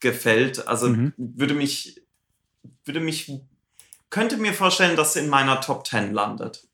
[0.00, 0.66] gefällt.
[0.66, 1.12] Also Mhm.
[1.18, 2.00] würde mich,
[2.86, 3.30] würde mich,
[4.14, 6.66] könnte mir vorstellen, dass es in meiner Top 10 landet.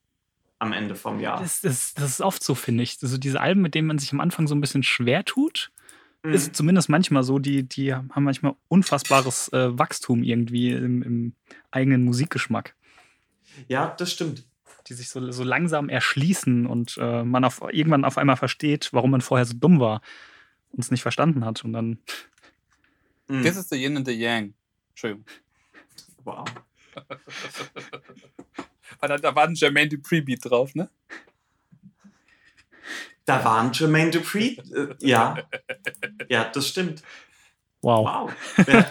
[0.59, 1.41] Am Ende vom Jahr.
[1.41, 2.99] Das, das, das ist oft so, finde ich.
[3.03, 5.73] Also diese Alben, mit denen man sich am Anfang so ein bisschen schwer tut,
[6.23, 6.35] Mhm.
[6.35, 11.33] ist zumindest manchmal so, die, die haben manchmal unfassbares äh, Wachstum irgendwie im, im
[11.71, 12.75] eigenen Musikgeschmack.
[13.69, 14.45] Ja, das stimmt.
[14.89, 19.13] Die sich so, so langsam erschließen und äh, man auf, irgendwann auf einmal versteht, warum
[19.13, 20.03] man vorher so dumm war
[20.73, 21.65] und es nicht verstanden hat.
[21.65, 21.99] Und dann,
[23.29, 23.43] Mhm.
[23.43, 24.53] This is the Yin and the Yang.
[24.91, 25.25] Entschuldigung.
[26.25, 26.45] Wow.
[29.01, 30.91] Da, da war ein Jermaine Dupri-Beat drauf, ne?
[33.25, 34.61] Da war ein Jermaine Dupri.
[34.75, 35.37] Äh, ja.
[36.29, 37.03] Ja, das stimmt.
[37.83, 38.31] wow.
[38.57, 38.67] Wow.
[38.67, 38.89] Ja.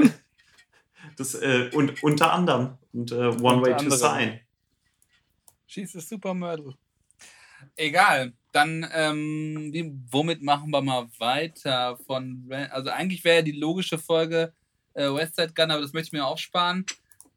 [1.17, 2.77] Das, äh, und unter anderem.
[2.93, 3.99] Und äh, One Unter Way to anderem.
[3.99, 4.39] Sign.
[5.67, 6.75] She's a Supermodel.
[7.75, 8.33] Egal.
[8.53, 11.97] Dann, ähm, womit machen wir mal weiter?
[12.07, 14.53] Von, also eigentlich wäre ja die logische Folge
[14.93, 16.85] äh, Westside Gun, aber das möchte ich mir aufsparen.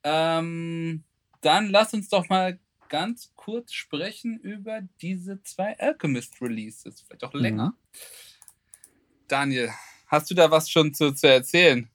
[0.04, 1.04] Ähm,
[1.40, 7.02] dann lass uns doch mal ganz kurz sprechen über diese zwei Alchemist Releases.
[7.02, 7.74] Vielleicht auch länger.
[9.28, 9.70] Daniel,
[10.06, 11.88] hast du da was schon zu, zu erzählen?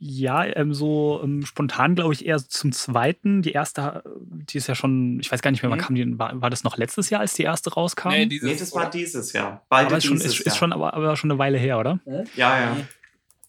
[0.00, 3.42] Ja, ähm, so ähm, spontan glaube ich eher zum zweiten.
[3.42, 5.82] Die erste, die ist ja schon, ich weiß gar nicht mehr, wann Mhm.
[5.82, 8.10] kam die, war, war das noch letztes Jahr, als die erste rauskam?
[8.10, 9.64] Nee, dieses, Nee, das war dieses Jahr.
[9.68, 10.46] Beide aber ist schon, dieses ist, Jahr.
[10.54, 11.98] ist schon, aber, aber schon eine Weile her, oder?
[12.36, 12.76] ja, ja.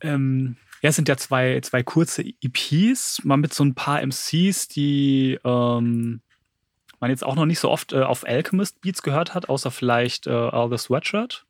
[0.02, 4.68] Ähm, ja, es sind ja zwei, zwei kurze EPs, mal mit so ein paar MCs,
[4.70, 6.22] die ähm,
[7.00, 10.28] man jetzt auch noch nicht so oft äh, auf Alchemist Beats gehört hat, außer vielleicht
[10.28, 11.46] äh, All the Sweatshirt.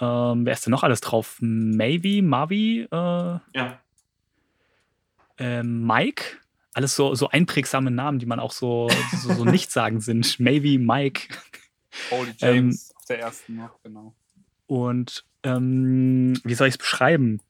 [0.00, 1.38] Ähm, wer ist denn noch alles drauf?
[1.40, 3.80] Maybe, Mavi, äh, ja.
[5.38, 6.38] äh, Mike.
[6.74, 8.90] Alles so, so einprägsame Namen, die man auch so,
[9.22, 10.38] so, so nicht sagen sind.
[10.38, 11.28] Maybe, Mike.
[12.10, 14.14] Holy Ähm, James auf der ersten noch, genau.
[14.66, 17.40] Und ähm, wie soll ich es beschreiben?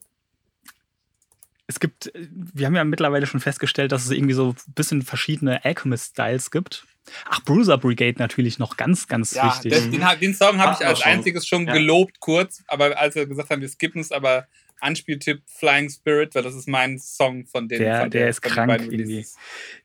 [1.67, 5.03] Es gibt, äh, wir haben ja mittlerweile schon festgestellt, dass es irgendwie so ein bisschen
[5.03, 6.87] verschiedene Alchemist-Styles gibt.
[7.29, 9.73] Ach, Bruiser Brigade natürlich noch ganz, ganz Ja, wichtig.
[9.73, 11.13] das, den, den Song habe ich als schon.
[11.13, 11.73] einziges schon Ja.
[11.73, 14.47] gelobt, kurz, aber als wir gesagt haben, wir skippen es, aber
[14.81, 18.51] Anspieltipp Flying Spirit, weil das ist mein Song von den Der- von der ist von
[18.51, 19.25] den krank irgendwie.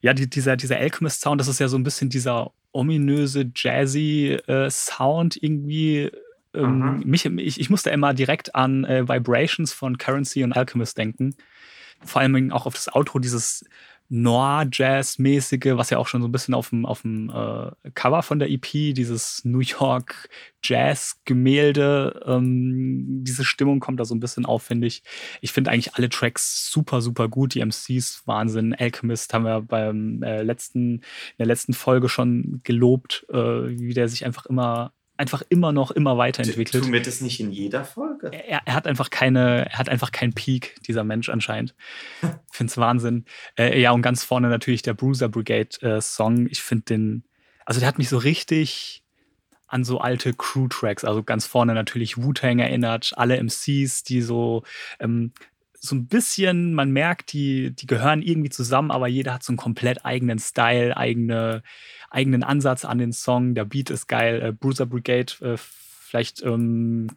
[0.01, 4.69] Ja, die, dieser, dieser Alchemist-Sound, das ist ja so ein bisschen dieser ominöse, jazzy äh,
[4.69, 6.11] Sound irgendwie.
[6.53, 11.35] Ähm, mich, ich, ich musste immer direkt an äh, Vibrations von Currency und Alchemist denken.
[12.03, 13.65] Vor allem auch auf das Outro, dieses
[14.13, 18.39] Noir-Jazz-mäßige, was ja auch schon so ein bisschen auf dem, auf dem äh, Cover von
[18.39, 20.27] der EP, dieses New York
[20.61, 25.01] Jazz-Gemälde, ähm, diese Stimmung kommt da so ein bisschen auf, finde ich.
[25.39, 27.53] Ich finde eigentlich alle Tracks super, super gut.
[27.53, 28.75] Die MCs Wahnsinn.
[28.75, 31.01] Alchemist haben wir beim äh, letzten, in
[31.39, 34.91] der letzten Folge schon gelobt, äh, wie der sich einfach immer,
[35.21, 36.83] einfach immer noch immer weiterentwickelt.
[36.83, 38.31] Tun wir das nicht in jeder Folge?
[38.33, 41.75] Er, er hat einfach keine, er hat einfach keinen Peak, dieser Mensch anscheinend.
[42.51, 43.25] Ich finde es Wahnsinn.
[43.57, 46.47] Äh, ja, und ganz vorne natürlich der Bruiser Brigade äh, Song.
[46.47, 47.23] Ich finde den,
[47.65, 49.03] also der hat mich so richtig
[49.67, 54.63] an so alte Crew-Tracks, also ganz vorne natürlich Wu-Tang erinnert, alle MCs, die so,
[54.99, 55.31] ähm,
[55.83, 59.57] so ein bisschen, man merkt, die, die gehören irgendwie zusammen, aber jeder hat so einen
[59.57, 61.63] komplett eigenen Style, eigene,
[62.11, 63.55] eigenen Ansatz an den Song.
[63.55, 64.41] Der Beat ist geil.
[64.43, 67.07] Äh, Bruiser Brigade, äh, vielleicht ähm,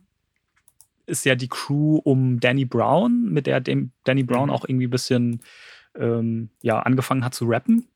[1.05, 4.55] ist ja die Crew um Danny Brown, mit der dem Danny Brown Mhm.
[4.55, 5.43] auch irgendwie ein bisschen
[5.95, 7.87] ähm, ja, angefangen hat zu rappen.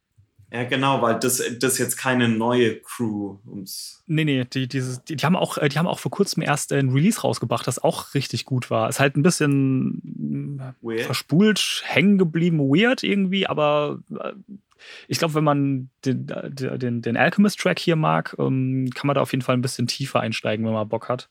[0.51, 3.37] Ja, genau, weil das, das ist jetzt keine neue Crew.
[3.47, 6.43] Ums Nee, nee, die, dieses, die, die, haben auch, äh, die haben auch vor kurzem
[6.43, 8.89] erst ein Release rausgebracht, das auch richtig gut war.
[8.89, 11.03] Ist halt ein bisschen mm, Weird.
[11.03, 14.33] verspult, hängen geblieben, weird irgendwie, aber äh,
[15.07, 19.21] ich glaube, wenn man den, äh, den, den Alchemist-Track hier mag, ähm, kann man da
[19.21, 21.29] auf jeden Fall ein bisschen tiefer einsteigen, wenn man Bock hat.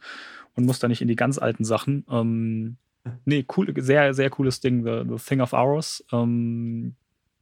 [0.56, 2.06] Und muss da nicht in die ganz alten Sachen.
[2.10, 2.78] Ähm,
[3.26, 6.04] nee, cool, sehr, sehr cooles Ding, The, the Thing of Ours.
[6.12, 6.96] Ähm,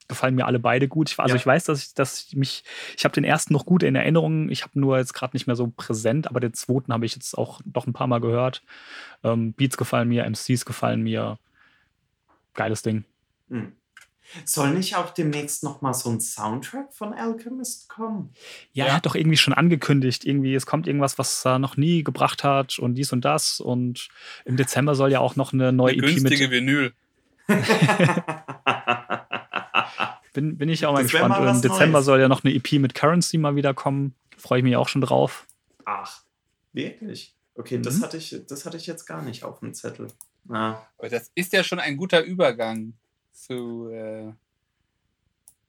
[0.07, 1.09] gefallen mir alle beide gut.
[1.11, 1.39] Ich, also Ja.
[1.39, 2.63] ich weiß, dass ich, dass ich mich,
[2.97, 4.49] ich habe den ersten noch gut in Erinnerung.
[4.49, 7.37] Ich habe nur jetzt gerade nicht mehr so präsent, aber den zweiten habe ich jetzt
[7.37, 8.61] auch doch ein paar Mal gehört.
[9.23, 11.39] Ähm, Beats gefallen mir, MCs gefallen mir.
[12.53, 13.03] Geiles Ding.
[13.49, 13.73] Hm.
[14.43, 18.31] Soll nicht auch demnächst noch mal so ein Soundtrack von Alchemist kommen?
[18.73, 18.89] Ja, Ja.
[18.91, 22.43] er hat doch irgendwie schon angekündigt, irgendwie, es kommt irgendwas, was er noch nie gebracht
[22.43, 23.59] hat und dies und das.
[23.59, 24.07] Und
[24.45, 26.51] im Dezember soll ja auch noch eine neue Eine EP günstige mit.
[26.51, 26.93] Vinyl.
[30.35, 31.29] Bin, bin ich auch mal Das gespannt.
[31.39, 32.05] mal Im Dezember Neues.
[32.05, 34.13] soll ja noch eine EP mit Currency mal wieder kommen.
[34.37, 35.47] Freue ich mich auch schon drauf.
[35.85, 36.21] Ach,
[36.73, 37.33] wirklich?
[37.55, 38.01] Okay, das, Mhm.
[38.03, 40.09] hatte ich, das hatte ich jetzt gar nicht auf dem Zettel.
[40.49, 42.93] Ah, Aber das ist ja schon ein guter Übergang
[43.31, 44.33] zu äh,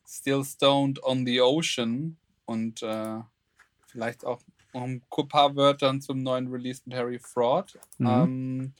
[0.08, 3.18] Still Stoned on the Ocean und äh,
[3.86, 4.40] vielleicht auch
[4.74, 7.78] noch ein paar Wörtern zum neuen Release mit Harry Fraud.
[7.98, 8.06] Mhm.
[8.06, 8.72] Ähm,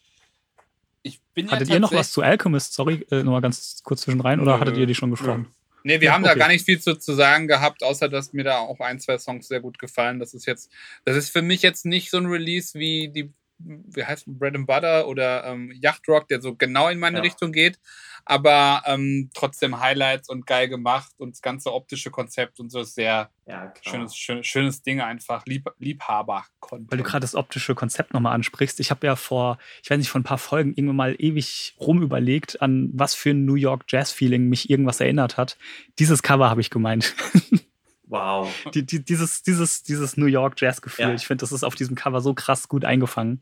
[1.03, 2.75] ich bin Hattet ja ihr noch was zu Alchemist?
[2.75, 5.47] Sorry, äh, nochmal ganz kurz zwischen rein, oder hattet ihr die schon gesprochen?
[5.87, 6.41] Nee, wir Ja, haben da okay.
[6.41, 9.47] gar nicht viel zu, zu sagen gehabt, außer dass mir da auch ein, zwei Songs
[9.47, 10.19] sehr gut gefallen.
[10.19, 10.73] Das ist jetzt,
[11.05, 14.67] das ist für mich jetzt nicht so ein Release wie die, wie heißt Bread and
[14.67, 17.23] Butter oder ähm, Yacht Rock, der so genau in meine Ja.
[17.23, 17.79] Richtung geht,
[18.25, 22.95] aber ähm, trotzdem Highlights und geil gemacht und das ganze optische Konzept und so ist
[22.95, 26.45] sehr ja, schönes, schön, schönes Ding einfach, Lieb, Liebhaber.
[26.69, 28.81] Weil du gerade das optische Konzept nochmal ansprichst.
[28.81, 32.61] Ich habe ja vor, ich weiß nicht, vor ein paar Folgen irgendwann mal ewig rumüberlegt,
[32.61, 35.57] an was für ein New York Jazz-Feeling mich irgendwas erinnert hat.
[36.01, 37.15] Dieses Cover habe ich gemeint.
[38.07, 38.49] Wow.
[38.75, 41.07] die, die, dieses, dieses, dieses New York Jazz-Gefühl.
[41.07, 41.15] Ja.
[41.15, 43.41] Ich finde, das ist auf diesem Cover so krass gut eingefangen.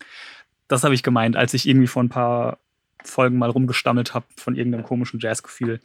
[0.69, 2.59] Das habe ich gemeint, als ich irgendwie vor ein paar
[3.05, 5.81] Folgen mal rumgestammelt habe von irgendeinem komischen Jazz-Gefühl.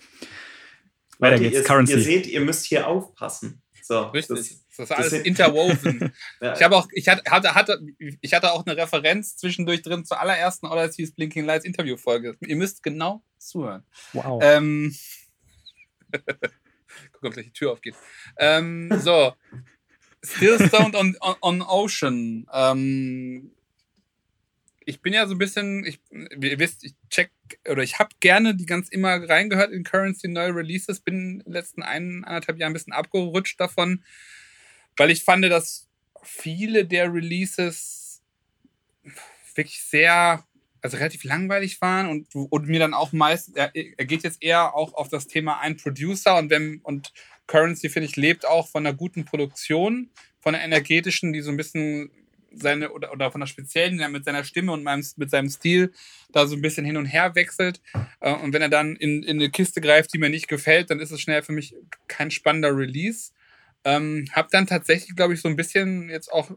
[1.17, 1.93] Weiter Leute, geht's, ihr, Currency.
[1.93, 3.61] ihr seht, ihr müsst hier aufpassen.
[3.83, 4.37] So, Richtig.
[4.37, 6.13] das- Das, ist alles sind- interwoven.
[6.41, 7.81] ja, Ich habe auch, ich hatte, hatte, hatte,
[8.21, 12.37] ich hatte auch eine Referenz zwischendurch drin zur allerersten Odysseys Blinking Lights Interviewfolge.
[12.39, 13.83] Ihr müsst genau zuhören.
[14.13, 14.39] Wow.
[14.41, 14.95] Ähm,
[17.11, 17.95] guck, ob gleich die Tür aufgeht.
[18.37, 19.33] Ähm, so.
[20.23, 22.45] Still Stoned on, on, on Ocean.
[22.51, 23.51] Ähm,
[24.89, 27.31] ich bin ja so ein bisschen, ich, ihr wisst, ich check
[27.69, 31.53] oder ich habe gerne die ganz immer reingehört in Currency neue Releases, bin in den
[31.53, 34.03] letzten ein, anderthalb Jahren ein bisschen abgerutscht davon,
[34.97, 35.87] weil ich fand, dass
[36.23, 38.21] viele der Releases
[39.55, 40.43] wirklich sehr,
[40.81, 44.75] also relativ langweilig waren und, und mir dann auch meist, er, er geht jetzt eher
[44.75, 47.13] auch auf das Thema ein Producer und wenn, und
[47.47, 51.57] Currency, finde ich, lebt auch von einer guten Produktion, von einer energetischen, die so ein
[51.57, 52.11] bisschen
[52.51, 55.91] seine, oder, oder von einer speziellen, der mit seiner Stimme und meinem, mit seinem Stil
[56.31, 57.81] da so ein bisschen hin und her wechselt.
[58.19, 60.99] Äh, Und wenn er dann in, in eine Kiste greift, die mir nicht gefällt, dann
[60.99, 61.75] ist es schnell für mich
[62.07, 63.31] kein spannender Release.
[63.83, 66.51] Ähm, hab dann tatsächlich, glaube ich, so ein bisschen jetzt auch,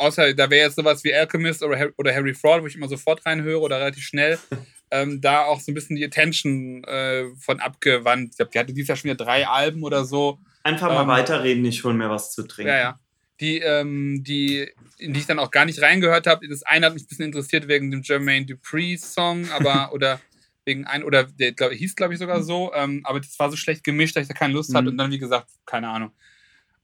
[0.00, 3.24] außer da wäre jetzt sowas wie Alchemist oder, oder Harry Fraud, wo ich immer sofort
[3.26, 4.38] reinhöre oder relativ schnell,
[4.90, 8.30] ähm, da auch so ein bisschen die Attention äh, von abgewandt.
[8.32, 10.38] Ich glaube, die hatte dieses Jahr schon wieder drei Alben oder so.
[10.62, 12.70] Einfach mal ähm, weiterreden, ich hol mir was zu trinken.
[12.70, 13.00] Ja, ja.
[13.40, 14.68] Die, ähm, die,
[14.98, 16.46] in die ich dann auch gar nicht reingehört habe.
[16.48, 20.20] Das eine hat mich ein bisschen interessiert wegen dem Jermaine Dupri-Song, aber oder
[20.66, 23.56] wegen ein, oder der glaub, hieß, glaube ich, sogar so, ähm, aber das war so
[23.56, 24.88] schlecht gemischt, dass ich da keine Lust hatte Mhm.
[24.90, 26.12] und dann, wie gesagt, keine Ahnung.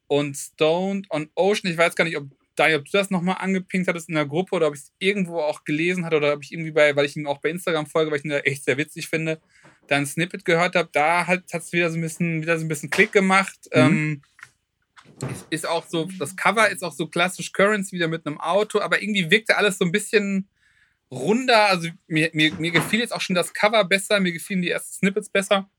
[0.06, 2.24] Und Stoned on Ocean, ich weiß gar nicht, ob
[2.56, 5.40] Daniel, ob du das nochmal angepinkt hattest in der Gruppe oder ob ich es irgendwo
[5.40, 8.10] auch gelesen hatte oder ob ich irgendwie bei, weil ich ihn auch bei Instagram folge,
[8.10, 9.40] weil ich ihn da echt sehr witzig finde,
[9.86, 12.68] da ein Snippet gehört habe, da hat es wieder so ein bisschen, wieder so ein
[12.68, 13.68] bisschen Klick gemacht.
[13.72, 14.22] Ähm,
[15.50, 19.00] ist- auch so, das Cover ist auch so klassisch Currency wieder mit einem Auto, aber
[19.02, 20.48] irgendwie wirkte alles so ein bisschen
[21.10, 21.66] runder.
[21.68, 24.92] Also mir, mir, mir gefiel jetzt auch schon das Cover besser, mir gefielen die ersten
[24.94, 25.70] Snippets besser.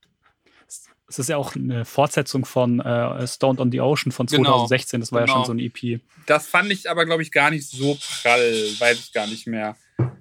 [1.08, 5.00] Es ist ja auch eine Fortsetzung von äh, Stoned on the Ocean von Genau, 2016.
[5.00, 5.36] Das war ja genau.
[5.38, 6.00] schon so ein EP.
[6.26, 9.76] Das fand ich aber, glaube ich, gar nicht so prall, weiß ich gar nicht mehr.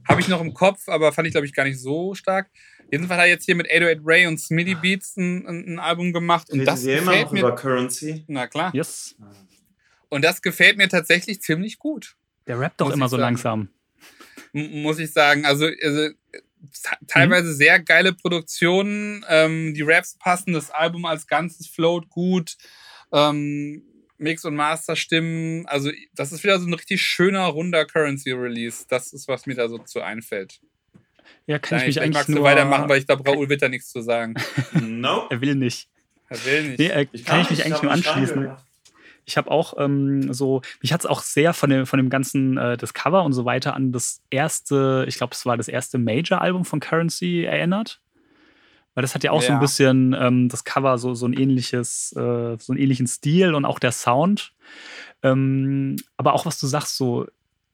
[0.08, 2.50] Habe ich noch im Kopf, aber fand ich, glaube ich, gar nicht so stark.
[2.90, 6.14] Jedenfalls hat er jetzt hier mit 808 Ray und Smitty Beats ein, ein, ein Album
[6.14, 7.40] gemacht und Reden das wir immer gefällt noch mir.
[7.42, 8.24] über Currency?
[8.28, 8.74] Na klar.
[8.74, 9.16] Yes.
[10.08, 12.16] Und das gefällt mir tatsächlich ziemlich gut.
[12.48, 13.22] Der rappt doch immer so sagen.
[13.24, 13.70] langsam.
[14.54, 15.46] M- muss ich sagen.
[15.46, 16.10] Also, also
[16.84, 19.26] te- teilweise sehr geile Produktionen.
[19.30, 22.56] Ähm, die Raps passen, das Album als Ganzes float gut.
[23.12, 23.84] Ähm,
[24.20, 25.66] Mix- und Master-Stimmen.
[25.68, 28.86] Also, das ist wieder so ein richtig schöner, runder Currency-Release.
[28.90, 30.60] Das ist, was mir da so zu einfällt.
[31.46, 32.40] Ja, kann Nein, ich mich ich eigentlich magst nur...
[32.40, 34.34] du weitermachen, weil ich glaube, Raoul wird da nichts zu sagen.
[34.74, 35.28] Nope.
[35.36, 35.88] Er will nicht.
[36.30, 36.80] Er will nicht.
[36.80, 38.38] Nee, äh, Ich kann ich mich eigentlich nur anschließen.
[38.38, 38.64] reingehört.
[39.28, 42.58] Ich habe auch ähm, so, mich hat es auch sehr von dem, von dem ganzen
[42.58, 45.98] äh, das Cover und so weiter an das erste, ich glaube, es war das erste
[45.98, 48.00] Major-Album von Currency erinnert.
[48.96, 49.60] Weil das hat ja auch so ein Ja.
[49.60, 53.80] bisschen ähm, das Cover so, so ein ähnliches, äh, so einen ähnlichen Stil und auch
[53.80, 54.54] der Sound.
[55.24, 57.28] Ähm, aber auch was du sagst, so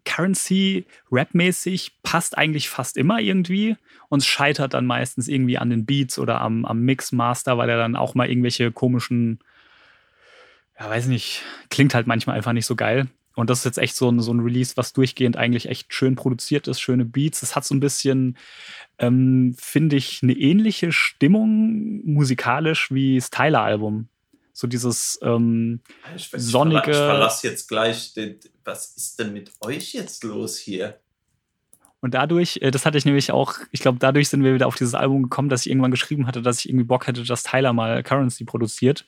[0.05, 3.77] Currency rapmäßig passt eigentlich fast immer irgendwie
[4.09, 7.77] und es scheitert dann meistens irgendwie an den Beats oder am, am Mix-Master, weil er
[7.77, 9.39] dann auch mal irgendwelche komischen
[10.79, 13.07] ja, weiß nicht, klingt halt manchmal einfach nicht so geil.
[13.35, 16.15] Und das ist jetzt echt so ein, so ein Release, was durchgehend eigentlich echt schön
[16.15, 17.41] produziert ist, schöne Beats.
[17.41, 18.37] Es hat so ein bisschen,
[18.99, 24.07] ähm, finde ich, eine ähnliche Stimmung musikalisch wie das Tyler-Album.
[24.51, 25.79] So dieses, ähm,
[26.15, 28.13] Ich, ich, Sonnige- Ich verlasse jetzt gleich.
[28.13, 30.99] Den, was ist denn mit euch jetzt los hier?
[32.01, 34.75] und dadurch, äh, das hatte ich nämlich auch, ich glaube, dadurch sind wir wieder auf
[34.75, 37.71] dieses Album gekommen, dass ich irgendwann geschrieben hatte, dass ich irgendwie Bock hätte, dass Tyler
[37.71, 39.05] mal Currency produziert,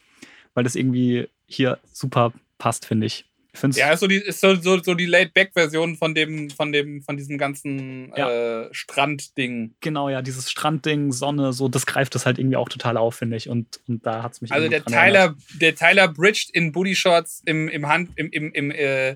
[0.54, 3.26] weil das irgendwie hier super passt, finde ich.
[3.54, 6.50] Ich finde es Ja, ist so die, ist so, so, so die Laid-Back-Version von dem,
[6.50, 8.64] von dem, von diesem ganzen Ja.
[8.64, 9.76] äh, Strandding.
[9.80, 13.38] genau, ja, dieses Strandding, Sonne, so, das greift das halt irgendwie auch total auf, finde
[13.38, 13.48] ich.
[13.48, 15.38] Und, und da hat es mich Also der dran erinnert.
[15.38, 19.16] Tyler, der Tyler bridged in Booty Shorts im, im Hand, im, im, im, äh,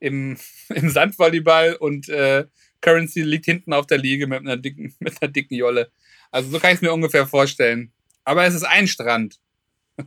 [0.00, 0.36] im,
[0.74, 2.44] im Sandvolleyball und äh,
[2.82, 5.90] Currency liegt hinten auf der Liege mit einer dicken, mit einer dicken Jolle.
[6.30, 7.90] Also so kann ich es mir ungefähr vorstellen.
[8.24, 9.40] Aber es ist ein Strand.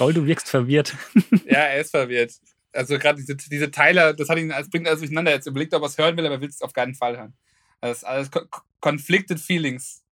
[0.00, 0.94] Raul, du wirkst verwirrt.
[1.46, 2.32] Ja, er ist verwirrt.
[2.72, 5.32] Also gerade diese, diese Tyler, das hat ihn, das bringt alles durcheinander.
[5.32, 7.32] Jetzt überlegt, ob er es hören will, aber er will es auf keinen Fall hören.
[7.80, 10.02] Das ist alles co- co- conflicted feelings.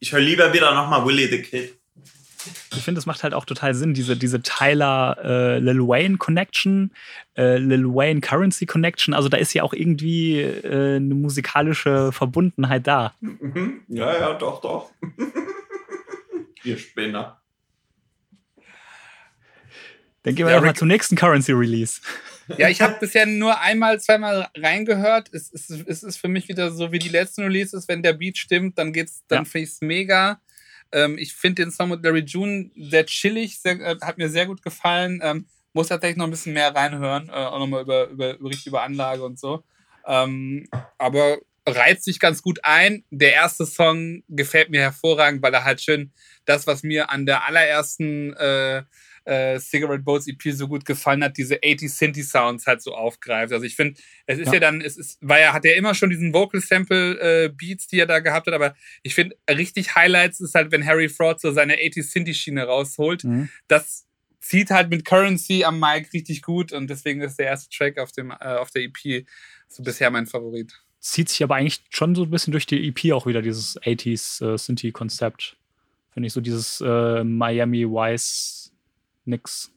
[0.00, 1.74] Ich höre lieber wieder nochmal Willy the Kid.
[2.76, 6.92] Ich finde, es macht halt auch total Sinn, diese, diese Tyler äh, Lil Wayne Connection,
[7.38, 9.14] äh, Lil Wayne Currency Connection.
[9.14, 13.14] Also da ist ja auch irgendwie äh, eine musikalische Verbundenheit da.
[13.20, 13.82] Mhm.
[13.88, 14.90] Ja, ja, doch, doch.
[16.64, 17.40] Ihr Spinner.
[20.24, 22.00] Dann gehen wir Ja, doch mal Rick- zum nächsten Currency Release.
[22.58, 25.32] Ja, ich habe bisher nur einmal, zweimal reingehört.
[25.32, 27.88] Es, es, es ist für mich wieder so wie die letzten Releases.
[27.88, 29.50] Wenn der Beat stimmt, dann geht's, dann Ja.
[29.50, 30.42] finde ich es mega.
[30.92, 34.44] Ähm, ich finde den Song mit Larry June sehr chillig, sehr, äh, hat mir sehr
[34.44, 35.20] gut gefallen.
[35.22, 38.66] Ähm, muss tatsächlich noch ein bisschen mehr reinhören, äh, auch nochmal über, über, über, richtig
[38.66, 39.64] über Anlage und so.
[40.06, 40.68] Ähm,
[40.98, 43.04] aber reizt sich ganz gut ein.
[43.10, 46.12] Der erste Song gefällt mir hervorragend, weil er halt schön
[46.44, 48.82] das, was mir an der allerersten äh,
[49.24, 53.52] äh, Cigarette Boats EP so gut gefallen hat, diese 80 Synthi Sounds halt so aufgreift.
[53.52, 54.54] Also ich finde, es ist ja.
[54.54, 54.60] Ja.
[54.60, 57.98] dann, es ist, weil er hat ja immer schon diesen Vocal Sample äh, Beats, die
[57.98, 61.52] er da gehabt hat, aber ich finde, richtig Highlights ist halt, wenn Harry Fraud so
[61.52, 63.24] seine 80 Synthi Schiene rausholt.
[63.24, 63.48] Mhm.
[63.68, 64.06] Das
[64.40, 68.12] zieht halt mit Currency am Mic richtig gut und deswegen ist der erste Track auf,
[68.12, 69.26] dem, äh, auf der EP
[69.68, 70.72] so bisher mein Favorit.
[71.00, 74.44] Zieht sich aber eigentlich schon so ein bisschen durch die EP auch wieder, dieses 80s
[74.44, 75.56] äh, Synthi-Konzept.
[76.12, 78.73] Finde ich so dieses äh, Miami Vice
[79.24, 79.70] nix.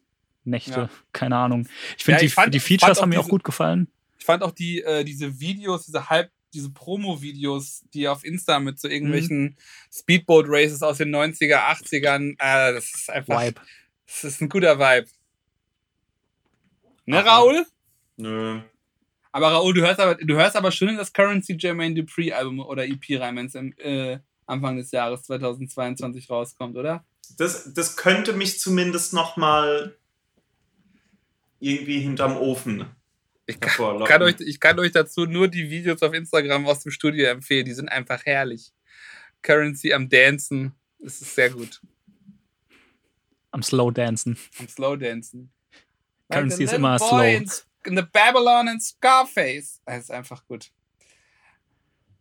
[0.44, 0.90] Nächte, Ja.
[1.12, 1.68] keine Ahnung.
[1.98, 3.88] Ich finde, Ja, die, die Features haben mir auch gut gefallen.
[4.18, 8.80] Ich fand auch die, äh, diese Videos, diese halb, diese Promo-Videos, die auf Insta mit
[8.80, 9.58] so irgendwelchen
[9.94, 13.62] Speedboat-Races aus den 90er, 80ern, äh, das ist einfach, Vibe.
[14.06, 15.08] das ist ein guter Vibe.
[17.06, 17.36] Ne, Aha.
[17.38, 17.66] Raoul?
[18.18, 18.62] Nö.
[19.32, 22.60] Aber Raoul, du hörst aber, du hörst aber schon in das Currency Jermaine Dupri Album
[22.60, 27.06] oder EP rein, wenn es im äh, Anfang des Jahres 2022 rauskommt, oder?
[27.36, 29.98] Das, das könnte mich zumindest nochmal
[31.60, 32.86] irgendwie hinterm Ofen
[33.46, 36.92] Ich kann, kann euch, ich kann euch dazu nur die Videos auf Instagram aus dem
[36.92, 37.66] Studio empfehlen.
[37.66, 38.74] Die sind einfach herrlich.
[39.42, 40.74] Currency am Dancen.
[41.00, 41.82] Das ist sehr gut.
[43.52, 44.38] Am Slow Dancen.
[44.60, 45.52] Am Slow Dancen.
[46.30, 47.24] Currency ist immer slow.
[47.24, 47.50] In,
[47.86, 49.82] in the Babylon and Scarface.
[49.86, 50.72] Das ist einfach gut.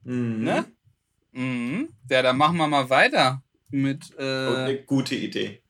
[0.05, 0.45] Mhm.
[0.45, 0.65] Ne?
[1.33, 1.89] Mhm.
[2.09, 5.61] Ja, dann machen wir mal weiter mit, äh, eine gute Idee.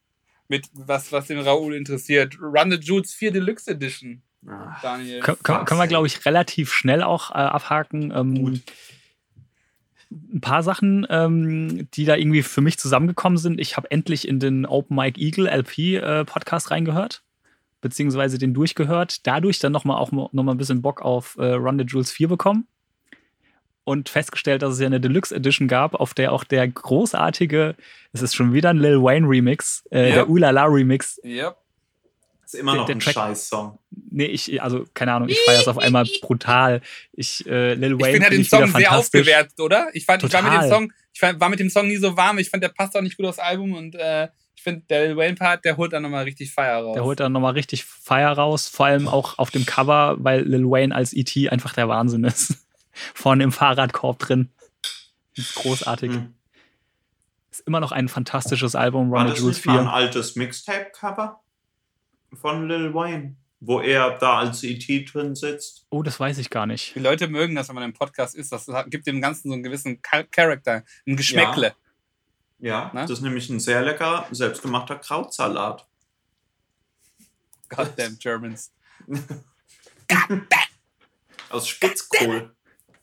[0.48, 2.38] mit was, was den Raoul interessiert.
[2.40, 4.22] Run the Jutes 4 Deluxe Edition.
[4.46, 5.20] Ah, Daniel.
[5.20, 8.12] Kön können, können wir, glaube ich, relativ schnell auch äh, abhaken.
[8.14, 8.62] Ähm, Gut.
[10.10, 13.60] Ein paar Sachen, ähm, die da irgendwie für mich zusammengekommen sind.
[13.60, 17.24] Ich habe endlich in den Open Mike Eagle LP äh, Podcast reingehört,
[17.80, 19.26] beziehungsweise den durchgehört.
[19.26, 22.28] Dadurch dann nochmal auch noch mal ein bisschen Bock auf äh, Run the Jules 4
[22.28, 22.68] bekommen.
[23.88, 27.76] Und festgestellt, dass es ja eine Deluxe Edition gab, auf der auch der großartige,
[28.12, 30.14] es ist schon wieder ein Lil Wayne Remix, äh, Ja.
[30.16, 31.54] der Ulala Remix, Yep.
[32.44, 33.78] ist immer der- noch der ein Track- Scheiß-Song.
[34.10, 36.80] Nee, ich, also keine Ahnung, ich feiere es auf einmal brutal.
[37.12, 39.20] Ich, äh, Lil Ich Wayne finde halt den find ich wieder Song sehr fantastisch.
[39.20, 39.86] aufgewertet, oder?
[39.92, 40.68] Ich, fand, ich war mit dem.
[40.68, 42.38] Song, ich war mit dem Song nie so warm.
[42.38, 45.16] Ich fand, der passt auch nicht gut aufs Album und äh, Ich finde, der Lil
[45.16, 46.94] Wayne-Part, der holt dann nochmal richtig Feier raus.
[46.94, 50.64] Der holt dann nochmal richtig Feier raus, vor allem auch auf dem Cover, weil Lil
[50.68, 51.48] Wayne als E.T.
[51.50, 52.65] einfach der Wahnsinn ist.
[53.14, 54.50] Vorne im Fahrradkorb drin.
[55.34, 56.12] Ist großartig.
[56.12, 56.34] Hm.
[57.50, 59.92] Ist immer noch ein fantastisches Album, War Ronald das Jules nicht mal ein 4.
[59.92, 61.40] altes Mixtape-Cover
[62.34, 65.04] von Lil Wayne, wo er da als E.T.
[65.06, 65.86] drin sitzt?
[65.90, 66.94] Oh, das weiß ich gar nicht.
[66.94, 68.52] Die Leute mögen das, wenn man im Podcast ist.
[68.52, 71.74] Das gibt dem Ganzen so einen gewissen Char- Charakter, ein Geschmäckle.
[72.58, 73.02] Ja, Ne?
[73.02, 75.86] das ist nämlich ein sehr leckerer, selbstgemachter Krautsalat.
[77.68, 78.72] Goddamn Germans.
[81.50, 82.54] Aus Spitzkohl,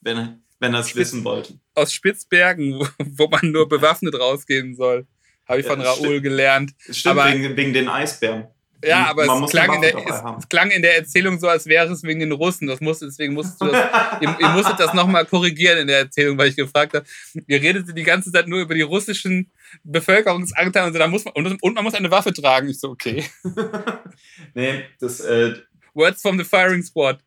[0.03, 1.53] wenn, wenn er es wissen wollte.
[1.75, 5.05] Aus Spitzbergen, wo, wo man nur bewaffnet rausgehen soll.
[5.47, 6.23] Habe ich Ja, von das Raoul stimmt.
[6.23, 6.71] gelernt.
[6.89, 8.47] Stimmt, Aber- wegen, wegen den Eisbären.
[8.85, 9.95] Ja, aber es klang, der,
[10.37, 12.67] es, klang in der Erzählung so, als wäre es wegen den Russen.
[12.67, 13.89] Das musste, deswegen musst du das,
[14.19, 17.05] ihr, ihr musstet das nochmal korrigieren in der Erzählung, weil ich gefragt habe.
[17.47, 19.49] Ihr redet die ganze Zeit nur über die russischen
[19.85, 22.67] Bevölkerungsanteile und, so, da muss man, und, und man muss eine Waffe tragen.
[22.67, 23.23] Ich so, okay.
[24.53, 25.53] nee, das, äh,
[25.93, 27.19] Words from the Firing Squad.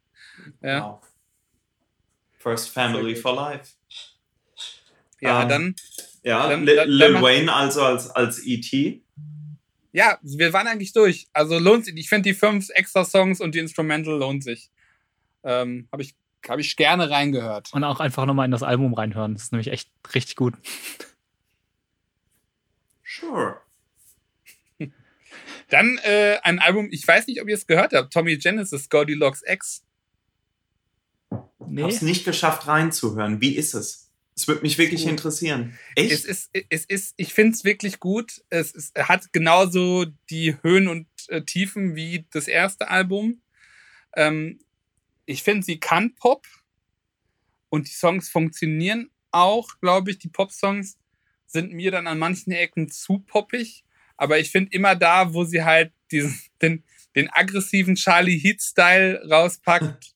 [0.63, 1.01] Ja, wow.
[2.47, 3.73] First Family for Life.
[5.21, 5.75] ja Ähm, dann.
[6.23, 9.03] Ja, Dann- Lil, dann- Lil dann Wayne also als, als E.T.
[9.93, 11.27] Ja, wir waren eigentlich durch.
[11.33, 11.97] Also lohnt sich.
[11.97, 14.71] Ich finde die fünf extra Songs und die Instrumental lohnt sich.
[15.43, 16.15] Ähm, Habe ich,
[16.49, 17.73] hab ich gerne reingehört.
[17.73, 19.35] Und auch einfach nochmal in das Album reinhören.
[19.35, 20.55] Das ist nämlich echt richtig gut.
[23.03, 23.61] Sure.
[25.71, 29.43] Dann äh, ein Album, ich weiß nicht, ob ihr es gehört habt, Tommy Genesis, Goldilocks
[29.45, 29.83] X.
[31.69, 31.83] Nee.
[31.83, 33.41] Hab's nicht geschafft reinzuhören.
[33.41, 34.11] Wie ist es?
[34.35, 35.79] Es würde mich wirklich interessieren.
[35.95, 36.25] Es Echt?
[36.27, 38.45] ist, es ist, ich finde es wirklich gut.
[38.51, 43.41] Es ist, hat genauso die Höhen und äh, Tiefen wie das erste Album.
[44.15, 44.61] Ähm,
[45.25, 46.47] ich finde, sie kann Pop
[47.71, 50.19] und die Songs funktionieren auch, glaube ich.
[50.19, 50.99] Die Pop-Songs
[51.47, 53.85] sind mir dann an manchen Ecken zu poppig,
[54.17, 56.85] aber ich finde immer da, wo sie halt diesen, den,
[57.15, 60.15] den aggressiven Charlie Heat-Style rauspackt,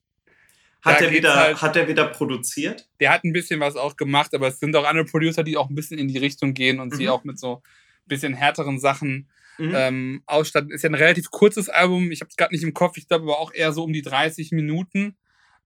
[0.81, 2.87] Hat er, wieder, halt- hat er wieder produziert?
[2.99, 5.69] der hat ein bisschen was auch gemacht, aber es sind auch andere Producer, die auch
[5.69, 7.09] ein bisschen in die Richtung gehen und sie Mhm.
[7.09, 9.29] auch mit so ein bisschen härteren Sachen
[9.59, 9.73] Mhm.
[9.75, 10.71] ähm, ausstatten.
[10.71, 13.23] Ist ja ein relativ kurzes Album, ich habe es gerade nicht im Kopf, ich glaube
[13.25, 15.15] aber auch eher so um die 30 Minuten.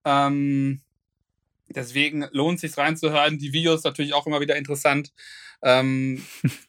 [0.03, 0.81] Ähm,
[1.69, 3.37] deswegen lohnt sich reinzuhören.
[3.37, 5.13] Die Videos natürlich auch immer wieder interessant.
[5.63, 6.21] Ähm,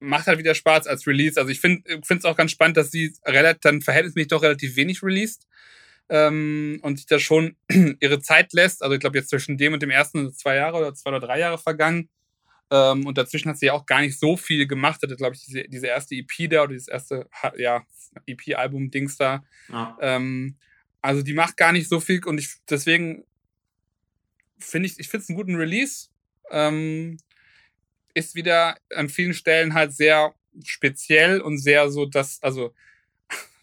[0.00, 1.38] macht halt wieder Spaß als Release.
[1.40, 5.02] Also ich finde es auch ganz spannend, dass sie relativ, dann verhältnismäßig doch relativ wenig
[5.02, 5.46] released
[6.08, 7.56] ähm, und sich da schon
[8.00, 8.82] ihre Zeit lässt.
[8.82, 11.20] Also ich glaube jetzt zwischen dem und dem ersten sind zwei Jahre oder zwei oder
[11.20, 12.08] drei Jahre vergangen.
[12.70, 15.02] Ähm, und dazwischen hat sie ja auch gar nicht so viel gemacht.
[15.02, 17.84] Hatte, glaube ich, diese, diese erste EP da oder dieses erste ja,
[18.26, 19.44] EP-Album-Dings da.
[19.68, 19.96] Ja.
[20.00, 20.56] Ähm,
[21.00, 23.24] also die macht gar nicht so viel und ich deswegen
[24.58, 26.08] finde ich, ich finde es einen guten Release.
[26.50, 27.18] Ähm,
[28.14, 32.72] ist wieder an vielen Stellen halt sehr speziell und sehr so, dass, also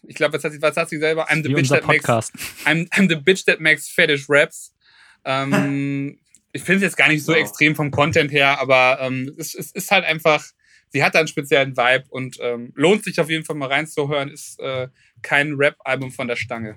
[0.06, 1.28] ich glaube, was hat, sie- was hat sie selber?
[1.30, 2.04] I'm the, bitch that makes.
[2.64, 4.74] I'm, I'm the bitch that makes fetish raps.
[5.24, 6.18] Ähm,
[6.52, 7.38] ich finde es jetzt gar nicht so Wow.
[7.40, 10.44] extrem vom Content her, aber ähm, es, es ist halt einfach,
[10.90, 14.28] sie hat da einen speziellen Vibe und ähm, lohnt sich auf jeden Fall mal reinzuhören.
[14.30, 14.88] Ist äh,
[15.22, 16.76] kein Rap-Album von der Stange.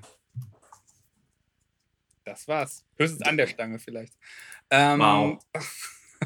[2.23, 2.83] Das war's.
[2.97, 4.13] Höchstens an der Stange vielleicht.
[4.69, 5.39] Ähm, Wow.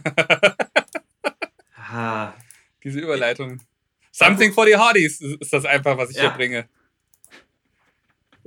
[1.91, 2.33] Ah,
[2.83, 3.59] Diese Überleitung.
[4.11, 6.23] Something for the Hardies ist das einfach, was ich Ja.
[6.23, 6.69] hier bringe.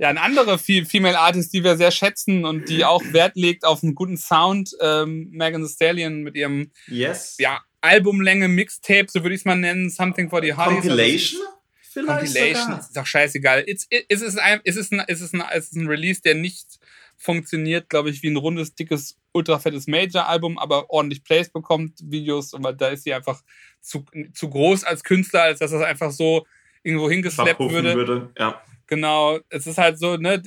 [0.03, 3.63] Ja, ein anderer Fe- Female Artist, die wir sehr schätzen und die auch Wert legt
[3.63, 7.37] auf einen guten Sound, ähm, Megan Thee Stallion mit ihrem yes.
[7.39, 10.81] ja, Albumlänge Mixtape, so würde ich es mal nennen, Something for the Hardies.
[10.81, 11.41] Compilation?
[11.79, 12.79] Vielleicht Compilation, sogar?
[12.81, 13.63] ist doch scheißegal.
[13.65, 16.21] It's, it, es, ist ein, es, ist ein, es, ist ein, es ist ein Release,
[16.21, 16.79] der nicht
[17.17, 22.53] funktioniert, glaube ich, wie ein rundes, dickes, ultra fettes Major-Album, aber ordentlich Plays bekommt, Videos,
[22.53, 23.41] aber da ist sie einfach
[23.79, 24.03] zu,
[24.33, 26.45] zu groß als Künstler, als dass das einfach so
[26.83, 27.95] irgendwo hingeslappt würde.
[27.95, 28.29] würde.
[28.37, 28.61] Ja.
[28.93, 30.39] Genau, es ist halt so, ne,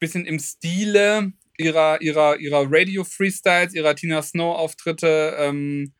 [0.00, 5.36] bisschen im Stile ihrer, ihrer, ihrer Radio-Freestyles, ihrer Tina Snow-Auftritte.
[5.38, 5.92] Ähm,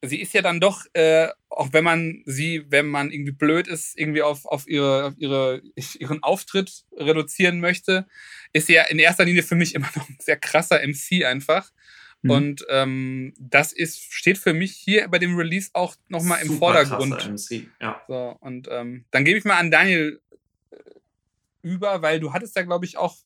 [0.00, 3.98] sie ist ja dann doch, äh, auch wenn man sie, wenn man irgendwie blöd ist,
[3.98, 5.60] irgendwie auf, auf, ihre, auf ihre,
[5.98, 8.06] ihren Auftritt reduzieren möchte,
[8.52, 11.68] ist sie ja in erster Linie für mich immer noch ein sehr krasser MC einfach.
[12.22, 12.30] Mhm.
[12.30, 17.28] Und ähm, das ist, steht für mich hier bei dem Release auch nochmal im Vordergrund.
[17.28, 17.66] MC.
[17.80, 18.00] Ja.
[18.06, 20.20] So, und ähm, dann gebe ich mal an Daniel
[21.62, 23.16] über, weil du hattest da, glaube ich, auch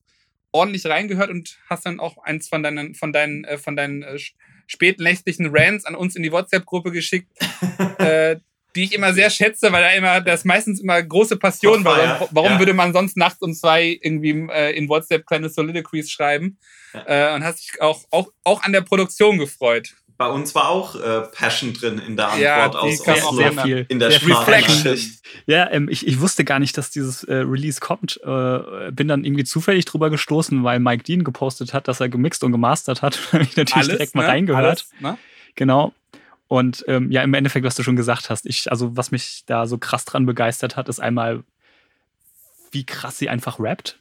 [0.53, 4.19] ordentlich reingehört und hast dann auch eins von deinen, von deinen, äh, von deinen äh,
[4.67, 7.29] spätnächtlichen Rants an uns in die WhatsApp-Gruppe geschickt,
[7.99, 8.37] äh,
[8.77, 11.99] die ich immer sehr schätze, weil da immer, das ist meistens immer große Passion war.
[11.99, 12.59] Warum, warum ja.
[12.59, 16.59] würde man sonst nachts um zwei irgendwie äh, in WhatsApp kleine Soliloquies schreiben?
[16.93, 19.95] Äh, und hast dich auch, auch, auch an der Produktion gefreut.
[20.17, 23.37] Bei uns war auch äh, Passion drin in der Antwort Ja, aus Oslo.
[23.37, 23.87] sehr viel.
[23.89, 25.21] In der Sprachnachricht.
[25.47, 28.21] Ja, ähm, ich, ich wusste gar nicht, dass dieses äh, Release kommt.
[28.23, 32.45] Äh, bin dann irgendwie zufällig drüber gestoßen, weil Mike Dean gepostet hat, dass er gemixt
[32.45, 33.19] und gemastert hat.
[33.33, 34.29] habe ich natürlich direkt mal ne?
[34.29, 34.65] reingehört.
[34.65, 35.19] Alles, ne?
[35.57, 35.93] Genau.
[36.47, 39.67] Und ähm, ja, im Endeffekt, was du schon gesagt hast, ich, also was mich da
[39.67, 41.43] so krass dran begeistert hat, ist einmal,
[42.71, 43.99] wie krass sie einfach rappt.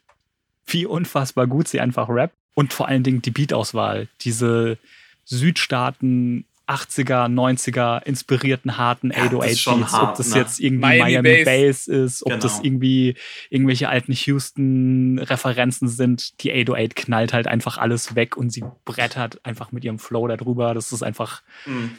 [0.67, 2.35] Wie unfassbar gut sie einfach rappt.
[2.53, 4.07] Und vor allen Dingen die Beatauswahl.
[4.21, 4.77] Diese
[5.25, 10.37] Südstaaten 80er, 90er inspirierten harten Ja, das ist 808 schon Beats, ob das ne?
[10.39, 11.87] jetzt irgendwie Miami Miami, Bass.
[11.87, 12.63] Ist, ob das Genau.
[12.65, 13.15] irgendwie
[13.49, 16.41] irgendwelche alten Houston-Referenzen sind.
[16.43, 20.73] Die 808 knallt halt einfach alles weg und sie brettert einfach mit ihrem Flow darüber.
[20.73, 21.91] Das ist einfach, Mhm.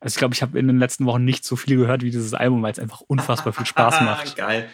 [0.00, 2.34] also ich glaube, ich habe in den letzten Wochen nicht so viel gehört wie dieses
[2.34, 4.36] Album, weil es einfach unfassbar viel Spaß macht.
[4.36, 4.68] Geil.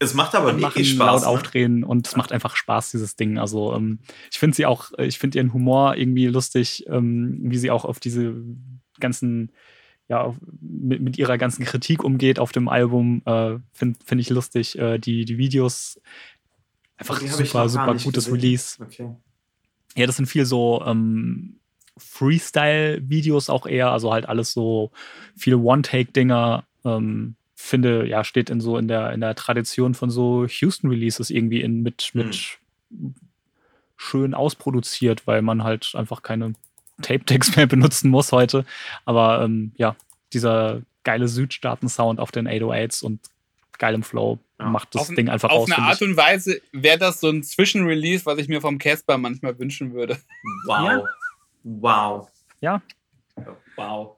[0.00, 1.22] Es macht aber wirklich laut Spaß.
[1.22, 1.28] Ne?
[1.28, 3.38] aufdrehen und es macht einfach Spaß, dieses Ding.
[3.38, 3.98] Also ähm,
[4.30, 7.84] ich finde sie auch, äh, ich finde ihren Humor irgendwie lustig, ähm, wie sie auch
[7.84, 8.34] auf diese
[9.00, 9.50] ganzen,
[10.08, 14.30] ja, auf, mit, mit ihrer ganzen Kritik umgeht auf dem Album, äh, finde find ich
[14.30, 14.78] lustig.
[14.78, 16.00] Äh, die, die Videos,
[16.96, 18.34] einfach Die super, super gutes gesehen.
[18.34, 18.82] Release.
[18.82, 19.10] Okay.
[19.96, 21.58] Ja, das sind viel so ähm,
[21.96, 24.92] Freestyle-Videos auch eher, also halt alles so
[25.36, 26.64] viele One-Take-Dinger.
[26.84, 31.60] Ähm, finde, ja, steht in so in der, in der Tradition von so Houston-Releases irgendwie
[31.60, 32.58] in, mit, mit
[33.96, 36.52] schön ausproduziert, weil man halt einfach keine
[37.02, 38.64] Tape-Decks mehr benutzen muss heute.
[39.04, 39.96] Aber ähm, ja,
[40.32, 43.20] dieser geile Südstaaten-Sound auf den 808s und
[43.78, 44.66] geilem Flow Ja.
[44.66, 45.66] macht das auf, Ding einfach auf aus.
[45.66, 49.18] eine finde Art und Weise wäre das so ein Zwischenrelease, was ich mir vom Casper
[49.18, 50.18] manchmal wünschen würde.
[50.66, 50.84] Wow.
[50.84, 51.04] Ja.
[51.64, 52.28] Wow.
[52.60, 52.82] Ja.
[53.76, 54.17] Wow.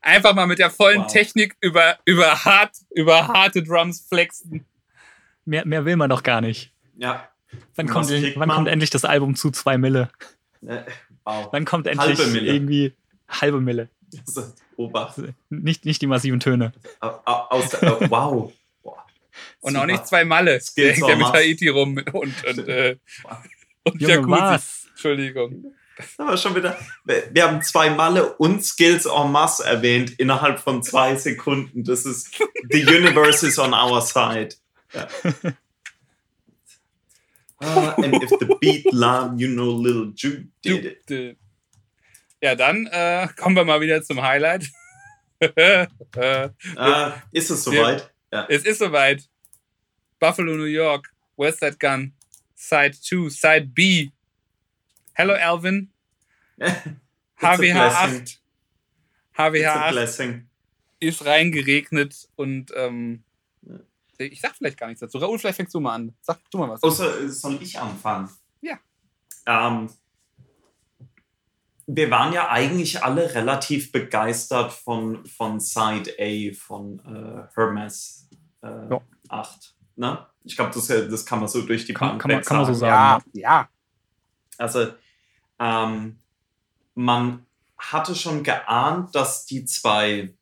[0.00, 1.12] Einfach mal mit der vollen Wow.
[1.12, 4.64] Technik über, über, hart, über harte Drums flexen.
[5.44, 6.72] Mehr, mehr will man doch gar nicht.
[6.96, 7.28] Ja.
[7.76, 10.10] Wann, kommt, wann kommt endlich das Album zu 2 Mille?
[10.66, 10.82] Äh,
[11.24, 11.48] Wow.
[11.52, 12.52] Wann kommt endlich Halbe Mille.
[12.52, 12.92] irgendwie
[13.28, 13.88] halbe Mille?
[14.76, 15.20] Obacht.
[15.50, 16.72] Nicht, nicht die massiven Töne.
[17.00, 18.52] Au- au- Aus äh, wow.
[18.82, 19.06] Boah.
[19.60, 19.82] Und Super.
[19.82, 20.60] auch nicht zwei Malle.
[20.76, 21.26] Der hängt ja mit.
[21.32, 22.96] Haiti rum und, und, äh,
[23.84, 24.30] und Junge, Jacuzzi.
[24.30, 24.86] was?
[24.90, 25.74] Entschuldigung.
[26.18, 26.76] Aber schon wieder.
[27.04, 31.84] Wir wir haben zwei Malle und Skills en masse erwähnt innerhalb von zwei Sekunden.
[31.84, 32.34] Das ist
[32.70, 34.56] The universe is on our side.
[34.92, 35.08] Ja.
[37.60, 41.36] Ah, and if the beat line, you know, little Jude did it.
[42.42, 44.68] Ja, dann äh, kommen wir mal wieder zum Highlight.
[45.38, 45.86] äh,
[46.76, 48.12] Ah, ist es soweit?
[48.32, 48.46] Ja.
[48.48, 49.28] es ist soweit.
[50.18, 51.12] Buffalo, New York.
[51.36, 52.14] Where's that gun?
[52.56, 54.10] Side 2, Side B.
[55.14, 55.90] Hello, Alvin.
[56.58, 58.22] HWH blessing.
[58.22, 58.22] 8.
[58.22, 58.40] It's
[59.38, 60.48] a HWH 8 blessing.
[61.00, 63.24] ist reingeregnet und ähm,
[64.18, 65.18] ich sag vielleicht gar nichts dazu.
[65.18, 66.14] Raoul, vielleicht fängst du mal an.
[66.20, 66.82] Sag du mal was.
[66.82, 68.28] Außer, soll ich anfangen?
[68.60, 68.78] Ja.
[69.46, 69.90] Ähm,
[71.86, 78.28] wir waren ja eigentlich alle relativ begeistert von, von Side A, von äh, Hermes
[78.62, 79.00] äh, Ja.
[79.28, 79.74] 8.
[79.96, 80.26] Ne?
[80.44, 82.66] Ich glaube, das, das kann man so durch die Kann- Bank kann man- kann man
[82.74, 83.68] so ja, sagen, ja.
[84.58, 84.92] Also,
[85.62, 86.18] ähm,
[86.94, 87.46] man
[87.78, 90.34] hatte schon geahnt, dass die zwei,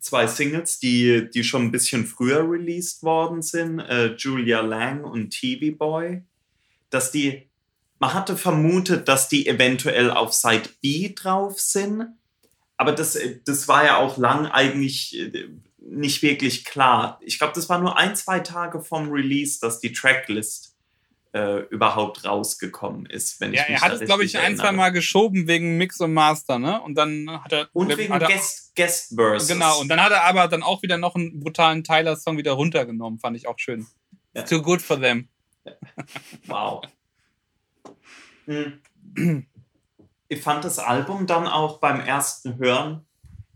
[0.00, 5.30] zwei Singles, die, die schon ein bisschen früher released worden sind, äh, Julia Lang und
[5.30, 6.22] TV Boy,
[6.90, 7.48] dass die,
[7.98, 12.08] man hatte vermutet, dass die eventuell auf Side B drauf sind,
[12.76, 15.48] aber das, das war ja auch lang eigentlich äh,
[15.78, 17.20] nicht wirklich klar.
[17.22, 20.69] Ich glaube, das war nur ein, zwei Tage vom Release, dass die Tracklist
[21.32, 23.40] äh, überhaupt rausgekommen ist.
[23.40, 24.72] Wenn Ja, ich mich er hat es, glaube ich, ein, zwei.
[24.72, 26.80] Mal geschoben wegen Mix und Master, ne?
[26.82, 27.68] Und dann hat er.
[27.72, 29.48] Und hat wegen er, Guest, Guest Verses.
[29.48, 33.18] Genau, und dann hat er aber dann auch wieder noch einen brutalen Tyler-Song wieder runtergenommen,
[33.18, 33.86] fand ich auch schön.
[34.34, 34.42] Ja.
[34.42, 35.28] Too good for them.
[36.46, 36.82] Wow.
[38.46, 38.80] Hm.
[40.28, 43.04] Ich fand das Album dann auch beim ersten Hören,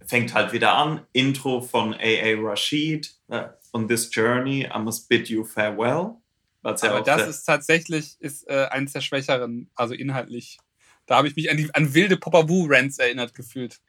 [0.04, 2.34] fängt halt wieder an, Intro von A.A.
[2.36, 6.16] Rashid, äh, On This Journey, I Must Bid You Farewell.
[6.64, 10.58] Was ja aber auch das ist tatsächlich ist, äh, eins der schwächeren, also inhaltlich.
[11.04, 13.80] Da habe ich mich an, die, an wilde Popaboo-Rants erinnert gefühlt.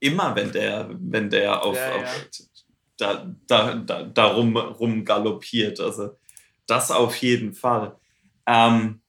[0.00, 2.46] immer, wenn der, wenn der auf, Ja, auf ja.
[2.96, 5.78] da, da, da, da rum, rum galoppiert.
[5.78, 6.16] Also
[6.66, 7.96] das auf jeden Fall.
[8.44, 9.02] Ähm,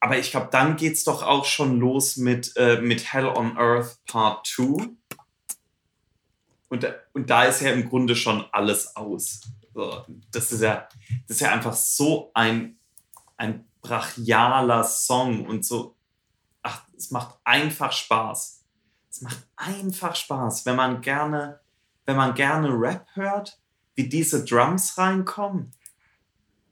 [0.00, 3.58] aber ich glaube, dann geht es doch auch schon los mit, äh, mit Hell on
[3.58, 4.88] Earth Part 2.
[6.70, 9.42] Und, und da ist ja im Grunde schon alles aus.
[9.74, 10.88] So, das, ist ja,
[11.26, 12.78] das ist ja einfach so ein,
[13.36, 15.96] ein brachialer Song und so.
[16.62, 18.64] Ach, es macht einfach Spaß.
[19.10, 21.60] Es macht einfach Spaß, wenn man gerne,
[22.04, 23.58] wenn man gerne Rap hört,
[23.94, 25.72] wie diese Drums reinkommen.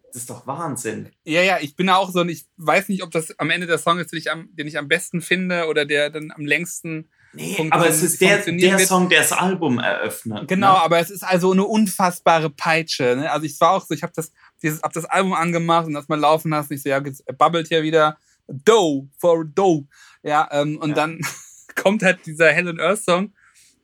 [0.07, 1.11] Das ist doch Wahnsinn.
[1.25, 3.79] Ja, ja, ich bin auch so, und ich weiß nicht, ob das am Ende der
[3.79, 7.11] Song ist, den ich am, den ich am besten finde oder der dann am längsten
[7.39, 10.49] Nee, aber es ist der, der Song, der das Album eröffnet.
[10.49, 10.83] Genau, ne?
[10.83, 13.17] aber es ist also eine unfassbare Peitsche.
[13.17, 13.31] Ne?
[13.31, 14.33] Also ich war auch so, ich habe das,
[14.63, 16.73] dieses, hab das Album angemacht und das mal laufen lassen.
[16.75, 19.85] Ich so, ja, jetzt bubbelt hier wieder Dough for Dough.
[20.23, 20.95] Ja, ähm, und Ja.
[20.97, 21.21] dann
[21.77, 23.33] kommt halt dieser Hell and Earth Song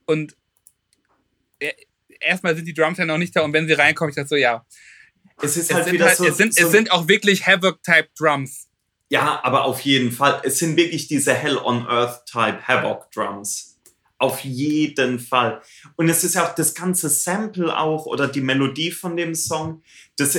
[0.06, 0.36] und
[1.60, 1.74] er-
[2.20, 4.36] erstmal sind die Drums ja noch nicht da und wenn sie reinkommen, ich dachte so,
[4.36, 4.64] ja,
[5.42, 6.24] Es ist es halt sind, wieder halt, so.
[6.26, 8.68] es, sind, so es sind auch wirklich Havoc-Type Drums.
[9.10, 10.40] Ja, aber auf jeden Fall.
[10.44, 13.78] Es sind wirklich diese Hell on Earth Type Havoc Drums.
[14.18, 15.60] Auf jeden Fall.
[15.96, 19.82] Und es ist ja auch das ganze Sample auch oder die Melodie von dem Song.
[20.16, 20.38] Das,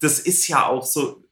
[0.00, 1.24] das ist ja auch so.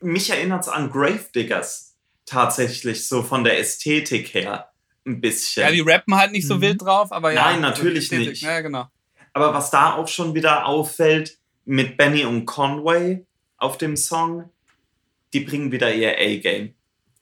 [0.00, 1.96] Mich erinnert es an Gravediggers.
[2.26, 4.70] Tatsächlich so von der Ästhetik her.
[5.06, 5.62] Ein bisschen.
[5.62, 6.60] Ja, die rappen halt nicht so Mhm.
[6.62, 7.44] wild drauf, aber ja.
[7.52, 8.42] Nein, natürlich Ästhetik, nicht.
[8.42, 8.86] Ja, genau.
[9.34, 13.26] Aber was da auch schon wieder auffällt, mit Benny und Conway
[13.58, 14.50] auf dem Song,
[15.34, 16.74] die bringen wieder ihr A-Game.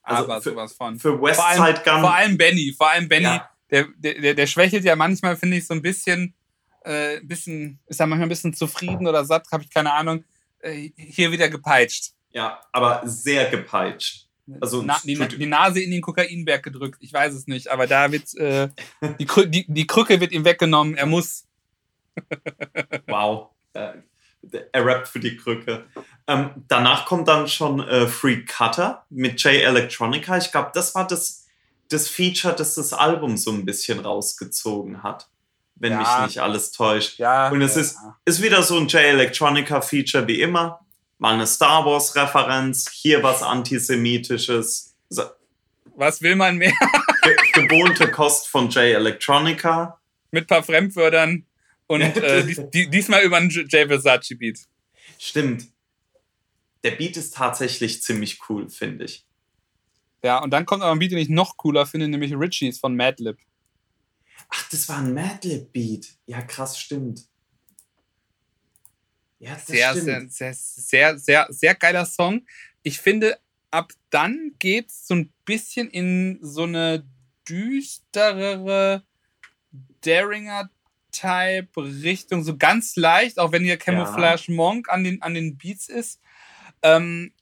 [0.02, 0.98] Also aber für- sowas von.
[0.98, 2.00] Für Vor allem, Westside Gun.
[2.00, 3.48] vor allem Benny, vor allem Benny, Ja.
[3.70, 6.34] der, der, der, schwächelt ja manchmal, finde ich, so ein bisschen,
[6.84, 10.24] äh, ein bisschen, ist er manchmal ein bisschen zufrieden oder satt, habe ich keine Ahnung.
[10.60, 12.12] Äh, hier wieder gepeitscht.
[12.30, 14.26] Ja, aber sehr gepeitscht.
[14.60, 18.10] Also, Na, die, die Nase in den Kokainberg gedrückt, ich weiß es nicht, aber da
[18.10, 18.68] wird äh,
[19.18, 21.46] die, die, die Krücke wird ihm weggenommen, er muss.
[23.06, 23.50] Wow.
[24.50, 25.84] Äh, er rappt für die Krücke.
[26.26, 30.36] Ähm, danach kommt dann schon äh, Free Cutter mit J Electronica.
[30.38, 31.46] Ich glaube, das war das,
[31.90, 35.28] das Feature, das das Album so ein bisschen rausgezogen hat.
[35.76, 35.98] Wenn Ja.
[35.98, 37.18] mich nicht alles täuscht.
[37.18, 37.80] Ja, Und es ja.
[37.80, 40.80] ist, ist wieder so ein J Electronica Feature wie immer.
[41.18, 44.94] Mal eine Star Wars Referenz, hier was Antisemitisches.
[45.08, 45.22] So,
[45.96, 46.72] Was will man mehr?
[47.22, 47.36] ge
[47.68, 49.98] gewohnte Kost von J Electronica.
[50.30, 51.44] Mit ein paar Fremdwörtern
[51.92, 54.60] und äh, dies, die, diesmal über einen J Versace Beat.
[55.18, 55.66] Stimmt.
[56.84, 59.24] Der Beat ist tatsächlich ziemlich cool, finde ich.
[60.24, 62.96] Ja, und dann kommt aber ein Beat, den ich noch cooler finde, nämlich Richies von
[62.96, 63.38] Madlib.
[64.48, 66.16] Ach, das war ein Madlib-Beat.
[66.26, 67.26] Ja, krass, stimmt.
[69.38, 70.32] Ja, das Sehr, sehr, stimmt.
[70.32, 72.46] sehr, sehr, sehr, sehr geiler Song.
[72.82, 73.38] Ich finde,
[73.70, 77.04] ab dann geht's so ein bisschen in so eine
[77.48, 79.04] düsterere
[81.12, 86.20] Daringer-Type-Richtung, so ganz leicht, auch wenn hier Camouflage Monk an den, an den Beats ist.
[86.82, 87.32] Ähm,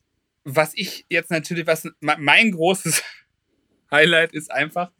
[0.44, 3.02] was ich jetzt natürlich, was me- mein großes
[3.90, 4.90] Highlight ist einfach,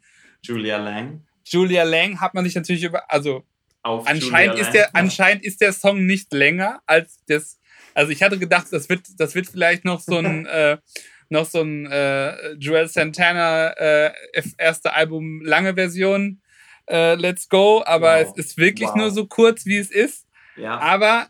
[0.43, 1.25] Julia Lang.
[1.45, 3.43] Julia Lang hat man sich natürlich über, also
[3.83, 4.91] Auf anscheinend Julia ist, der, Lang.
[4.93, 7.59] anscheinend ist der Song nicht länger als das.
[7.93, 10.77] Also ich hatte gedacht, das wird, das wird vielleicht noch so ein, äh,
[11.29, 14.13] noch so ein äh, Joel Santana äh,
[14.57, 16.40] erste Album lange Version
[16.91, 18.33] äh, Let's Go, aber Wow.
[18.37, 18.95] es ist wirklich Wow.
[18.97, 20.25] nur so kurz, wie es ist.
[20.57, 21.27] Ja, Aber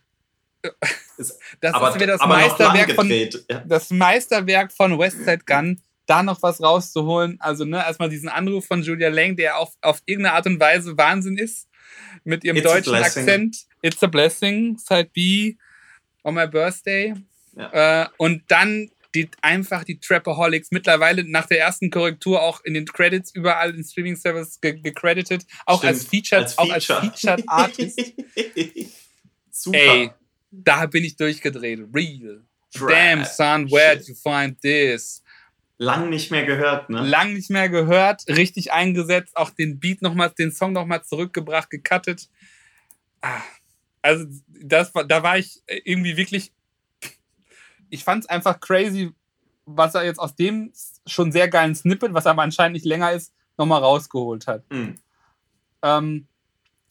[1.61, 3.09] das aber, ist wieder das Meisterwerk von.
[3.09, 3.59] Ja.
[3.65, 7.37] das Meisterwerk von Westside Gun, da noch was rauszuholen.
[7.39, 10.97] Also, ne, erstmal diesen Anruf von Julia Lang, der auf, auf irgendeine Art und Weise
[10.97, 11.67] Wahnsinn ist,
[12.23, 12.95] mit ihrem It's deutschen.
[12.95, 13.57] Akzent.
[13.81, 15.55] It's a blessing, Side B,
[16.23, 17.13] on my birthday.
[17.55, 22.85] Äh, und dann die, einfach die Trapaholics mittlerweile nach der ersten Korrektur auch in den
[22.85, 28.13] Credits überall in Streaming-Service ge gecredited, auch Stimmt, als Featured, auch als Featured Artist.
[29.51, 29.77] Super.
[29.77, 30.11] Ey,
[30.51, 31.79] da bin ich durchgedreht.
[31.93, 32.43] Real.
[32.73, 32.89] Trash.
[32.89, 35.21] Damn, son, where'd you find this?
[35.77, 37.01] Lang nicht mehr gehört, ne?
[37.01, 42.29] Lang nicht mehr gehört, richtig eingesetzt, auch den Beat nochmal, den Song nochmal zurückgebracht, gecuttet.
[43.21, 43.41] Ah,
[44.01, 46.53] also, das war, da war ich irgendwie wirklich.
[47.91, 49.11] Ich fand es einfach crazy,
[49.65, 50.73] was er jetzt aus dem
[51.05, 54.63] schon sehr geilen Snippet, was aber anscheinend nicht länger ist, nochmal rausgeholt hat.
[54.71, 54.95] Hm.
[55.83, 56.27] Ähm,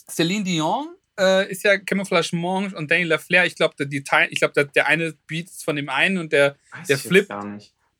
[0.09, 3.45] Celine Dion äh, ist ja Camouflage Monge und Danny LaFleur.
[3.47, 3.75] Ich glaube,
[4.05, 7.29] Teil, ich glaube, der eine Beat ist von dem einen und der, Weiß Der Flip-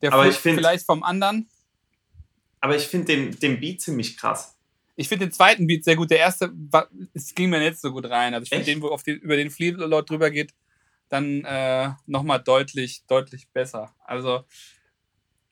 [0.01, 1.47] der Aber Flip find- vielleicht vom anderen.
[2.59, 4.55] Aber ich finde den, den Beat ziemlich krass.
[4.95, 6.11] Ich finde den zweiten Beat sehr gut.
[6.11, 8.33] Der erste, war, es ging mir nicht so gut rein.
[8.35, 10.53] Also ich finde den, wo auf den, über den Fleetwood drüber geht,
[11.11, 13.93] dann äh, nochmal deutlich, deutlich besser.
[14.05, 14.45] Also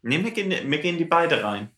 [0.02, 1.70] Nee, mir gehen, mir gehen die beide rein.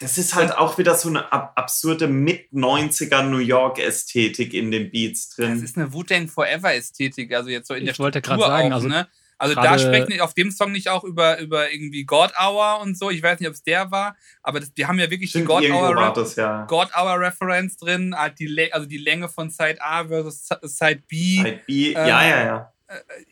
[0.00, 5.28] Das ist halt auch wieder so eine ab absurde Mit-90er New York-Ästhetik in den Beats
[5.28, 5.62] das drin.
[5.62, 7.34] ist eine Wu-Tang Forever-Ästhetik.
[7.34, 9.06] Also jetzt so in Ich der wollte Struktur grad sagen, auch, also ne?
[9.38, 12.80] Also da gerade- sprechen die auf dem Song nicht auch über, über irgendwie God Hour
[12.82, 13.10] und so.
[13.10, 15.46] Ich weiß nicht, ob es der war, aber das, die haben ja wirklich Stimmt, die
[15.48, 16.64] God Hour war Rap das ja.
[16.66, 18.36] God Hour Reference drin, halt
[18.72, 21.36] also die Länge von Side A versus Side B.
[21.42, 21.88] Side B.
[21.92, 22.72] Ähm, ja, ja, ja.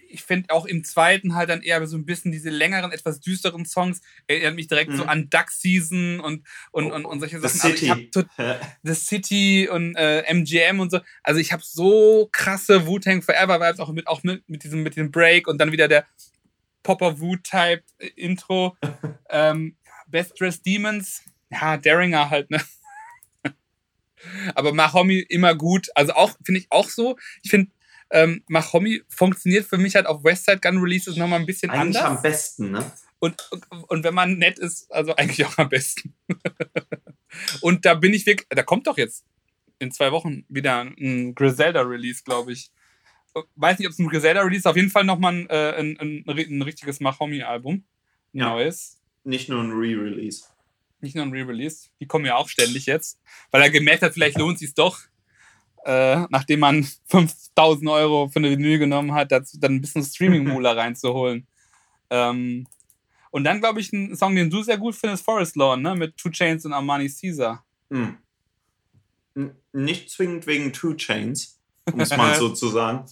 [0.09, 3.64] Ich finde auch im zweiten halt dann eher so ein bisschen diese längeren, etwas düsteren
[3.66, 4.01] Songs.
[4.28, 5.09] Erinnert mich direkt so Mhm.
[5.09, 7.72] an Duck Season und, und, Oh, und, und solche The Sachen.
[7.72, 8.10] Also City.
[8.10, 8.26] tot-
[8.85, 11.01] The City und äh, MGM und so.
[11.24, 14.97] Also ich habe so krasse Wu-Tang Forever Vibes auch mit, auch mit, mit, diesem, mit
[14.97, 16.06] dem Break und dann wieder der
[16.85, 17.82] Popper Wu-Type
[18.16, 18.76] Intro.
[19.30, 19.76] ähm,
[20.06, 21.22] Best Dressed Demons.
[21.51, 22.60] Ja, Daringer halt, ne?
[24.55, 25.89] Aber Mahomi immer gut.
[25.94, 27.16] Also auch, finde ich auch so.
[27.43, 27.70] Ich finde,
[28.10, 32.16] ähm, Mahomi funktioniert für mich halt auf Westside Gun Releases nochmal ein bisschen Eigentlich anders.
[32.16, 32.90] am besten, ne?
[33.20, 33.51] Und,
[33.89, 36.14] und, wenn man nett ist, also eigentlich auch am besten.
[37.60, 39.24] und da bin ich wirklich, da kommt doch jetzt
[39.80, 42.70] in zwei Wochen wieder ein Griselda-Release, glaube ich.
[43.56, 46.24] Weiß nicht, ob es ein Griselda-Release ist, auf jeden Fall nochmal ein, äh, ein, ein,
[46.26, 47.85] ein richtiges Mahomi-Album.
[48.32, 48.51] Ja.
[48.51, 49.01] Neues.
[49.24, 50.44] Nicht nur ein Re-Release.
[51.01, 51.89] Nicht nur ein Re-Release.
[52.01, 53.20] Die kommen ja auch ständig jetzt.
[53.51, 55.01] Weil er gemerkt hat, vielleicht lohnt es doch,
[55.85, 60.73] äh, nachdem man 5000 Euro für eine Vinyl genommen hat, dazu, dann ein bisschen Streaming-Moolah
[60.77, 61.47] reinzuholen.
[62.11, 62.67] Ähm,
[63.31, 65.95] und dann, glaube ich, ein Song, den du sehr gut findest, Forest Lawn, ne?
[65.95, 67.65] Mit Two Chains und Armani Caesar.
[67.91, 68.17] Hm.
[69.73, 71.61] Nicht zwingend wegen Two Chains,
[71.93, 73.05] um es mal so zu sagen.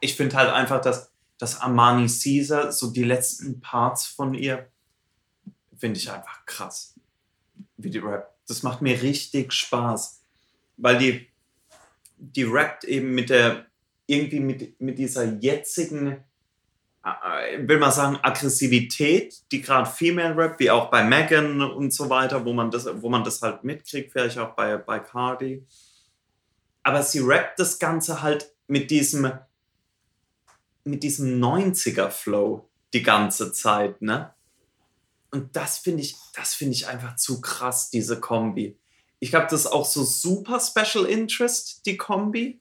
[0.00, 4.68] Ich finde halt einfach, dass, dass Armani Caesar, so die letzten Parts von ihr,
[5.76, 6.94] finde ich einfach krass.
[7.76, 8.32] Wie die rappt.
[8.48, 10.22] Das macht mir richtig Spaß.
[10.78, 11.28] Weil die,
[12.18, 13.66] die rappt eben mit der,
[14.06, 16.24] irgendwie mit, mit dieser jetzigen,
[17.04, 22.10] äh, will man sagen, Aggressivität, die gerade Female Rap, wie auch bei Megan und so
[22.10, 25.64] weiter, wo man das, wo man das halt mitkriegt, vielleicht auch bei, bei Cardi.
[26.82, 29.30] Aber sie rappt das Ganze halt mit diesem,
[30.84, 34.34] mit diesem 90er-Flow die ganze Zeit, ne?
[35.30, 38.78] Und das finde ich, das finde ich einfach zu krass, diese Kombi.
[39.20, 42.60] Ich glaube, das ist auch so super Special Interest, die Kombi.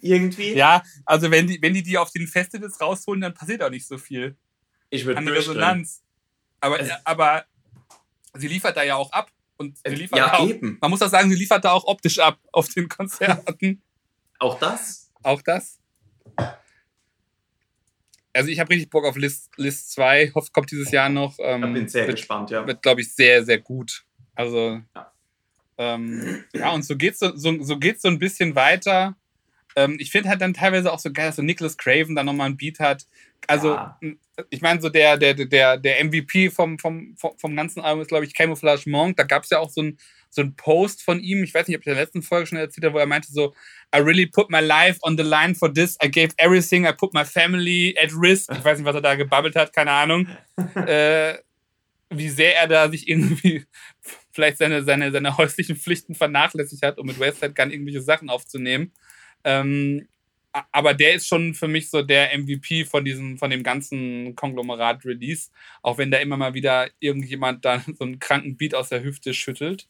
[0.00, 0.54] Irgendwie.
[0.54, 3.86] Ja, also wenn die, wenn die die auf den Festivals rausholen, dann passiert auch nicht
[3.86, 4.36] so viel
[4.88, 6.02] ich würde an Resonanz.
[6.60, 7.44] Aber, Es- aber
[8.34, 9.30] sie liefert da ja auch ab.
[9.58, 10.78] Und sie liefert Ja, auch, eben.
[10.80, 13.82] man muss auch sagen, sie liefert da auch optisch ab auf den Konzerten.
[14.38, 15.10] Auch das?
[15.22, 15.78] Auch das.
[18.32, 20.30] Also ich habe richtig Bock auf List, List 2.
[20.34, 21.36] Hoffe, kommt dieses Jahr noch.
[21.40, 22.66] Ähm, Ich bin sehr wird, gespannt, ja.
[22.66, 24.04] wird glaube ich, sehr, sehr gut.
[24.34, 25.12] Also, Ja.
[25.80, 29.16] Ähm, ja, und so geht's so, so, so geht's so ein bisschen weiter.
[29.76, 32.48] Ähm, ich finde halt dann teilweise auch so geil, dass so Nicholas Craven da nochmal
[32.48, 33.06] einen Beat hat.
[33.46, 33.98] Also, Ja.
[34.50, 38.08] ich meine, so der, der, der, der MVP vom, vom, vom, vom ganzen Album ist,
[38.08, 39.16] glaube ich, Camouflage Monk.
[39.16, 39.98] Da gab es ja auch so ein,
[40.28, 42.58] so ein Post von ihm, ich weiß nicht, ob ich in der letzten Folge schon
[42.58, 43.54] erzählt habe, wo er meinte so,
[43.94, 45.96] I really put my life on the line for this.
[46.04, 46.84] I gave everything.
[46.86, 48.50] I put my family at risk.
[48.52, 50.28] Ich weiß nicht, was er da gebabbelt hat, keine Ahnung.
[50.74, 51.38] äh,
[52.10, 53.64] wie sehr er da sich irgendwie
[54.32, 58.92] vielleicht seine, seine, seine häuslichen Pflichten vernachlässigt hat, um mit Westside Gun irgendwelche Sachen aufzunehmen.
[59.44, 60.06] Ähm,
[60.72, 65.50] aber der ist schon für mich so der MVP von diesem, von dem ganzen Konglomerat-Release,
[65.82, 69.32] auch wenn da immer mal wieder irgendjemand da so einen kranken Beat aus der Hüfte
[69.32, 69.86] schüttelt.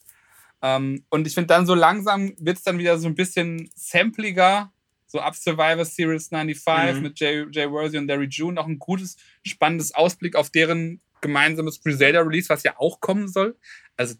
[0.62, 4.70] Ähm, und ich finde dann so langsam wird es dann wieder so ein bisschen sampliger,
[5.06, 7.02] so ab Survivor Series 95 Mhm.
[7.02, 11.82] mit Jay, Jay Worthy und Larry June, auch ein gutes, spannendes Ausblick auf deren gemeinsames
[11.82, 13.56] Griselda-Release, was ja auch kommen soll.
[14.00, 14.14] Also,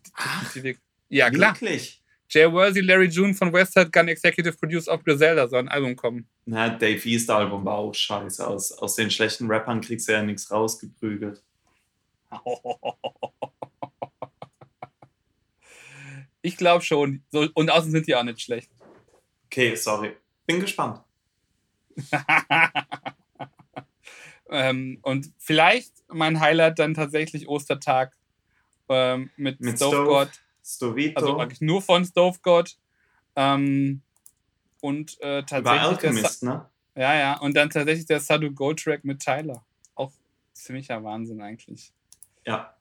[0.55, 0.79] definitiv-
[1.09, 1.55] ja klar.
[1.55, 2.03] Wirklich?
[2.29, 6.29] Jay Worthy, Larry June von Westside Gun Executive Produced auf Griselda soll ein Album kommen.
[6.45, 8.47] Na, Dave East Album war auch scheiße.
[8.47, 11.43] Aus, aus den schlechten Rappern kriegst du ja nichts rausgeprügelt.
[16.43, 17.23] Ich glaube schon.
[17.31, 18.71] So, und außen sind die auch nicht schlecht.
[19.47, 20.17] Okay, sorry.
[20.47, 21.03] Bin gespannt.
[24.51, 28.17] ähm, und vielleicht mein Highlight dann tatsächlich Ostertag
[28.91, 30.07] ähm, mit, Mit Stove Stove.
[30.07, 30.31] God.
[30.63, 31.21] Stovito.
[31.21, 32.77] Also eigentlich nur von Stove God.
[33.37, 34.03] Ähm,
[34.81, 35.81] und äh, war tatsächlich.
[35.81, 36.67] Der, Alchemist, ne?
[36.97, 37.39] Ja, ja.
[37.39, 39.65] Und dann tatsächlich der Sadu Gold Track mit Tyler.
[39.95, 40.13] Auch
[40.53, 41.93] ziemlicher Wahnsinn eigentlich.
[42.45, 42.75] Ja.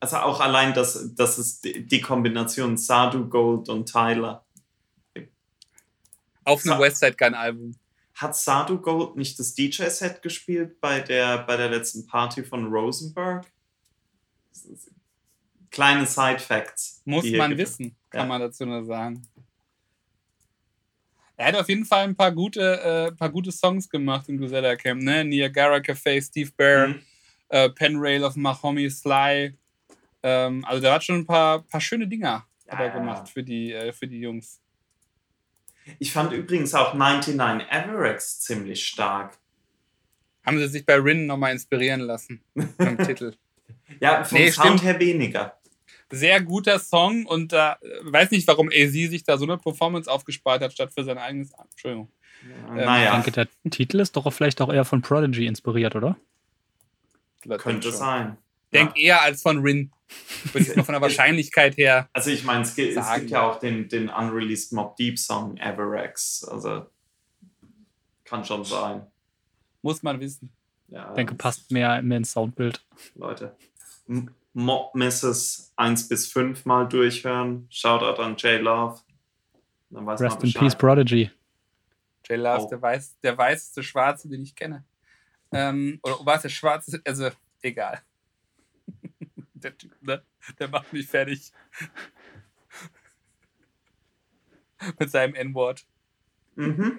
[0.00, 4.44] Also auch allein, dass das ist die Kombination Sadu, Gold und Tyler.
[6.44, 7.74] Auf einem Westside Gun Album.
[8.14, 13.46] Hat Sadu Gold nicht das DJ-Set gespielt bei der, bei der letzten Party von Rosenberg?
[15.74, 17.02] Kleine Side-Facts.
[17.04, 17.62] Muss man gibt.
[17.62, 18.26] wissen, kann Ja.
[18.26, 19.26] man dazu nur sagen.
[21.36, 24.76] Er hat auf jeden Fall ein paar gute, äh, paar gute Songs gemacht im Griselda
[24.76, 25.24] Camp, ne?
[25.24, 27.00] Niagara Café, Steve Bear, Mhm.
[27.48, 29.58] äh, Penrail of Mahomi, Sly.
[30.22, 32.92] Ähm, also da hat schon ein paar, paar schöne Dinger hat er Ja.
[32.94, 34.60] gemacht für die, äh, für die Jungs.
[35.98, 39.36] Ich fand übrigens auch 99 Everex ziemlich stark.
[40.46, 42.40] Haben sie sich bei Rin nochmal inspirieren lassen
[42.78, 43.34] beim Titel.
[44.00, 44.82] Ja, vom Nee, Sound stimmt.
[44.84, 45.58] her weniger.
[46.10, 50.10] Sehr guter Song und da äh, weiß nicht, warum AZ sich da so eine Performance
[50.10, 51.52] aufgespart hat, statt für sein eigenes.
[51.70, 52.10] Entschuldigung.
[52.42, 55.96] Ja, Ähm, Ich naja, denke, der Titel ist doch vielleicht auch eher von Prodigy inspiriert,
[55.96, 56.16] oder?
[57.58, 57.98] könnte schon.
[57.98, 58.36] sein.
[58.72, 59.92] Denk eher als von Rin.
[60.52, 62.08] Würde ich mal von der Wahrscheinlichkeit her.
[62.12, 62.94] Also ich meine, es, gibt
[63.30, 66.44] ja auch den, den unreleased Mob Deep Song Everex.
[66.44, 66.86] Also
[68.24, 69.06] kann schon sein.
[69.82, 70.50] Muss man wissen.
[70.88, 72.84] Ja, Ich denke, passt mehr, mehr ins Soundbild.
[73.14, 73.56] Leute.
[74.54, 77.66] Mob Misses 1 bis 5 mal durchhören.
[77.70, 79.00] Shoutout an J Love.
[79.90, 80.54] Dann weiß Rest man in.
[80.54, 81.30] Peace, Prodigy.
[82.28, 82.68] J Love, Oh.
[82.68, 84.84] der, weiß, der weißeste Schwarze, den ich kenne.
[85.52, 87.00] Ähm, oder war es der Schwarze?
[87.04, 87.30] Also,
[87.62, 88.00] egal.
[89.54, 90.22] der Typ, ne?
[90.58, 91.52] Der macht mich fertig.
[94.98, 95.86] Mit seinem N-Wort.
[96.56, 96.98] Mhm.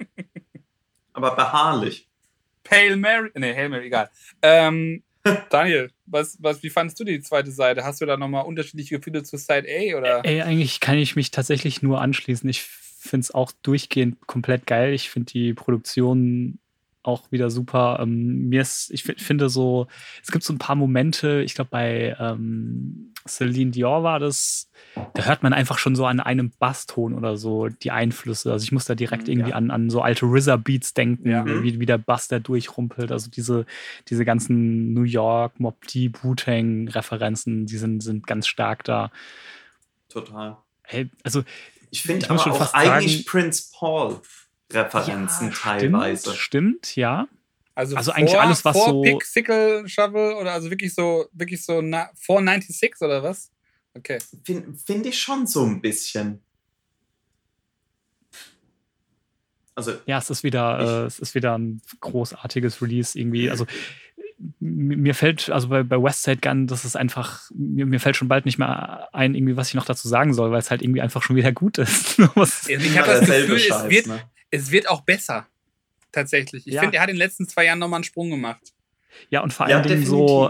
[1.13, 2.09] Aber beharrlich.
[2.63, 3.31] Pale Mary.
[3.35, 4.09] Ne, Hail Mary, egal.
[4.41, 5.03] Ähm,
[5.49, 7.83] Daniel, was, was, wie fandest du die zweite Seite?
[7.83, 9.97] Hast du da nochmal unterschiedliche Gefühle zu Side A?
[9.97, 10.25] Oder?
[10.25, 12.49] Ey, eigentlich kann ich mich tatsächlich nur anschließen.
[12.49, 14.93] Ich finde es auch durchgehend komplett geil.
[14.93, 16.59] Ich finde die Produktion
[17.03, 17.99] auch wieder super.
[18.01, 19.87] Ähm, mir ist, ich fi- finde so,
[20.23, 24.69] es gibt so ein paar Momente, ich glaube bei ähm, Celine Dior war das,
[25.13, 28.51] da hört man einfach schon so an einem Basston oder so die Einflüsse.
[28.51, 29.55] Also ich muss da direkt Mhm, irgendwie ja.
[29.55, 31.45] an, an so alte RZA-Beats denken, Ja.
[31.45, 33.11] wie, wie der Bass da durchrumpelt.
[33.11, 33.65] Also diese,
[34.09, 39.11] diese ganzen New York, Mob Deep, Wu-Tang-Referenzen, die sind, sind ganz stark da.
[40.09, 40.57] Total.
[40.83, 41.43] Hey, also
[41.89, 44.21] Ich finde aber schon auch fast eigentlich sagen- Prince Paul
[44.71, 46.33] Referenzen teilweise.
[46.35, 47.27] Stimmt, stimmt, ja.
[47.75, 51.63] Also, Also eigentlich alles, was vor so- Pick, Sickle, Shovel oder also wirklich so, wirklich
[51.63, 53.51] so na, vor 96 oder was?
[53.93, 54.17] Okay.
[54.45, 56.41] Finde find ich schon so ein bisschen.
[59.75, 63.49] Also, Ja, es ist wieder, Ich- äh, es ist wieder ein großartiges Release irgendwie.
[63.49, 63.65] Also
[64.59, 68.45] mir fällt, also bei, bei Westside Gun, das ist einfach, mir, mir fällt schon bald
[68.45, 71.21] nicht mehr ein, irgendwie, was ich noch dazu sagen soll, weil es halt irgendwie einfach
[71.23, 72.17] schon wieder gut ist.
[72.35, 74.21] Was- Ich habe das Gefühl, es Scheiß, wird, ne?
[74.51, 75.47] es wird auch besser.
[76.15, 76.65] Tatsächlich.
[76.65, 76.81] Ich Ja.
[76.81, 78.73] finde, er hat in den letzten zwei Jahren nochmal einen Sprung gemacht.
[79.29, 80.27] ja, und vor Ja, allen Dingen definitiv.
[80.27, 80.49] so,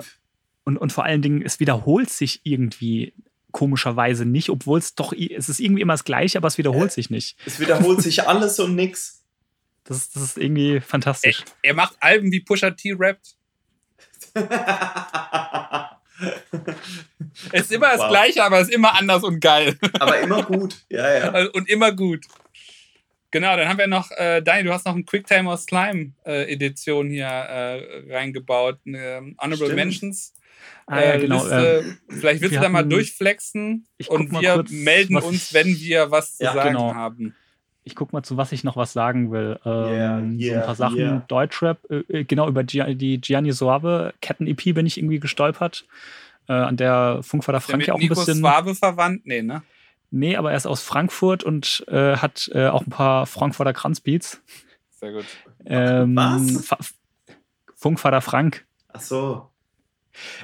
[0.63, 3.13] und, und vor allen Dingen, es wiederholt sich irgendwie
[3.51, 6.95] komischerweise nicht, obwohl es doch, es ist irgendwie immer das Gleiche, aber es wiederholt Ja.
[6.95, 7.37] sich nicht.
[7.45, 9.23] Es wiederholt sich alles und nix.
[9.85, 11.43] Das, ist- das ist irgendwie Er, fantastisch.
[11.61, 13.35] er macht Alben wie Pusha T rappt.
[17.51, 18.09] Es ist immer das Wow.
[18.09, 19.77] Gleiche, aber es ist immer anders und geil.
[19.99, 20.85] Aber immer gut.
[20.89, 21.49] Ja, ja.
[21.53, 22.25] und immer gut.
[23.35, 27.09] Genau, dann haben wir noch, äh, Dani, du hast noch ein Quicktime Slime äh, Edition
[27.09, 28.79] hier äh, reingebaut.
[28.87, 29.75] Eine Honorable Stimmt.
[29.75, 30.33] Mentions.
[30.87, 31.35] Ah, ja, äh, genau.
[31.43, 31.83] Liste.
[31.85, 36.11] ähm, Vielleicht willst wir du da mal durchflexen und wir kurz, melden uns, wenn wir
[36.11, 36.95] was zu Ja, sagen genau.
[36.95, 37.35] haben.
[37.83, 39.59] ich guck mal, zu was ich noch was sagen will.
[39.65, 40.97] Ähm, Yeah, so ein paar Sachen.
[40.97, 41.25] yeah.
[41.27, 45.85] Deutschrap, äh, äh, genau über Gia die Gianni Soave Ketten-EP bin ich irgendwie gestolpert.
[46.47, 48.35] Äh, an der Funkvater Frank mit ja auch ein Nico bisschen.
[48.37, 49.25] Suave verwandt?
[49.25, 49.61] Nee, ne?
[50.11, 54.41] Nee, aber er ist aus Frankfurt und äh, hat äh, auch ein paar Frankfurter Kranzbeats.
[54.91, 55.25] Sehr gut.
[55.65, 56.65] Ähm, Was?
[56.65, 56.77] Fa-
[57.75, 58.65] Funkvater Frank.
[58.93, 59.49] Ach so.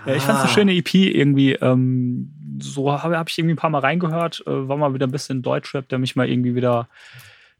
[0.06, 0.44] Ja, ich fand es Ah.
[0.48, 1.54] eine schöne EP irgendwie.
[1.54, 4.44] Ähm, so habe hab ich irgendwie ein paar Mal reingehört.
[4.46, 6.90] Äh, war mal wieder ein bisschen Deutschrap, der mich mal irgendwie wieder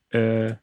[0.10, 0.56] äh,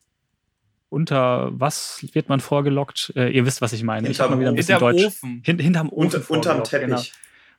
[0.91, 3.13] unter was wird man vorgelockt?
[3.17, 4.09] Äh, ihr wisst, was ich meine.
[4.09, 5.07] ich habe mal wieder ein bisschen Hinterm Deutsch.
[5.07, 5.43] Ofen.
[5.45, 5.99] Hin, hinterm Ofen.
[6.05, 7.03] Unter, unterm vorgelockt, genau.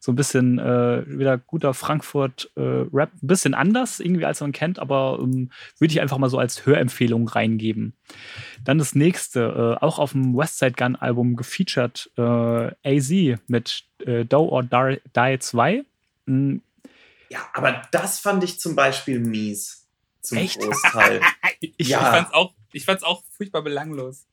[0.02, 3.12] So ein bisschen äh, wieder guter Frankfurt-Rap.
[3.22, 6.66] ein bisschen anders irgendwie, als man kennt, aber ähm, würde ich einfach mal so als
[6.66, 7.94] Hörempfehlung reingeben.
[8.64, 12.22] Dann das nächste, äh, auch auf dem Westside Gun Album gefeatured, äh,
[12.98, 15.84] AZ mit äh, Do or Die, Die 2.
[16.28, 16.58] Mm,
[17.30, 19.86] Ja, aber das fand ich zum Beispiel mies.
[20.22, 20.60] Zum Echt?
[20.60, 21.22] Großteil.
[21.62, 22.00] Ich, Ja.
[22.00, 24.26] ich fand's auch, ich fand's auch furchtbar belanglos.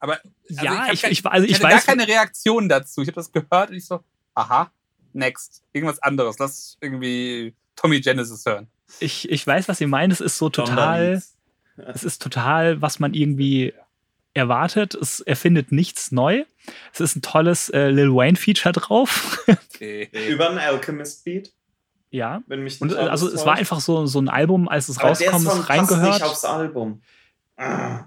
[0.00, 0.20] Aber
[0.50, 1.86] also ja, ich, kein- ich, also ich ich hatte gar weiß.
[1.86, 3.00] keine Reaktion dazu.
[3.00, 4.00] Ich habe das gehört und ich so,
[4.34, 4.70] aha,
[5.14, 5.62] next.
[5.72, 6.38] Irgendwas anderes.
[6.38, 8.68] Lass irgendwie Tommy Genesis hören.
[9.00, 10.12] Ich, ich weiß, was ihr meint.
[10.12, 11.22] Es ist so total.
[11.76, 13.72] Es ist total, was man irgendwie
[14.34, 14.94] erwartet.
[14.94, 16.44] Es erfindet nichts neu.
[16.92, 19.38] Es ist ein tolles äh, Lil Wayne-Feature drauf.
[19.74, 20.08] Okay.
[20.30, 21.52] Über einen Alchemist Beat,
[22.10, 22.42] ja.
[22.46, 24.98] wenn mich Und nicht äh, also es war einfach so, so ein Album, als es
[24.98, 26.12] Aber der rauskommt, Song passt reingehört.
[26.14, 27.02] nicht aufs Album.
[27.56, 28.04] Ah.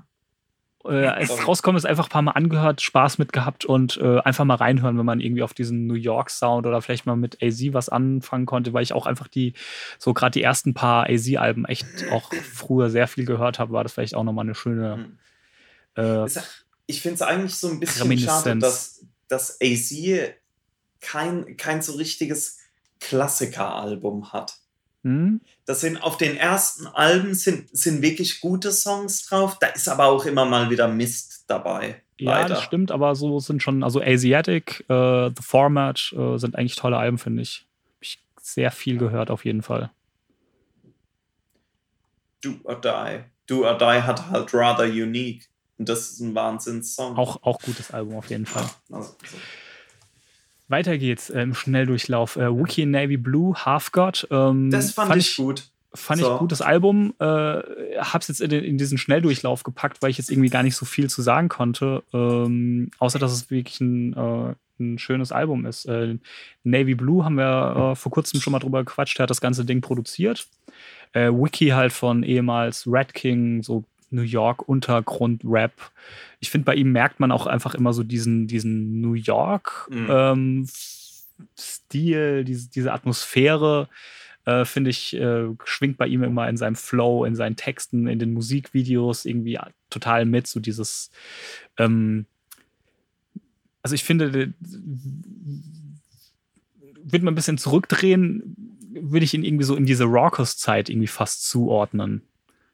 [0.90, 4.20] Äh, als es rauskommt, ist einfach ein paar Mal angehört, Spaß mit gehabt und äh,
[4.20, 7.42] einfach mal reinhören, wenn man irgendwie auf diesen New York Sound oder vielleicht mal mit
[7.42, 9.54] AZ was anfangen konnte, weil ich auch einfach die,
[10.00, 13.94] so gerade die ersten paar AZ-Alben echt auch früher sehr viel gehört habe, war das
[13.94, 15.10] vielleicht auch nochmal eine schöne.
[15.96, 16.26] Hm.
[16.26, 16.30] Äh,
[16.88, 19.94] Ich finde es eigentlich so ein bisschen schade, dass, dass AZ
[21.02, 22.60] kein, kein so richtiges
[23.00, 24.58] Klassiker-Album hat.
[25.04, 25.42] hm?
[25.68, 29.60] Das sind auf den ersten Alben sind, sind wirklich gute Songs drauf.
[29.60, 32.02] Da ist aber auch immer mal wieder Mist dabei.
[32.18, 32.56] Ja, leider.
[32.56, 36.96] das stimmt, aber so sind schon, also Asiatic, äh, The Format äh, sind eigentlich tolle
[36.96, 37.68] Alben, finde ich.
[37.96, 39.92] Hab ich sehr viel gehört auf jeden Fall.
[42.42, 43.26] Do or Die.
[43.46, 45.50] Do or Die hat halt Rather Unique.
[45.78, 47.18] Und das ist ein Wahnsinnssong.
[47.18, 48.70] Auch, auch gutes Album auf jeden Fall.
[48.90, 49.38] Also, so.
[50.68, 52.36] Weiter geht's äh, im Schnelldurchlauf.
[52.36, 54.28] Äh, Wookiee Navy Blue, Half God.
[54.32, 55.70] Ähm, Das fand, ich gut.
[55.94, 56.34] Fand So.
[56.34, 57.14] ich gutes Album.
[57.20, 57.26] Äh,
[58.00, 60.86] hab's jetzt in, den- in diesen Schnelldurchlauf gepackt, weil ich jetzt irgendwie gar nicht so
[60.86, 62.04] viel zu sagen konnte.
[62.14, 65.86] Ähm, außer, dass es wirklich ein, äh, ein schönes Album ist.
[65.86, 66.18] Äh,
[66.64, 69.18] Navy Blue haben wir äh, vor kurzem schon mal drüber gequatscht.
[69.18, 70.48] Der hat das ganze Ding produziert.
[71.14, 75.74] Äh, Wiki halt von ehemals Red King, so New York Untergrund-Rap.
[76.40, 80.08] Ich finde, bei ihm merkt man auch einfach immer so diesen, diesen New York Mhm.
[80.10, 80.68] ähm,
[81.60, 83.90] Stil, diese, diese Atmosphäre,
[84.46, 88.18] äh, finde ich, äh, schwingt bei ihm immer in seinem Flow, in seinen Texten, in
[88.18, 89.60] den Musikvideos irgendwie
[89.90, 90.48] total mit.
[90.48, 91.12] So dieses,
[91.78, 92.26] ähm,
[93.84, 94.54] also ich finde, de-
[97.04, 98.56] würde man ein bisschen zurückdrehen,
[99.00, 102.24] würde ich ihn irgendwie so in diese Raucous-Zeit irgendwie fast zuordnen.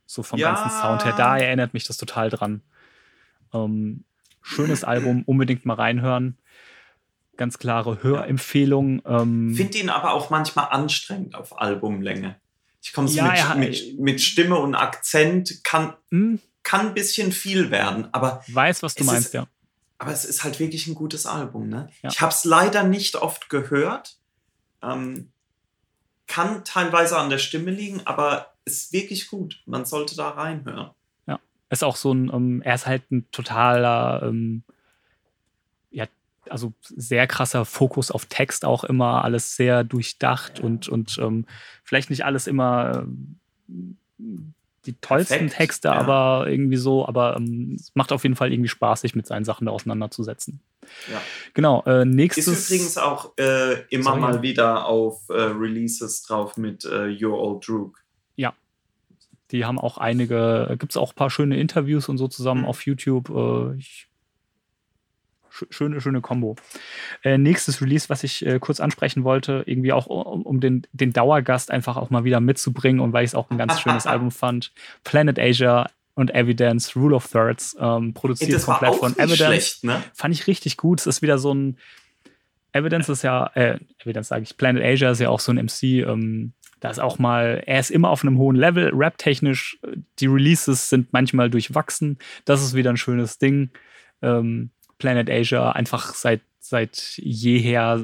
[0.05, 0.53] So vom Ja.
[0.53, 1.13] ganzen Sound her.
[1.17, 2.61] Da erinnert mich das total dran.
[3.53, 4.03] Ähm,
[4.41, 6.37] schönes Album, unbedingt mal reinhören.
[7.37, 9.01] Ganz klare Hörempfehlung.
[9.05, 12.35] Ähm, Finde ihn aber auch manchmal anstrengend auf Albumlänge.
[12.81, 16.93] Ich komme so Ja, mit, hat- mit, mit Stimme und Akzent, kann, hm, kann ein
[16.93, 19.47] bisschen viel werden, aber, weiß, was du meinst, ist- ja.
[19.97, 21.69] aber es ist halt wirklich ein gutes Album.
[21.69, 21.89] Ne?
[22.01, 22.09] Ja.
[22.11, 24.17] Ich habe es leider nicht oft gehört.
[24.83, 25.31] Ähm,
[26.27, 29.61] kann teilweise an der Stimme liegen, aber ist wirklich gut.
[29.65, 30.91] Man sollte da reinhören.
[31.69, 34.61] ist auch so ein, ähm, er ist halt ein totaler, ähm,
[35.89, 36.05] ja,
[36.47, 40.65] also sehr krasser Fokus auf Text auch immer, alles sehr durchdacht Ja.
[40.65, 41.45] und, und ähm,
[41.83, 43.05] vielleicht nicht alles immer
[44.19, 44.53] ähm,
[44.85, 45.93] die tollsten Perfekt, Texte, ja.
[45.95, 47.39] aber irgendwie so, aber
[47.75, 50.59] es macht auf jeden Fall irgendwie Spaß, sich mit seinen Sachen da auseinanderzusetzen.
[51.11, 51.21] Ja.
[51.53, 52.69] Genau, äh, Ist nächstes.
[52.69, 54.19] übrigens auch äh, immer Sorry.
[54.19, 58.02] mal wieder auf äh, Releases drauf mit äh, Your Old Droog.
[59.51, 62.67] Die haben auch einige, gibt es auch ein paar schöne Interviews und so zusammen Mhm.
[62.67, 63.29] auf YouTube.
[63.29, 64.07] Äh, ich,
[65.51, 66.55] sch- schöne, schöne Kombo.
[67.23, 71.13] Äh, nächstes Release, was ich äh, kurz ansprechen wollte, irgendwie auch um, um den, den
[71.13, 74.31] Dauergast einfach auch mal wieder mitzubringen und weil ich es auch ein ganz schönes Album
[74.31, 74.71] fand.
[75.03, 79.45] Planet Asia und Evidence, Rule of Thirds, ähm, Ey, produziert war komplett von nicht Evidence.
[79.45, 80.03] schlecht, ne?
[80.15, 80.99] Fand ich richtig gut.
[81.01, 81.77] Es ist wieder so ein
[82.71, 85.83] Evidence ist ja, äh, Evidence sage ich, Planet Asia ist ja auch so ein MC.
[86.07, 86.53] Ähm,
[86.83, 89.79] da ist auch mal, er ist immer auf einem hohen Level, rap-technisch.
[90.19, 92.19] Die Releases sind manchmal durchwachsen.
[92.43, 93.69] Das ist wieder ein schönes Ding.
[94.21, 98.03] Ähm, Planet Asia einfach seit, seit jeher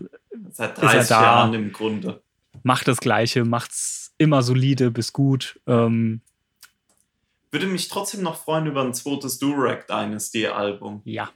[0.52, 1.22] Seit er 30 da?
[1.22, 2.22] Jahren im Grunde.
[2.64, 5.60] macht das Gleiche, macht's immer solide bis gut.
[5.68, 6.22] Ähm,
[7.52, 11.02] Würde mich trotzdem noch freuen über ein zweites Durag Dynasty-Album.
[11.04, 11.30] ja.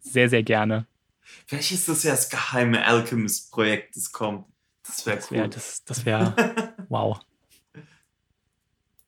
[0.00, 0.86] sehr, sehr gerne.
[1.46, 4.46] Vielleicht ist das ja das geheime Alchemist-Projekt, das kommt.
[4.86, 5.38] Das wäre cool.
[5.38, 6.34] wäre, das, das wär,
[6.88, 7.18] wow.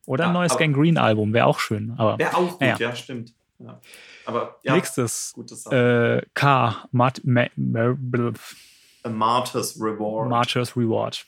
[0.06, 1.96] Oder ein neues aber- Gangrene-Album, wäre auch schön.
[1.98, 3.32] Wäre auch gut, Ja, ja, stimmt.
[3.58, 3.80] Ja.
[4.26, 5.34] Aber ja, nächstes,
[5.70, 7.46] äh, K, Mart, Ma,
[9.02, 10.28] A Martyr's Reward.
[10.28, 11.26] Martyrs Reward.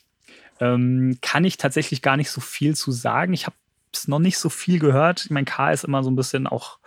[0.59, 3.33] Ähm, kann ich tatsächlich gar nicht so viel zu sagen.
[3.33, 3.55] Ich habe
[3.93, 5.25] es noch nicht so viel gehört.
[5.25, 6.79] Ich meine, K ist immer so ein bisschen auch,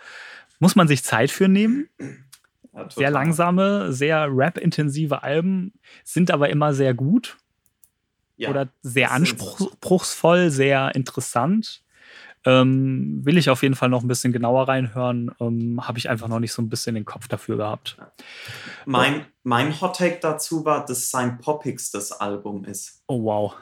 [0.59, 1.89] muss man sich Zeit für nehmen.
[2.73, 5.73] Ja, Sehr langsame, sehr rap-intensive Alben,
[6.03, 7.37] sind aber immer sehr gut
[8.41, 8.49] Ja.
[8.49, 11.83] oder sehr anspruchsvoll, sehr interessant.
[12.43, 15.31] Ähm, will ich auf jeden Fall noch ein bisschen genauer reinhören.
[15.39, 17.97] Ähm, Habe ich einfach noch nicht so ein bisschen den Kopf dafür gehabt.
[18.85, 23.03] Mein, mein Hot Take dazu war, dass sein Popix das Album ist.
[23.07, 23.55] Oh wow.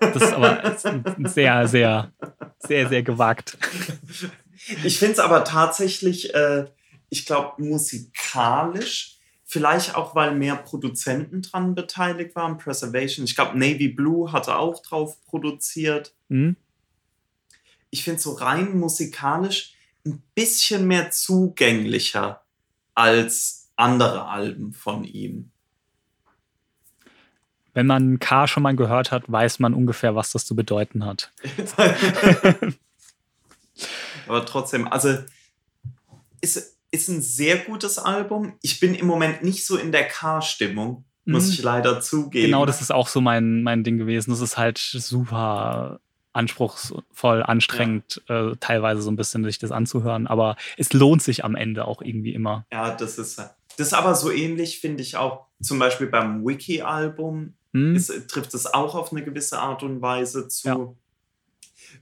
[0.00, 0.76] Das ist aber
[1.28, 2.12] sehr, sehr,
[2.60, 3.58] sehr, sehr gewagt.
[4.84, 6.64] Ich finde es aber tatsächlich, äh,
[7.10, 9.17] ich glaube, musikalisch,
[9.48, 13.24] vielleicht auch, weil mehr Produzenten dran beteiligt waren, Preservation.
[13.24, 16.12] Ich glaube, Navy Blue hatte auch drauf produziert.
[16.28, 16.54] Hm?
[17.90, 19.72] Ich finde so rein musikalisch
[20.04, 22.42] ein bisschen mehr zugänglicher
[22.94, 25.50] als andere Alben von ihm.
[27.72, 31.32] Wenn man K schon mal gehört hat, weiß man ungefähr, was das zu bedeuten hat.
[34.26, 35.16] Aber trotzdem, also
[36.42, 38.54] ist, ist ein sehr gutes Album.
[38.62, 41.50] Ich bin im Moment nicht so in der K-Stimmung, muss Mhm.
[41.52, 42.46] ich leider zugeben.
[42.46, 44.30] Genau, das ist auch so mein, mein Ding gewesen.
[44.30, 46.00] Das ist halt super
[46.32, 51.56] anspruchsvoll, anstrengend, äh, teilweise so ein bisschen sich das anzuhören, aber es lohnt sich am
[51.56, 52.64] Ende auch irgendwie immer.
[52.72, 55.46] Ja, das ist das ist aber so ähnlich, finde ich auch.
[55.60, 58.02] Zum Beispiel beim Wiki-Album Hm?
[58.28, 60.68] trifft es auch auf eine gewisse Art und Weise zu.
[60.68, 60.78] Ja.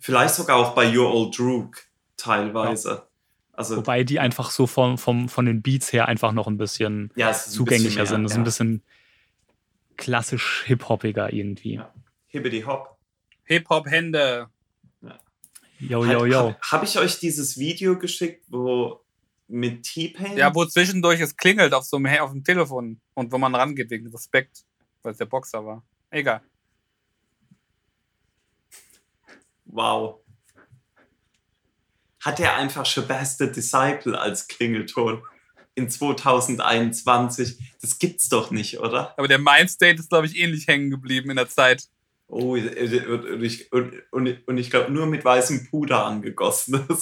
[0.00, 1.76] Vielleicht sogar auch bei Your Old Droog
[2.16, 3.05] teilweise.
[3.56, 7.10] Also, Wobei die einfach so vom, vom, von den Beats her einfach noch ein bisschen
[7.16, 8.20] ja, ist ein zugänglicher bisschen sind.
[8.20, 8.40] mehr, Das ist ja.
[8.40, 8.82] ein bisschen
[9.96, 11.74] klassisch hip-hoppiger irgendwie.
[11.74, 11.92] Ja.
[12.26, 12.98] Hibbidi Hop.
[13.44, 14.48] Hip-Hop-Hände.
[15.78, 16.38] Yo, yo, yo.
[16.38, 19.04] Habe hab ich euch dieses Video geschickt, wo
[19.48, 20.36] mit T-Pain?
[20.36, 23.90] Ja, wo zwischendurch es klingelt auf so einem auf dem Telefon und wo man rangeht
[23.90, 24.64] wegen Respekt,
[25.02, 25.84] weil es der Boxer war.
[26.10, 26.42] Egal.
[29.66, 30.20] Wow.
[32.26, 35.22] Hat er einfach Shabazz Disciple als Klingelton
[35.76, 37.56] in 2021?
[37.80, 39.16] Das gibt's doch nicht, oder?
[39.16, 41.84] Aber der Mindstate ist, glaube ich, ähnlich hängen geblieben in der Zeit.
[42.26, 46.84] Oh, und ich, und, und, und ich glaube, nur mit weißem Puder angegossen.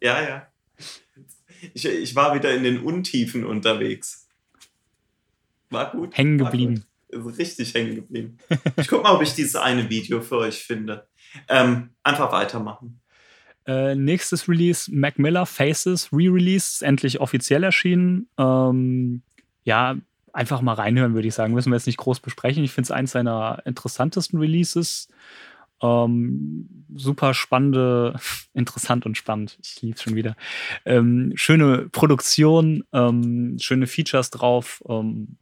[0.00, 0.46] Ja, ja.
[1.74, 4.26] Ich, ich war wieder in den Untiefen unterwegs.
[5.68, 6.16] War gut.
[6.16, 6.86] Hängen geblieben.
[7.12, 8.38] Richtig hängen geblieben.
[8.78, 11.06] Ich guck mal, ob ich dieses eine Video für euch finde.
[11.46, 13.02] Ähm, einfach weitermachen.
[13.66, 18.28] Äh, nächstes Release, Mac Miller Faces Re-Release, endlich offiziell erschienen.
[18.38, 19.22] Ähm,
[19.64, 19.96] ja,
[20.32, 21.54] einfach mal reinhören, würde ich sagen.
[21.54, 22.64] Müssen wir jetzt nicht groß besprechen.
[22.64, 25.08] Ich finde es eins seiner interessantesten Releases.
[25.82, 28.18] Ähm, super spannende,
[28.54, 29.58] interessant und spannend.
[29.62, 30.36] Ich liebe es schon wieder.
[30.84, 34.82] Ähm, schöne Produktion, ähm, schöne Features drauf.
[34.88, 35.36] Ähm,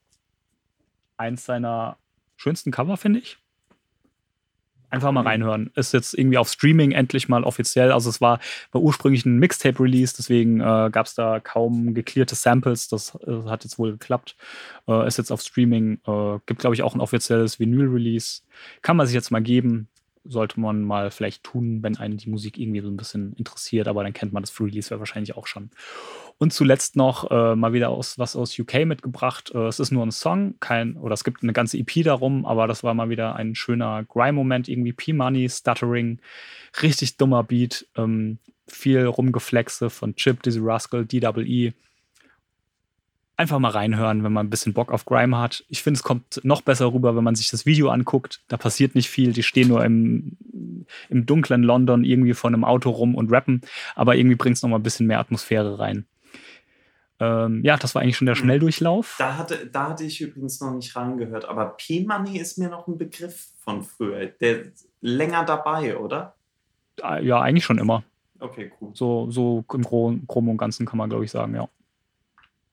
[1.17, 1.99] eins seiner
[2.37, 3.39] schönsten Cover, finde ich.
[4.91, 5.27] Einfach mal mhm.
[5.27, 5.71] reinhören.
[5.75, 7.93] Ist jetzt irgendwie auf Streaming endlich mal offiziell.
[7.93, 8.41] Also es war,
[8.73, 12.89] war ursprünglich ein Mixtape-Release, deswegen äh, gab es da kaum geklärt Samples.
[12.89, 14.37] Das äh, hat jetzt wohl geklappt.
[14.87, 16.01] Äh, ist jetzt auf Streaming.
[16.07, 18.43] Äh, gibt, glaube ich, auch ein offizielles Vinyl-Release.
[18.83, 19.89] Kann man sich jetzt mal geben
[20.29, 24.03] sollte man mal vielleicht tun, wenn einen die Musik irgendwie so ein bisschen interessiert, aber
[24.03, 25.71] dann kennt man das Free Release wahrscheinlich auch schon.
[26.39, 29.51] Und zuletzt noch äh, mal wieder aus, was aus UK mitgebracht.
[29.55, 32.67] Äh, es ist nur ein Song, kein, oder es gibt eine ganze EP darum, aber
[32.67, 36.21] das war mal wieder ein schöner Grime-Moment, irgendwie P-Money, Stuttering,
[36.83, 38.39] richtig dummer Beat, ähm,
[38.69, 41.73] viel Rumgeflexe von Chip, Dizzy Rascal, DWE
[43.39, 45.65] einfach mal reinhören, wenn man ein bisschen Bock auf Grime hat.
[45.69, 48.43] Ich finde, es kommt noch besser rüber, wenn man sich das Video anguckt.
[48.49, 49.33] Da passiert nicht viel.
[49.33, 50.37] Die stehen nur im,
[51.09, 53.61] im dunklen London irgendwie vor einem Auto rum und rappen.
[53.95, 56.05] Aber irgendwie bringt es noch mal ein bisschen mehr Atmosphäre rein.
[57.21, 58.41] Ähm, ja, das war eigentlich schon der mhm.
[58.41, 59.15] Schnelldurchlauf.
[59.21, 61.45] Da hatte, da hatte ich übrigens noch nicht reingehört.
[61.45, 64.27] Aber P-Money ist mir noch ein Begriff von früher.
[64.27, 64.65] Der
[65.01, 66.35] länger dabei, oder?
[67.03, 68.03] Ah, ja, eigentlich schon immer.
[68.41, 68.91] Okay, cool.
[68.95, 71.69] So, so im Groben und Ganzen kann man, glaube ich, sagen, ja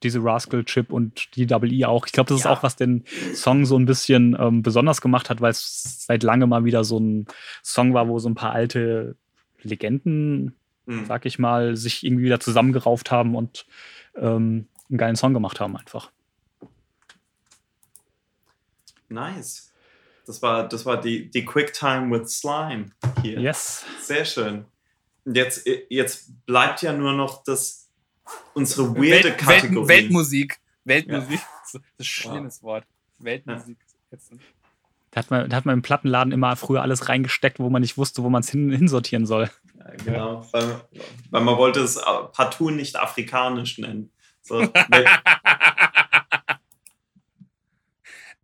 [0.05, 2.05] diese Rascal-Chip und die Double E auch.
[2.05, 3.03] Ich glaube, das ist auch, was den
[3.33, 6.99] Song so ein bisschen ähm, besonders gemacht hat, weil es seit langem mal wieder so
[6.99, 7.27] ein
[7.63, 9.17] Song war, wo so ein paar alte
[9.61, 10.55] Legenden,
[10.85, 11.05] mhm.
[11.05, 13.65] sag ich mal, sich irgendwie wieder zusammengerauft haben und
[14.15, 16.11] ähm, einen geilen Song gemacht haben einfach.
[19.09, 19.73] Nice.
[20.25, 22.87] Das war, das war die, die Quicktime with Slime
[23.21, 23.39] hier.
[23.39, 23.85] Yes.
[24.01, 24.65] Sehr schön.
[25.25, 27.84] Jetzt, jetzt bleibt ja nur noch das
[28.53, 29.87] unsere weirde Welt, Kategorie.
[29.87, 30.59] Welt, Weltmusik.
[30.83, 31.39] Weltmusik.
[31.39, 31.47] Ja.
[31.61, 32.69] Das ist ein schlimmes wow.
[32.69, 32.85] Wort.
[33.19, 33.77] Weltmusik.
[34.11, 34.17] Ja.
[35.11, 37.97] Da hat, man, da hat man im Plattenladen immer früher alles reingesteckt, wo man nicht
[37.97, 39.49] wusste, wo man es hin, hinsortieren soll.
[39.79, 40.81] Ja, genau, weil,
[41.31, 41.95] weil, man wollte es
[42.33, 44.11] partout nicht afrikanisch nennen.
[44.41, 44.61] So,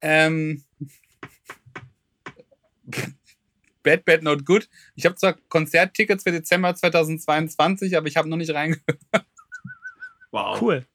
[0.01, 0.63] ähm,
[3.83, 4.69] Bad, Bad, Not Good.
[4.95, 8.99] Ich habe zwar Konzerttickets für Dezember 2022, aber ich habe noch nicht reingehört.
[10.31, 10.61] Wow.
[10.61, 10.85] Cool.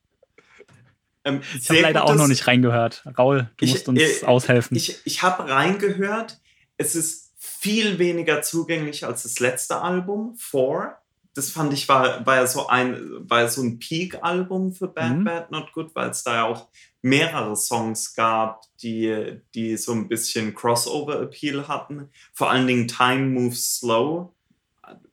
[1.23, 3.03] Ähm, ich habe leider auch noch nicht reingehört.
[3.17, 4.77] Raul, du ich, musst uns äh, aushelfen.
[4.77, 6.39] Ich, ich habe reingehört.
[6.77, 10.97] Es ist viel weniger zugänglich als das letzte Album, Four.
[11.33, 12.99] Das fand ich war, war ja so ein,
[13.29, 15.23] war so ein Peak-Album für Bad, mhm.
[15.23, 16.67] Bad, Not Good, weil es da ja auch
[17.03, 22.09] mehrere Songs gab, die, die so ein bisschen Crossover-Appeal hatten.
[22.33, 24.33] Vor allen Dingen Time Moves Slow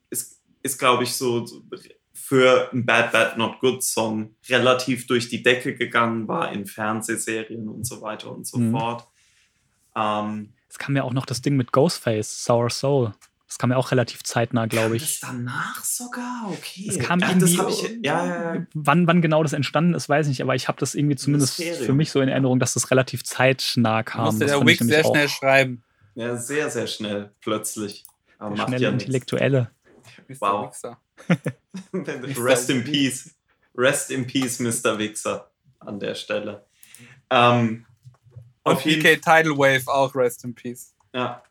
[0.09, 1.61] ist, ist glaube ich, so, so
[2.25, 7.69] für ein Bad Bad Not Good Song relativ durch die Decke gegangen war in Fernsehserien
[7.69, 8.71] und so weiter und so mhm.
[8.71, 9.07] fort.
[9.95, 13.13] Ähm, es kam ja auch noch das Ding mit Ghostface, Sour Soul.
[13.45, 15.19] Das kam ja auch relativ zeitnah, glaube ich.
[15.19, 16.49] Das danach sogar?
[16.51, 16.85] Okay.
[16.87, 17.57] Das kam ja, irgendwie.
[17.57, 20.67] Das ich, ja, ja, Wann, wann genau das entstanden ist, weiß ich nicht, aber ich
[20.67, 21.85] habe das irgendwie zumindest Mysterium.
[21.85, 24.25] für mich so in Erinnerung, dass das relativ zeitnah kam.
[24.25, 25.83] Musste der Wix sehr schnell schreiben.
[26.15, 28.03] Ja, sehr, sehr schnell, plötzlich.
[28.39, 29.69] Aber der schnelle ja Intellektuelle.
[30.39, 30.71] Wow.
[32.37, 33.35] Rest in Peace.
[33.75, 34.97] Rest in Peace, Mr.
[34.97, 36.65] Wichser, an der Stelle.
[37.29, 37.85] Ähm,
[38.63, 40.93] Und PK Tidal Wave auch Rest in Peace.
[41.13, 41.43] Ja.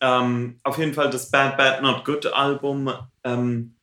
[0.00, 2.90] Ähm, auf jeden Fall das Bad Bad Not Good Album
[3.22, 3.74] ähm,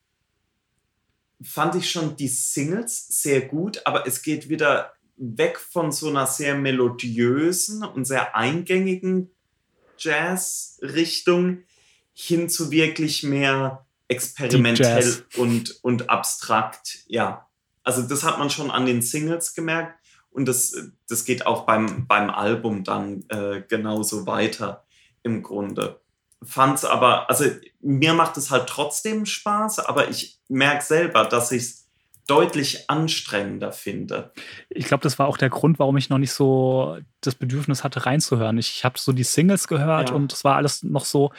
[1.41, 6.25] fand ich schon die Singles sehr gut, aber es geht wieder weg von so einer
[6.25, 9.31] sehr melodiösen und sehr eingängigen
[9.97, 11.63] Jazz-Richtung
[12.19, 17.03] hin zu wirklich mehr experimentell und, und abstrakt.
[17.05, 17.47] Ja,
[17.83, 19.99] also das hat man schon an den Singles gemerkt
[20.31, 20.75] und das,
[21.07, 24.83] das geht auch beim, beim Album dann äh, genauso weiter
[25.21, 26.01] im Grunde.
[26.41, 27.45] Fand's aber, also
[27.81, 31.87] mir macht es halt trotzdem Spaß, aber ich merke selber, dass ich es
[32.25, 34.31] deutlich anstrengender finde.
[34.69, 38.07] Ich glaube, das war auch der Grund, warum ich noch nicht so das Bedürfnis hatte,
[38.07, 38.57] reinzuhören.
[38.57, 40.15] Ich, ich habe so die Singles gehört ja.
[40.15, 41.31] und es war alles noch so,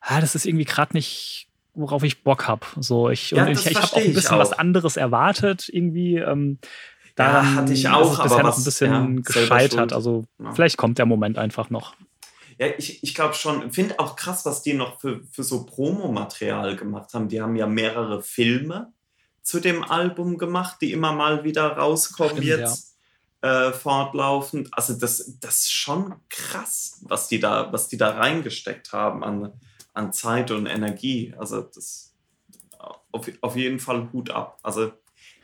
[0.00, 2.66] ah, das ist irgendwie gerade nicht, worauf ich Bock habe.
[2.78, 4.40] So, ich, ja, ich, ich habe auch ein bisschen auch.
[4.40, 6.16] was anderes erwartet, irgendwie.
[6.16, 6.58] Ähm,
[7.14, 9.92] daran ja, hatte ich auch, ist bisher noch ein bisschen ja, gescheitert.
[9.92, 11.94] Also vielleicht kommt der Moment einfach noch.
[12.58, 16.76] Ja, ich, ich glaube schon, finde auch krass, was die noch für, für so Promomaterial
[16.76, 17.28] gemacht haben.
[17.28, 18.92] Die haben ja mehrere Filme
[19.42, 22.98] zu dem Album gemacht, die immer mal wieder rauskommen Stimmt, jetzt
[23.40, 24.68] äh, fortlaufend.
[24.72, 29.52] Also das, das ist schon krass, was die da, was die da reingesteckt haben an,
[29.92, 31.34] an Zeit und Energie.
[31.38, 32.14] Also das
[33.12, 34.58] auf, auf jeden Fall Hut ab.
[34.62, 34.92] Also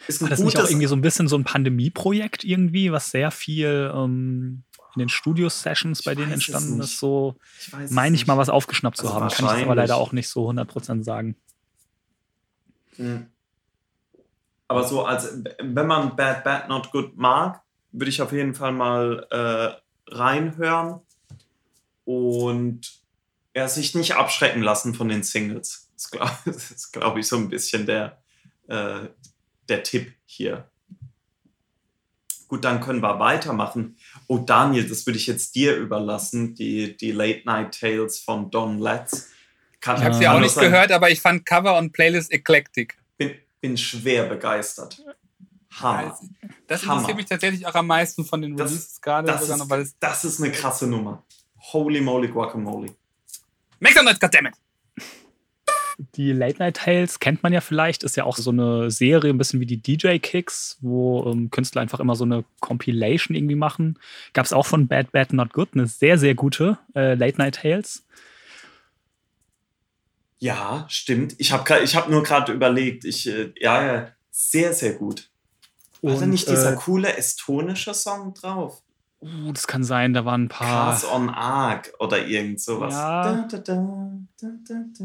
[0.09, 2.93] ist ein War das nicht auch gutes irgendwie so ein bisschen so ein Pandemieprojekt irgendwie,
[2.93, 4.63] was sehr viel ähm,
[4.95, 9.05] in den Studio-Sessions bei denen entstanden ist, so ich meine ich mal was aufgeschnappt zu
[9.05, 9.29] Also haben.
[9.29, 11.37] Kann ich aber leider auch nicht so 100% sagen.
[12.97, 13.27] Mhm.
[14.69, 17.63] Aber so als wenn man Bad Bad Not Good mag,
[17.93, 21.01] würde ich auf jeden Fall mal äh, reinhören
[22.05, 22.81] und
[23.57, 25.89] er sich nicht abschrecken lassen von den Singles.
[25.95, 26.37] Das glaube
[26.93, 28.23] glaub ich so ein bisschen der,
[28.69, 29.07] äh,
[29.71, 30.69] der Tipp hier.
[32.49, 33.97] Gut, dann können wir weitermachen.
[34.29, 38.79] Oh, Daniel, das würde ich jetzt dir überlassen, die, die Late Night Tales von Don
[38.79, 39.31] Letts.
[39.81, 42.31] Kann, Ich habe sie Ja, auch nicht sagen, gehört, aber ich fand Cover und Playlist
[42.33, 42.99] eclectic.
[43.17, 45.03] Bin, bin schwer begeistert.
[45.73, 46.19] Hammer.
[46.67, 46.93] Das Hammer.
[46.95, 49.27] interessiert mich tatsächlich auch am meisten von den Das- Releases gerade.
[49.29, 51.25] Das sogar noch, ist, das ist eine krasse Nummer.
[51.73, 52.95] Holy moly guacamole.
[53.81, 54.55] McDonald's, goddammit!
[56.15, 59.39] Die Late Night Tales kennt man ja vielleicht, ist ja auch so eine Serie, ein
[59.39, 63.99] bisschen wie die DJ Kicks, wo ähm, Künstler einfach immer so eine Compilation irgendwie machen.
[64.35, 67.57] Gab es auch von Bad Bad Not Good, eine sehr, sehr gute äh, Late Night
[67.57, 68.05] Tales.
[70.39, 71.35] Ja, stimmt.
[71.39, 73.07] Ich habe ich hab nur gerade überlegt.
[73.07, 75.31] Ich, äh, ja, ja, sehr, sehr gut.
[76.03, 78.83] War da Und, nicht dieser äh, coole estonische Song drauf?
[79.27, 80.67] Uh, das kann sein, da waren ein paar.
[80.67, 82.95] Cars on Arc oder irgend sowas.
[82.95, 83.23] Ja.
[83.25, 85.05] Da, da, da, da, da.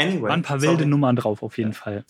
[0.00, 0.22] Anyway.
[0.22, 0.78] waren ein paar sorry.
[0.78, 2.04] wilde Nummern drauf, auf jeden Fall.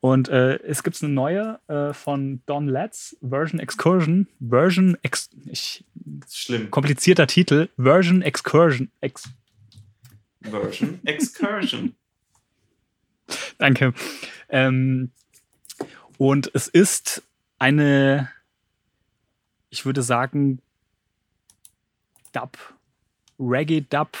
[0.00, 4.26] Und äh, es gibt eine neue äh, von Don Letts, Version Excursion.
[4.40, 5.30] Version Ex.
[5.46, 5.84] Ich,
[6.28, 6.70] Schlimm.
[6.70, 7.68] komplizierter Titel.
[7.76, 8.90] Version Excursion.
[9.00, 9.28] Ex
[10.42, 11.94] Version Excursion.
[13.58, 13.94] Danke.
[14.48, 15.12] Ähm,
[16.16, 17.22] und es ist
[17.60, 18.30] eine,
[19.70, 20.60] ich würde sagen,
[22.32, 22.56] Dub,
[23.38, 24.16] Reggae-Dub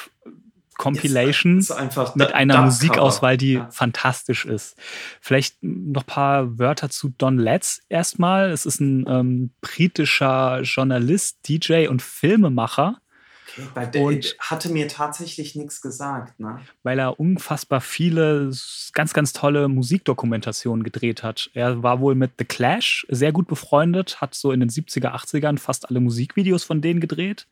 [0.76, 2.62] Compilation Ist einfach mit Da- einer.
[2.62, 3.68] Musikauswahl, die Ja.
[3.72, 4.76] fantastisch ist.
[5.20, 8.50] Vielleicht noch ein paar Wörter zu Don Letts erstmal.
[8.50, 13.00] Es ist ein ähm, britischer Journalist, DJ und Filmemacher.
[13.92, 16.38] Der, Und- hatte mir tatsächlich nichts gesagt.
[16.40, 16.60] Ne?
[16.82, 18.50] weil er unfassbar viele
[18.92, 21.50] ganz, ganz tolle Musikdokumentationen gedreht hat.
[21.54, 25.58] Er war wohl mit The Clash sehr gut befreundet, hat so in den 70er, 80ern
[25.58, 27.46] fast alle Musikvideos von denen gedreht,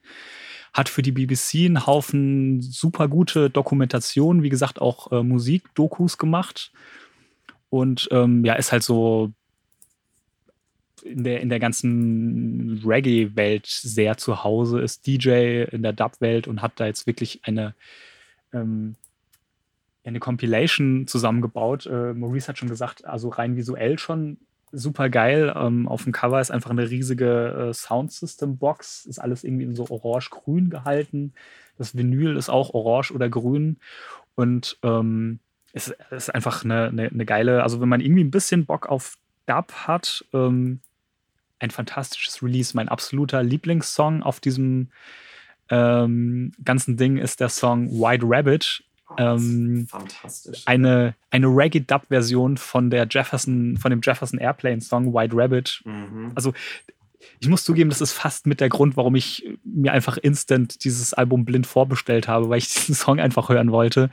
[0.73, 6.73] hat für die BBC einen Haufen super gute Dokumentationen, wie gesagt, auch äh, Musikdokus gemacht.
[7.69, 9.33] Und ähm, ja, ist halt so
[11.07, 16.63] in der, in der ganzen Reggae-Welt sehr zu Hause, ist DJ in der Dub-Welt und
[16.63, 17.75] hat da jetzt wirklich eine,
[18.53, 18.97] ähm,
[20.05, 21.87] eine Compilation zusammengebaut.
[21.87, 24.39] Äh, Maurice hat schon gesagt, also rein visuell schon
[24.73, 25.53] super geil.
[25.57, 29.87] Ähm, auf dem Cover ist einfach eine riesige äh, Soundsystem-Box, ist alles irgendwie in so
[29.89, 31.33] orange-grün gehalten.
[31.79, 33.79] Das Vinyl ist auch orange oder grün
[34.35, 35.41] und ähm,
[35.73, 39.19] es ist einfach eine, eine, eine geile, also wenn man irgendwie ein bisschen Bock auf
[39.47, 40.81] Dub hat, ähm,
[41.59, 42.77] ein fantastisches Release.
[42.77, 44.91] Mein absoluter Lieblingssong auf diesem
[45.71, 48.85] ähm, ganzen Ding ist der Song White Rabbit.
[49.09, 50.63] Oh, Ähm, fantastisch.
[50.67, 55.83] Eine, eine Reggae-Dub-Version von der Jefferson, von dem Jefferson Airplane-Song White Rabbit.
[55.85, 56.33] Mhm.
[56.35, 56.53] Also
[57.41, 61.13] ich muss zugeben, das ist fast mit der Grund, warum ich mir einfach instant dieses
[61.15, 64.11] Album blind vorbestellt habe, weil ich diesen Song einfach hören wollte.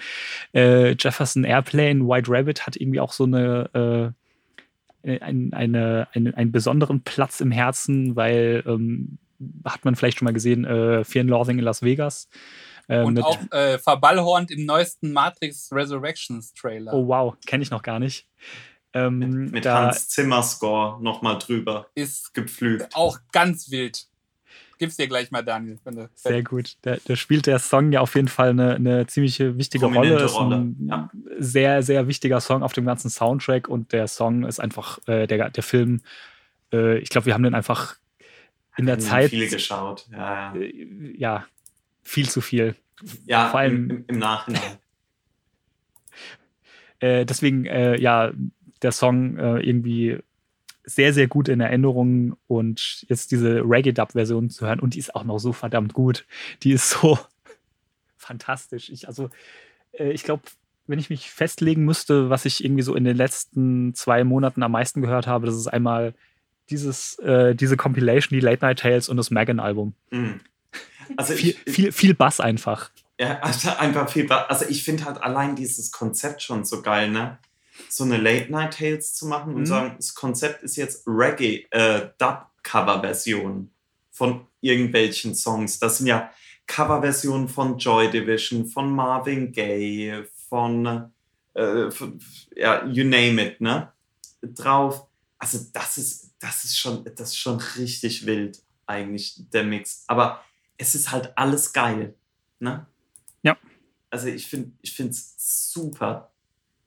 [0.54, 4.23] Äh, Jefferson Airplane, White Rabbit hat irgendwie auch so eine, äh,
[5.04, 9.18] ein, eine, eine, einen besonderen Platz im Herzen, weil ähm,
[9.66, 12.30] hat man vielleicht schon mal gesehen, äh, Fear and Loathing in Las Vegas.
[12.88, 16.94] Äh, Und mit, auch äh, verballhornt im neuesten Matrix Resurrections Trailer.
[16.94, 18.28] oh wow, kenne ich noch gar nicht.
[18.94, 22.96] Ähm, mit mit da, Hans Zimmer Score nochmal drüber Ist gepflügt.
[22.96, 24.08] auch ganz wild.
[24.84, 25.80] Gib's dir gleich mal, Daniel.
[25.86, 26.76] Wenn du Sehr gut.
[26.82, 30.26] Da, da spielt der Song ja auf jeden Fall eine, eine ziemliche wichtige Prominente Rolle.
[30.26, 31.10] Ist Rolle, ein ja.
[31.40, 35.50] sehr, sehr wichtiger Song auf dem ganzen Soundtrack und der Song ist einfach, äh, der,
[35.50, 36.02] der Film,
[36.74, 37.96] äh, ich glaube, wir haben den einfach
[38.76, 40.06] in der Zeit, Viel geschaut.
[40.12, 40.62] Ja, ja.
[40.62, 41.46] äh, ja,
[42.02, 42.76] viel zu viel.
[43.26, 44.62] ja vor allem- im, im, im Nachhinein.
[47.00, 48.32] Äh, deswegen, äh, ja,
[48.82, 50.20] der Song äh, irgendwie
[50.84, 55.24] sehr, sehr gut in Erinnerung und jetzt diese Reggae-Dub-Version zu hören und die ist auch
[55.24, 56.26] noch so verdammt gut.
[56.64, 57.18] Die ist so
[58.18, 58.90] fantastisch.
[58.90, 59.30] Ich, also,
[59.94, 60.44] äh, ich glaube,
[60.88, 64.74] wenn ich mich festlegen müsste, was ich irgendwie so in den letzten zwei Monaten am
[64.74, 66.14] meisten gehört habe, das ist einmal
[66.70, 69.94] dieses, äh, diese Compilation, die Late Night Tales und das Megan-Album.
[70.12, 70.42] Mhm.
[71.18, 72.90] Also viel, ich, viel, viel Bass einfach.
[73.20, 74.30] Ja, also einfach viel.
[74.32, 77.38] Also ich finde halt allein dieses Konzept schon so geil, ne?
[77.90, 79.66] So eine Late Night Tales zu machen und Mhm.
[79.66, 83.72] sagen, das Konzept ist jetzt Reggae, äh, Dub-Cover-Version
[84.12, 85.80] von irgendwelchen Songs.
[85.80, 86.32] Das sind ja
[86.68, 91.12] Coverversionen von Joy Division, von Marvin Gaye, von,
[91.54, 92.20] äh, von
[92.56, 93.92] ja, you name it, ne?
[94.42, 95.08] Drauf.
[95.38, 100.04] Also das ist, das ist schon, das ist schon richtig wild, eigentlich, der Mix.
[100.08, 100.44] Aber
[100.78, 102.16] es ist halt alles geil,
[102.60, 102.86] ne?
[103.42, 103.58] Ja.
[104.10, 106.33] Also ich finde ich es super,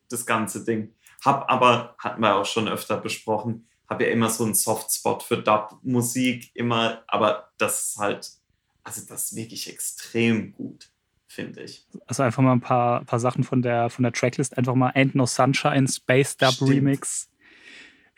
[0.08, 0.92] das ganze Ding.
[1.24, 5.38] Hab aber, hatten wir auch schon öfter besprochen, habe ja immer so einen Softspot für
[5.38, 8.30] Dub-Musik, immer, aber das ist halt,
[8.84, 10.90] also das ist wirklich extrem gut,
[11.26, 11.86] finde ich.
[12.06, 14.56] Also einfach mal ein paar, paar Sachen von der, von der Tracklist.
[14.58, 16.70] Einfach mal Ain't No Sunshine, Space Dub Stimmt.
[16.70, 17.30] Remix.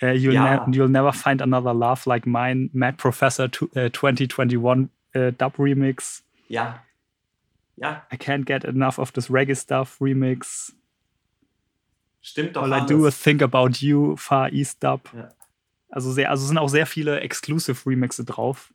[0.00, 0.66] Äh, you'll, Ja.
[0.66, 5.58] ne you'll Never Find Another Love Like Mine, Mad Professor to, äh, 2021 äh, Dub
[5.58, 6.24] Remix.
[6.48, 6.82] Ja.
[7.76, 10.74] Ja, I Can't Get Enough of This Reggae Stuff Remix.
[12.20, 12.86] Stimmt doch All I alles.
[12.86, 15.10] Do Is Think About You, Far East Dub.
[15.14, 15.30] Ja.
[15.90, 18.72] Also, sehr, also sind auch sehr viele Exclusive Remixe drauf.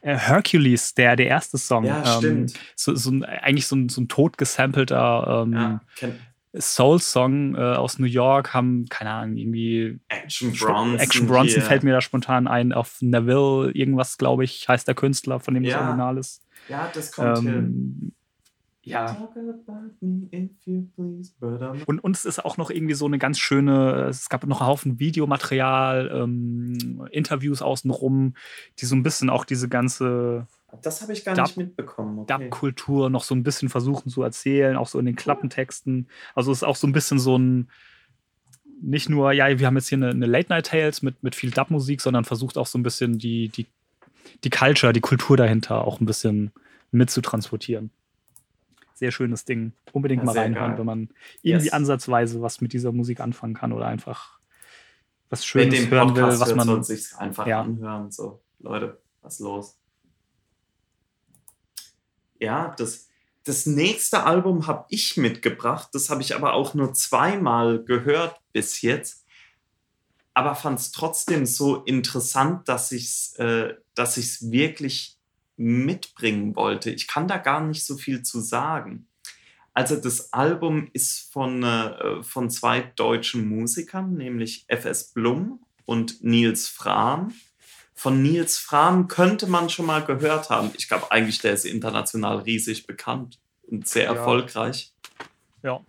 [0.00, 1.84] Äh, Hercules, der, der erste Song.
[1.84, 2.54] Ja, ähm, stimmt.
[2.76, 5.80] so, so ein, eigentlich so ein, so ein tot gesampelter ähm, ja,
[6.54, 10.98] Soul-Song äh, aus New York, haben, keine Ahnung, irgendwie Action Bronson.
[10.98, 11.62] Action Bronson hier.
[11.62, 15.62] fällt mir da spontan ein, auf Neville, irgendwas, glaube ich, heißt der Künstler, von dem
[15.62, 16.42] das Ja, Original ist.
[16.68, 18.12] Ja, das kommt hin.
[18.84, 19.06] Ja.
[19.14, 23.06] Talk about me if you please, but I'm Und uns ist auch noch irgendwie so
[23.06, 28.34] eine ganz schöne, es gab noch einen Haufen Videomaterial, ähm, Interviews außenrum,
[28.80, 30.48] die so ein bisschen auch diese ganze
[30.82, 32.18] Das habe ich gar Dub- nicht mitbekommen.
[32.20, 32.38] Okay.
[32.38, 36.08] Dub-Kultur noch so ein bisschen versuchen zu erzählen, auch so in den Klappentexten.
[36.34, 37.70] Also es ist auch so ein bisschen so ein,
[38.80, 42.24] nicht nur, ja, wir haben jetzt hier eine, eine Late-Night-Tales mit, mit viel Dub-Musik, sondern
[42.24, 43.66] versucht auch so ein bisschen die, die,
[44.42, 46.50] die Culture, die Kultur dahinter auch ein bisschen
[46.90, 47.90] mitzutransportieren.
[48.94, 49.72] Sehr schönes Ding.
[49.92, 50.78] Unbedingt Ja, mal reinhören, geil.
[50.78, 51.08] wenn man
[51.42, 51.72] irgendwie Yes.
[51.72, 54.38] ansatzweise was mit dieser Musik anfangen kann oder einfach
[55.30, 56.66] was Schönes hören will, Podcast was hört, man.
[56.66, 57.62] soll sich einfach Ja.
[57.62, 58.10] anhören.
[58.10, 59.78] So, Leute, was los?
[62.38, 63.08] Ja, das,
[63.44, 65.88] das nächste Album habe ich mitgebracht.
[65.92, 69.24] Das habe ich aber auch nur zweimal gehört bis jetzt.
[70.34, 75.18] Aber fand es trotzdem so interessant, dass ich es äh, dass ich's wirklich
[75.56, 76.90] mitbringen wollte.
[76.90, 79.06] Ich kann da gar nicht so viel zu sagen.
[79.74, 86.68] Also das Album ist von, äh, von zwei deutschen Musikern, nämlich FS Blum und Nils
[86.68, 87.32] Frahm.
[87.94, 90.70] Von Nils Frahm könnte man schon mal gehört haben.
[90.76, 94.14] Ich glaube eigentlich, der ist international riesig bekannt und sehr Ja.
[94.14, 94.92] erfolgreich.
[95.62, 95.80] Ja.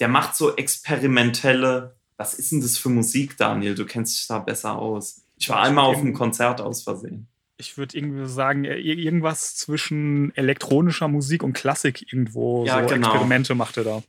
[0.00, 3.74] Der macht so experimentelle, was ist denn das für Musik, Daniel?
[3.74, 5.22] Du kennst dich da besser aus.
[5.36, 7.28] Ich war einmal auf einem Konzert aus Versehen.
[7.56, 12.64] Ich würde irgendwie sagen, äh, ir- irgendwas zwischen elektronischer Musik und Klassik irgendwo.
[12.66, 13.08] Ja, so genau.
[13.08, 14.02] Experimente macht er da.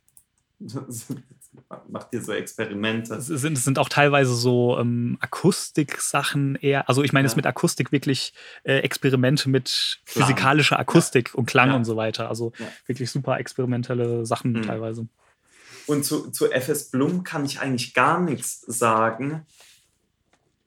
[1.88, 3.14] Macht ihr so Experimente?
[3.14, 6.88] Es sind, es sind auch teilweise so ähm, Akustik-Sachen eher.
[6.88, 7.36] Also ich meine, es Ja.
[7.36, 10.26] mit Akustik wirklich äh, Experimente mit Klang.
[10.26, 11.76] physikalischer Akustik und Klang Ja.
[11.76, 12.28] und so weiter.
[12.28, 12.66] Also Ja.
[12.86, 14.62] wirklich super experimentelle Sachen Mhm.
[14.62, 15.08] teilweise.
[15.86, 19.46] Und zu, zu FS Blum kann ich eigentlich gar nichts sagen,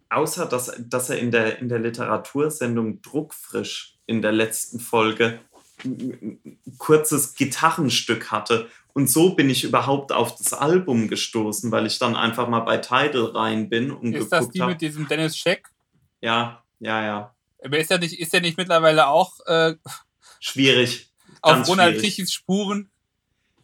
[0.09, 5.39] außer dass, dass er in der, in der Literatursendung Druckfrisch in der letzten Folge
[5.83, 8.69] ein kurzes Gitarrenstück hatte.
[8.93, 12.77] Und so bin ich überhaupt auf das Album gestoßen, weil ich dann einfach mal bei
[12.77, 15.69] Tidal rein bin und Ist das die mit diesem Dennis Scheck?
[16.21, 17.35] Ja, ja, ja.
[17.63, 19.75] Aber ist der nicht, ist der nicht mittlerweile auch äh,
[20.39, 21.11] Schwierig.
[21.41, 22.01] auf Ronald.
[22.01, 22.89] Tichys Spuren?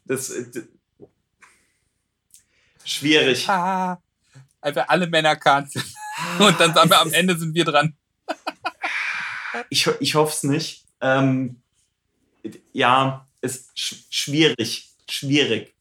[0.06, 0.68] Das, äh, d-
[2.84, 3.50] schwierig.
[3.50, 4.02] Ah,
[4.62, 5.86] einfach alle Männer canceln.
[6.40, 7.96] Und dann sagen wir, am Ende sind wir dran.
[9.70, 10.86] Ich, ich hoffe es nicht.
[11.02, 11.62] Ähm,
[12.74, 14.90] ja, ist sch schwierig.
[15.10, 15.74] Schwierig.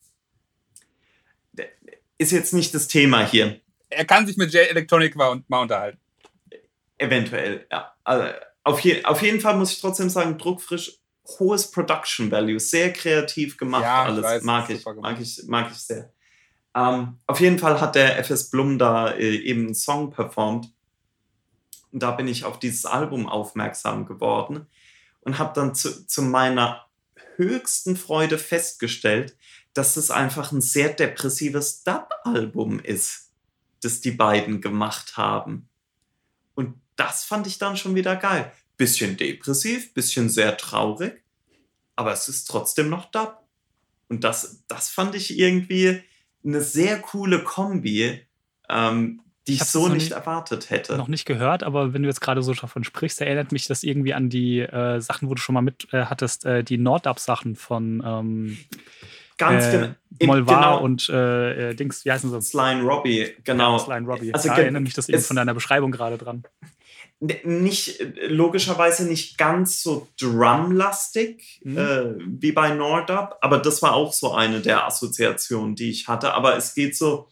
[2.18, 3.60] Ist jetzt nicht das Thema hier.
[3.90, 5.98] Er kann sich mit J Electronic mal, mal unterhalten.
[6.98, 7.92] Eventuell, ja.
[8.04, 8.32] Also,
[8.62, 10.98] auf, je auf jeden Fall muss ich trotzdem sagen, druckfrisch,
[11.38, 14.22] hohes Production Value, sehr kreativ gemacht Ja, alles.
[14.22, 16.12] weiß, mag, ich, mag ich, mag ich sehr.
[16.74, 20.72] Ähm, auf jeden Fall hat der FS Blum da äh, eben einen Song performt.
[21.92, 24.66] Und da bin ich auf dieses Album aufmerksam geworden
[25.20, 26.86] und habe dann zu, zu meiner
[27.36, 29.36] höchsten Freude festgestellt,
[29.72, 33.32] dass es einfach ein sehr depressives Dub-Album ist,
[33.82, 35.68] das die beiden gemacht haben.
[36.54, 38.52] Und das fand ich dann schon wieder geil.
[38.76, 41.22] Bisschen depressiv, bisschen sehr traurig,
[41.96, 43.40] aber es ist trotzdem noch Dub.
[44.08, 46.02] Und das, das fand ich irgendwie
[46.44, 48.20] eine sehr coole Kombi,
[48.68, 50.96] ähm, die ich, hab's so nicht erwartet hätte.
[50.96, 54.14] Noch nicht gehört, aber wenn du jetzt gerade so davon sprichst, erinnert mich das irgendwie
[54.14, 58.02] an die äh, Sachen, wo du schon mal mit äh, hattest, äh, die Nordab-Sachen von
[58.04, 58.58] ähm,
[59.36, 59.70] Ganz äh,
[60.18, 60.34] genau.
[60.34, 62.58] Molvar genau, und äh, äh, Dings, wie heißen sie?
[62.58, 63.78] Und Robbie, genau.
[63.78, 64.32] Sly and Robbie.
[64.32, 66.44] Also da erinnert mich das eben von deiner Beschreibung gerade dran.
[67.20, 71.78] Nicht logischerweise nicht ganz so drumlastig Mhm.
[71.78, 76.34] äh, wie bei Nordab, aber das war auch so eine der Assoziationen, die ich hatte.
[76.34, 77.28] Aber es geht so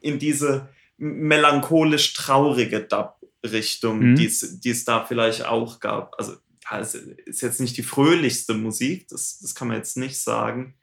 [0.00, 4.16] in diese melancholisch traurige Dub-Richtung, Mhm.
[4.16, 6.14] die es die es da vielleicht auch gab.
[6.18, 6.34] Also
[6.70, 10.74] ja, es ist jetzt nicht die fröhlichste Musik, das, das kann man jetzt nicht sagen.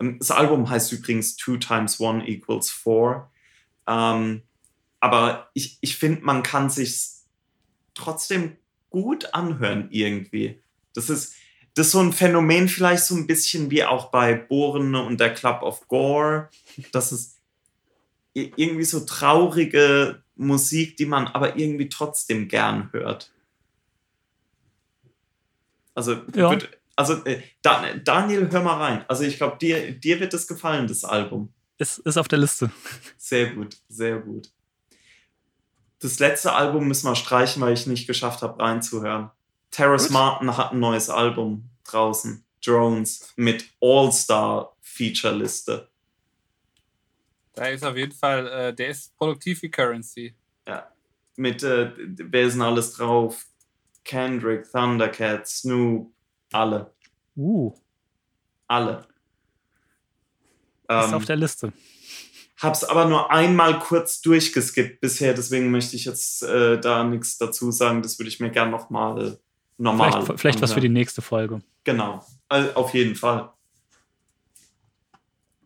[0.00, 3.30] Ähm, Das Album heißt übrigens Two times One equals Four.
[3.86, 4.42] Ähm,
[5.00, 7.13] aber ich, ich finde, man kann sich
[7.94, 8.56] trotzdem
[8.90, 10.60] gut anhören irgendwie.
[10.94, 11.34] Das ist,
[11.74, 15.34] das ist so ein Phänomen vielleicht so ein bisschen wie auch bei Bohren und der
[15.34, 16.48] Club of Gore.
[16.92, 17.40] Das ist
[18.32, 23.32] irgendwie so traurige Musik, die man aber irgendwie trotzdem gern hört.
[25.94, 26.50] Also, Ja.
[26.50, 29.04] wird, also äh, Dan- Daniel, hör mal rein.
[29.08, 31.52] Also ich glaube, dir, dir wird es gefallen, das Album.
[31.78, 32.70] Ist, ist auf der Liste.
[33.16, 34.50] Sehr gut, sehr gut.
[36.04, 39.30] Das letzte Album müssen wir streichen, weil ich nicht geschafft habe, reinzuhören.
[39.70, 40.12] Terrace Gut.
[40.12, 42.44] Martin hat ein neues Album draußen.
[42.62, 45.88] Drones mit All-Star-Feature-Liste.
[47.54, 50.34] Da ist auf jeden Fall, äh, der ist produktiv wie Currency.
[51.36, 53.46] Mit, äh, wer ist denn alles drauf?
[54.04, 56.12] Kendrick, Thundercat, Snoop,
[56.52, 56.92] alle.
[57.34, 57.72] Uh,
[58.66, 59.06] Alle.
[60.82, 61.72] ist Ähm, auf der Liste.
[62.64, 67.70] Hab's aber nur einmal kurz durchgeskippt bisher, deswegen möchte ich jetzt äh, da nichts dazu
[67.70, 68.02] sagen.
[68.02, 69.38] Das würde ich mir gern nochmal
[69.76, 70.12] normal.
[70.12, 71.62] Vielleicht, vielleicht was für die nächste Folge.
[71.84, 73.52] Genau, also auf jeden Fall.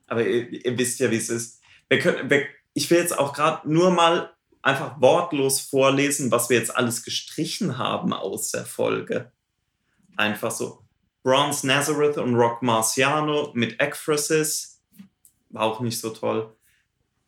[0.09, 1.61] Aber ihr, ihr wisst ja, wie es ist.
[1.89, 6.59] Wir können, wir, ich will jetzt auch gerade nur mal einfach wortlos vorlesen, was wir
[6.59, 9.31] jetzt alles gestrichen haben aus der Folge.
[10.17, 10.83] Einfach so.
[11.23, 14.83] Bronze Nazareth und Rock Marciano mit Ekphrasis.
[15.51, 16.55] War auch nicht so toll.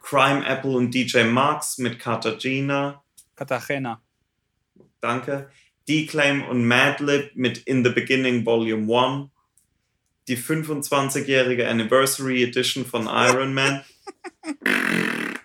[0.01, 3.03] Crime Apple und DJ Marx mit Cartagena.
[3.37, 4.03] Cartagena.
[5.01, 5.51] Danke.
[5.89, 9.31] Declaim und Madlib mit In the Beginning Volume 1.
[10.29, 13.85] Die 25-jährige Anniversary Edition von Iron Man.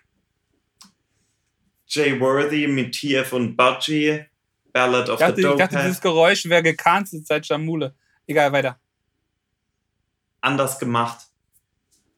[1.87, 4.25] Jay Worthy mit TF und Budgie.
[4.73, 7.95] Ballad of dachte, the ich dachte dieses Geräusch wäre gecancelt seit Jamule.
[8.27, 8.77] Egal, weiter.
[10.41, 11.27] Anders gemacht.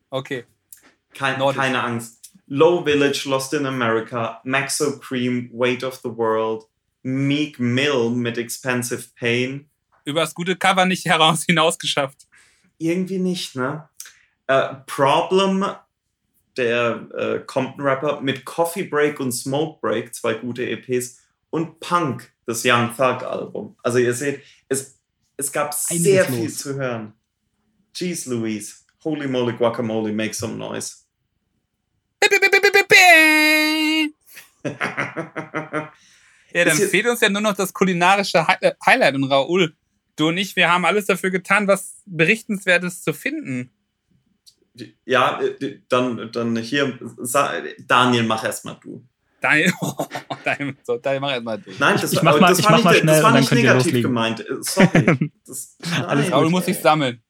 [0.10, 0.46] Okay.
[1.14, 2.17] Kein, keine Angst.
[2.48, 6.66] Low Village, Lost in America, Maxo Cream, Weight of the World,
[7.04, 9.70] Meek Mill mit Expensive Pain.
[10.06, 12.28] Über das gute Cover nicht heraus hinausgeschafft.
[12.78, 13.90] Irgendwie nicht, ne?
[14.48, 15.66] Äh, Problem,
[16.56, 21.20] der äh, Compton-Rapper, mit Coffee Break und Smoke Break, zwei gute EPs,
[21.50, 23.76] und Punk, das Young Thug-Album.
[23.84, 25.00] Also ihr seht, es,
[25.36, 26.38] es gab Einiges sehr los.
[26.38, 27.14] viel zu hören.
[27.94, 31.07] Jeez Louise, holy moly guacamole, make some noise.
[36.54, 39.16] Ja, dann fehlt uns ja nur noch das kulinarische äh, Highlight.
[39.16, 39.76] Und Raoul,
[40.16, 43.72] du und ich, wir haben alles dafür getan, was Berichtenswertes zu finden.
[45.06, 46.98] ja, äh, dann, dann hier,
[47.88, 49.04] Daniel, mach erstmal du.
[49.40, 49.72] Daniel,
[50.44, 51.78] Daniel, so, Daniel mach erstmal durch.
[51.80, 53.28] Nein, das, ich mach aber mal- das ich war mach nicht, mal das schnell war
[53.30, 54.40] und dann nicht negativ gemeint.
[54.40, 55.32] Äh, Sorry.
[55.46, 55.78] Das,
[56.08, 56.44] Alles Raoul, nein.
[56.46, 57.22] du musst dich sammeln.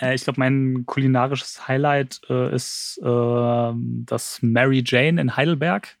[0.00, 5.96] Äh, ich glaube, mein kulinarisches Highlight äh, ist ähm, das Mary Jane in Heidelberg.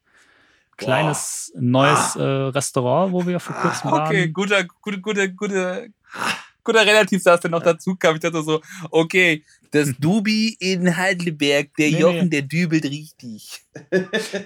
[0.76, 4.08] Kleines neues äh, Restaurant, wo wir vor kurzem waren.
[4.08, 5.88] Okay, guter, gute, gute, gute,
[6.64, 8.14] guter Relativsatz, der noch dazu kam.
[8.16, 8.60] Ich dachte so,
[8.90, 12.28] okay, das Dubi in Heidelberg, der Nee, Jochen, nee.
[12.30, 13.60] der dübelt richtig.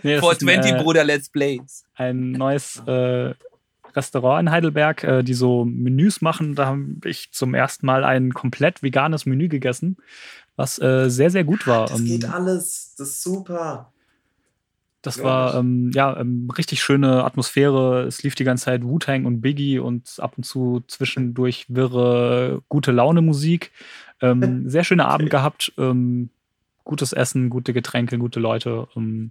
[0.03, 1.85] Nee, das For ist ein, 20, äh, Bruder, Let's Plays.
[1.95, 3.33] ein neues äh,
[3.97, 6.55] Restaurant in Heidelberg, äh, die so Menüs machen.
[6.55, 9.97] Da habe ich zum ersten Mal ein komplett veganes Menü gegessen,
[10.55, 11.87] was äh, sehr, sehr gut war.
[11.87, 12.95] Das Ähm, geht alles.
[12.97, 13.93] Das ist super.
[15.03, 18.03] Das war ähm, ja ähm, richtig schöne Atmosphäre.
[18.03, 22.91] Es lief die ganze Zeit Wu-Tang und Biggie und ab und zu zwischendurch wirre gute
[22.91, 23.71] Laune Musik.
[24.21, 25.73] Ähm, sehr schöner Abend gehabt.
[25.79, 26.31] Ähm,
[26.83, 28.89] gutes Essen, gute Getränke, gute Leute.
[28.97, 29.31] Ähm,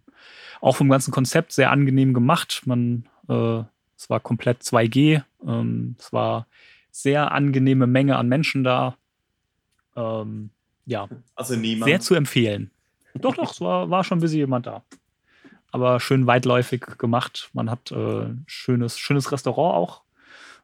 [0.61, 2.61] auch vom ganzen Konzept sehr angenehm gemacht.
[2.65, 3.63] Man, äh,
[3.97, 5.23] es war komplett 2G.
[5.45, 6.47] Ähm, es war
[6.91, 8.97] sehr angenehme Menge an Menschen da.
[9.95, 10.49] Ähm,
[10.85, 11.89] ja, Also niemand.
[11.89, 12.71] sehr zu empfehlen.
[13.15, 14.83] Doch, doch, es war, war schon ein bisschen jemand da.
[15.71, 17.49] Aber schön weitläufig gemacht.
[17.53, 20.03] Man hat äh, schönes, schönes Restaurant auch,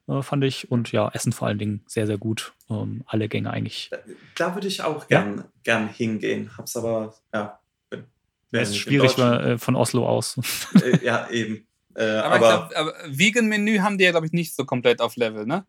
[0.08, 0.70] äh, fand ich.
[0.72, 2.53] Und ja, Essen vor allen Dingen sehr, sehr gut.
[2.70, 3.90] Ähm, alle Gänge eigentlich.
[4.36, 5.22] da würde ich auch Ja.
[5.22, 6.52] gern, gern hingehen.
[6.58, 7.60] Hab's aber, ja,
[7.90, 10.38] bin ist schwierig äh, von Oslo aus.
[10.84, 11.66] Äh, ja, eben.
[11.95, 15.45] Äh, aber, aber, glaub, Vegan-Menü haben die ja, glaube ich, nicht so komplett auf Level,
[15.45, 15.65] ne?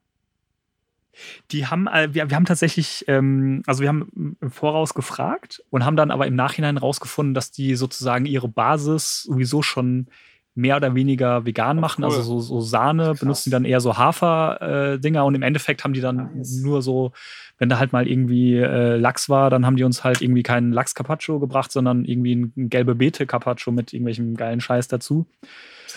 [1.50, 5.84] Die haben, äh, wir, wir haben tatsächlich, ähm, also wir haben im Voraus gefragt und
[5.84, 10.06] haben dann aber im Nachhinein rausgefunden, dass die sozusagen ihre Basis sowieso schon
[10.54, 12.04] mehr oder weniger vegan machen.
[12.04, 12.20] Also cool.
[12.20, 13.20] Also so, so Sahne Krass.
[13.20, 16.60] benutzen die dann eher so Hafer-Dinger äh, und im Endeffekt haben die dann nice.
[16.62, 17.12] nur so,
[17.58, 20.72] wenn da halt mal irgendwie äh, Lachs war, dann haben die uns halt irgendwie keinen
[20.72, 25.26] Lachs-Carpaccio gebracht, sondern irgendwie ein, ein gelbe Beete-Carpaccio mit irgendwelchem geilen Scheiß dazu.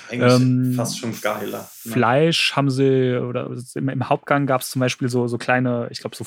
[0.10, 1.70] Eigentlich ähm, fast schon geiler.
[1.84, 1.92] Ne?
[1.92, 6.00] Fleisch haben sie, oder im, im Hauptgang gab es zum Beispiel so, so kleine, ich
[6.00, 6.26] glaube, so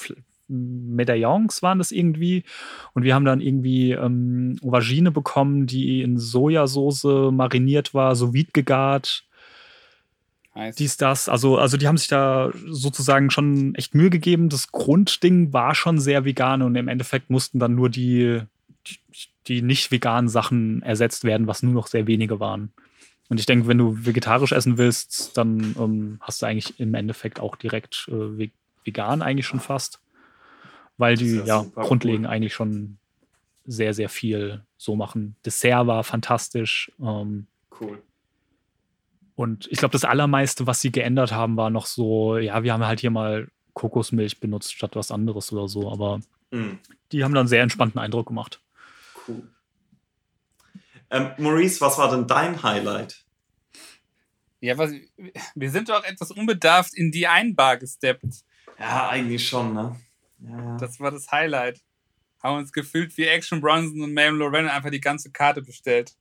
[0.49, 2.45] Medaillons waren das irgendwie.
[2.95, 8.51] Und wir haben dann irgendwie ähm, Aubergine bekommen, die in Sojasauce mariniert war, so vide
[8.53, 9.25] gegart.
[10.55, 10.75] Nice.
[10.75, 11.29] Dies, das.
[11.29, 14.49] Also, also die haben sich da sozusagen schon echt Mühe gegeben.
[14.49, 18.41] Das Grundding war schon sehr vegan und im Endeffekt mussten dann nur die,
[18.87, 18.99] die,
[19.47, 22.73] die nicht veganen Sachen ersetzt werden, was nur noch sehr wenige waren.
[23.29, 27.41] Und ich denke, wenn du vegetarisch essen willst, dann ähm, hast du eigentlich im Endeffekt
[27.41, 28.51] auch direkt äh,
[28.85, 30.01] vegan eigentlich schon fast
[30.99, 32.33] weil die ja, ja grundlegend cool.
[32.33, 32.99] eigentlich schon
[33.65, 35.37] sehr, sehr viel so machen.
[35.47, 36.93] Dessert war fantastisch.
[37.01, 37.47] Ähm,
[37.81, 38.03] cool.
[39.37, 42.85] Und ich glaube, das Allermeiste, was sie geändert haben, war noch so, ja, wir haben
[42.85, 46.19] halt hier mal Kokosmilch benutzt statt was anderes oder so, aber
[46.51, 46.81] mm.
[47.13, 48.61] die haben dann sehr entspannten Eindruck gemacht.
[49.29, 49.43] Cool.
[51.11, 53.25] Ähm, Maurice, was war denn dein Highlight?
[54.61, 54.91] Ja, was,
[55.55, 58.45] wir sind doch etwas unbedarft in die Einbar gesteppt.
[58.79, 59.97] Ja, eigentlich schon, ne?
[60.41, 61.81] Ja, Das war das Highlight.
[62.43, 66.15] Haben uns gefühlt wie Action Bronson und Ma'am Lorraine einfach die ganze Karte bestellt.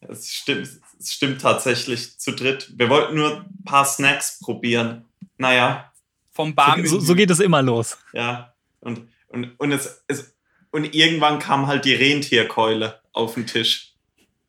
[0.00, 0.68] Es stimmt,
[0.98, 2.72] es stimmt tatsächlich zu dritt.
[2.78, 5.04] Wir wollten nur ein paar Snacks probieren.
[5.36, 5.92] Naja.
[6.30, 6.78] Vom Bar.
[6.86, 7.98] So, so, geht es immer los.
[8.12, 8.54] Ja.
[8.80, 10.34] Und, und, und, es, es,
[10.70, 13.94] und irgendwann kam halt die Rentierkeule auf den Tisch.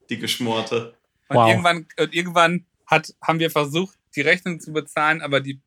[0.10, 0.94] Die geschmorte.
[1.28, 1.50] Und wow.
[1.50, 5.60] irgendwann, und irgendwann hat, haben wir versucht, die Rechnung zu bezahlen, aber die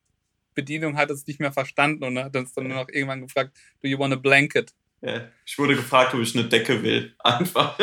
[0.54, 3.88] Bedienung hat es nicht mehr verstanden und hat uns dann nur noch irgendwann gefragt, do
[3.88, 4.72] you want a blanket?
[5.00, 7.14] Ja, ich wurde gefragt, ob ich eine Decke will.
[7.24, 7.78] Einfach.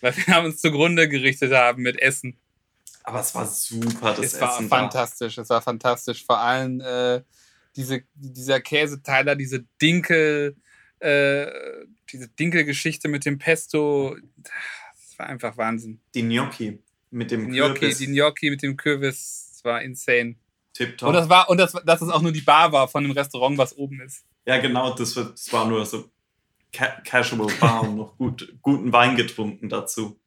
[0.00, 2.38] Weil wir haben uns zugrunde gerichtet haben mit Essen.
[3.02, 4.36] Aber es war super, das es Essen.
[4.36, 5.42] Es war fantastisch, da.
[5.42, 6.24] es war fantastisch.
[6.24, 7.22] Vor allem äh,
[7.74, 10.56] diese, dieser Käseteiler, diese Dinkel,
[11.00, 11.46] äh,
[12.12, 16.00] diese Dinkelgeschichte mit dem Pesto, das war einfach Wahnsinn.
[16.14, 17.98] Die Gnocchi mit dem Gnocchi, Kürbis.
[17.98, 20.36] Die Gnocchi mit dem Kürbis, das war insane.
[20.72, 21.08] Tipptopp.
[21.08, 23.58] Und das war, und das, dass es auch nur die Bar war von dem Restaurant,
[23.58, 24.24] was oben ist.
[24.46, 26.10] Ja, genau, das, das war nur so
[26.72, 30.18] ca casual Bar und noch gut, guten Wein getrunken dazu.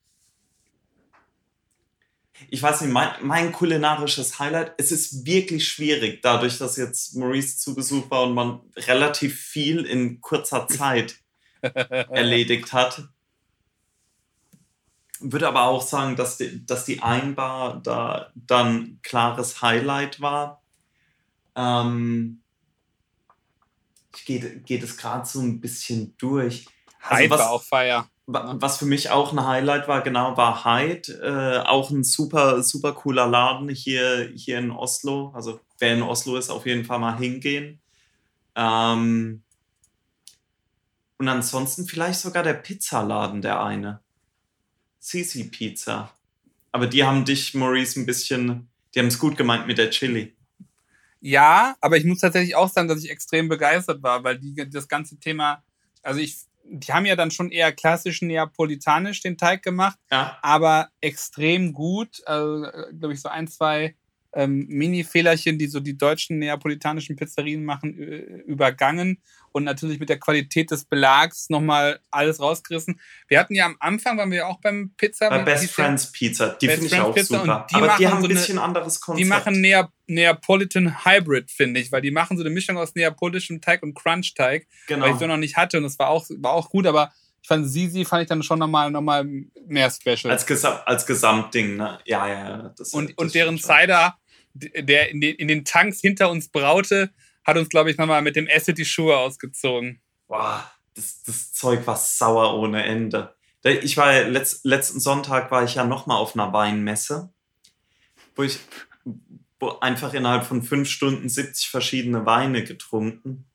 [2.49, 7.57] Ich weiß nicht, mein, mein kulinarisches Highlight, es ist wirklich schwierig, dadurch, dass jetzt Maurice
[7.57, 11.15] zu Besuch war und man relativ viel in kurzer Zeit
[12.09, 13.03] erledigt hat
[15.21, 20.61] würde aber auch sagen, dass die, dass die Einbar da dann klares Highlight war.
[21.55, 22.41] Ähm,
[24.15, 26.65] ich gehe geht es gerade so ein bisschen durch.
[27.01, 28.07] Also Hyde was, war auch Feier.
[28.25, 31.13] Was für mich auch ein Highlight war, genau, war Hyde.
[31.21, 35.31] Äh, auch ein super, super cooler Laden hier, hier in Oslo.
[35.35, 37.79] Also wer in Oslo ist, auf jeden Fall mal hingehen.
[38.55, 39.43] Ähm,
[41.21, 43.99] und ansonsten vielleicht sogar der Pizzaladen, der eine.
[44.97, 46.11] Sisi Pizza.
[46.71, 50.35] Aber die haben dich, Maurice, ein bisschen, die haben es gut gemeint mit der Chili.
[51.19, 54.87] Ja, aber ich muss tatsächlich auch sagen, dass ich extrem begeistert war, weil die, das
[54.87, 55.63] ganze Thema,
[56.01, 60.39] also ich, die haben ja dann schon eher klassisch neapolitanisch den Teig gemacht, ja.
[60.41, 62.65] aber extrem gut, also,
[62.97, 63.93] glaube ich, so ein, zwei
[64.33, 67.93] ähm, Mini-Fehlerchen, die so die deutschen neapolitanischen Pizzerien machen,
[68.45, 69.21] übergangen
[69.51, 72.99] und natürlich mit der Qualität des Belags nochmal alles rausgerissen.
[73.27, 75.29] Wir hatten ja am Anfang, waren wir auch beim Pizza.
[75.29, 77.67] Bei Best Friends Pizza, die finde ich auch Pizza super.
[77.69, 79.25] Die Aber die haben so ein bisschen eine, anderes Konzept.
[79.25, 83.61] Die machen Nea Neapolitan Hybrid, finde ich, weil die machen so eine Mischung aus neapolitischem
[83.61, 85.05] Teig und Crunch-Teig, genau.
[85.05, 87.47] weil ich so noch nicht hatte und das war auch, war auch gut, aber ich
[87.47, 89.25] fand Sisi fand ich dann schon nochmal noch mal
[89.65, 90.31] mehr special.
[90.31, 91.99] Als, Gesam als Gesamtding, ne?
[92.05, 92.73] Ja, ja, ja.
[92.77, 94.17] Das, und, das und deren Cider
[94.53, 97.11] der in den, in den Tanks hinter uns braute,
[97.43, 100.01] hat uns, glaube ich, nochmal mit dem Acid die Schuhe ausgezogen.
[100.27, 103.35] Boah, das, das Zeug war sauer ohne Ende.
[103.63, 107.31] Ich war letzt, letzten Sonntag war ich ja nochmal auf einer Weinmesse,
[108.35, 108.59] wo ich
[109.61, 113.45] wo einfach innerhalb von fünf Stunden 70 verschiedene Weine getrunken.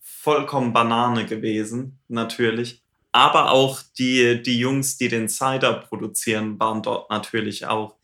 [0.00, 2.82] Vollkommen Banane gewesen, natürlich.
[3.10, 7.96] Aber auch die, die Jungs, die den Cider produzieren, waren dort natürlich auch.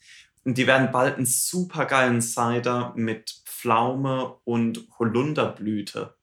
[0.44, 6.16] Und die werden bald einen super geilen Cider mit Pflaume und Holunderblüte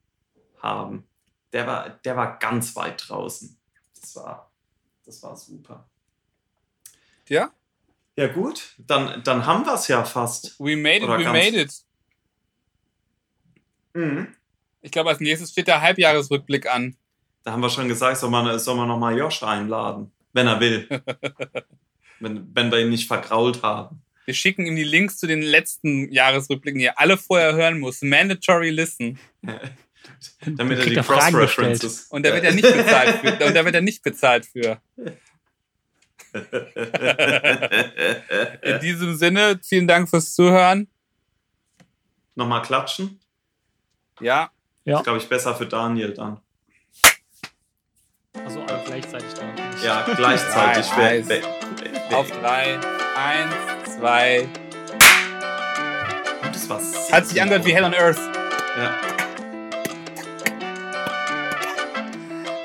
[0.61, 1.07] haben.
[1.53, 3.57] Der war, der war ganz weit draußen.
[3.99, 4.51] Das war,
[5.05, 5.89] Das war super.
[7.27, 7.51] Ja?
[8.17, 8.75] Ja, gut.
[8.77, 10.59] Dann, dann haben wir es ja fast.
[10.59, 11.73] We made it, Oder we made it.
[13.93, 14.35] Mhm.
[14.81, 16.97] Ich glaube, als nächstes steht der Halbjahresrückblick an.
[17.43, 20.87] Da haben wir schon gesagt, soll man, soll man nochmal Josh einladen, wenn er will.
[22.19, 24.01] wenn, wenn wir ihn nicht vergrault haben.
[24.29, 28.03] Wir schicken ihm die Links zu den letzten Jahresrückblicken, die er alle vorher hören muss.
[28.03, 29.17] Mandatory Listen.
[30.45, 32.05] Damit er die er Fragen Cross-References.
[32.11, 33.31] Und da wird er nicht bezahlt für.
[33.47, 34.79] Und da wird er nicht bezahlt für.
[38.61, 40.87] In diesem Sinne, vielen Dank fürs Zuhören.
[42.35, 43.19] Nochmal klatschen.
[44.19, 44.51] Ja,
[44.85, 44.97] Ja.
[44.97, 46.39] Ist, glaube ich, besser für Daniel dann.
[48.45, 49.83] Also alle gleichzeitig da.
[49.83, 50.85] Ja, gleichzeitig.
[50.95, 52.13] Nein, nice.
[52.13, 52.79] auf drei.
[53.15, 54.47] Eins, zwei.
[56.51, 57.11] das war's.
[57.11, 58.19] Hat sich angehört wie Hell on Earth.
[58.77, 58.91] Ja.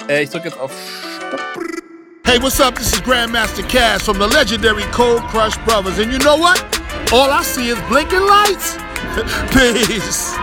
[0.09, 0.71] Äh, ich drücke jetzt auf
[2.25, 2.77] Hey, what's up?
[2.77, 5.99] This is Grandmaster Cass from the legendary Cold Crush Brothers.
[5.99, 6.59] And you know what?
[7.13, 8.79] All I see is blinking lights.
[9.53, 10.35] Peace.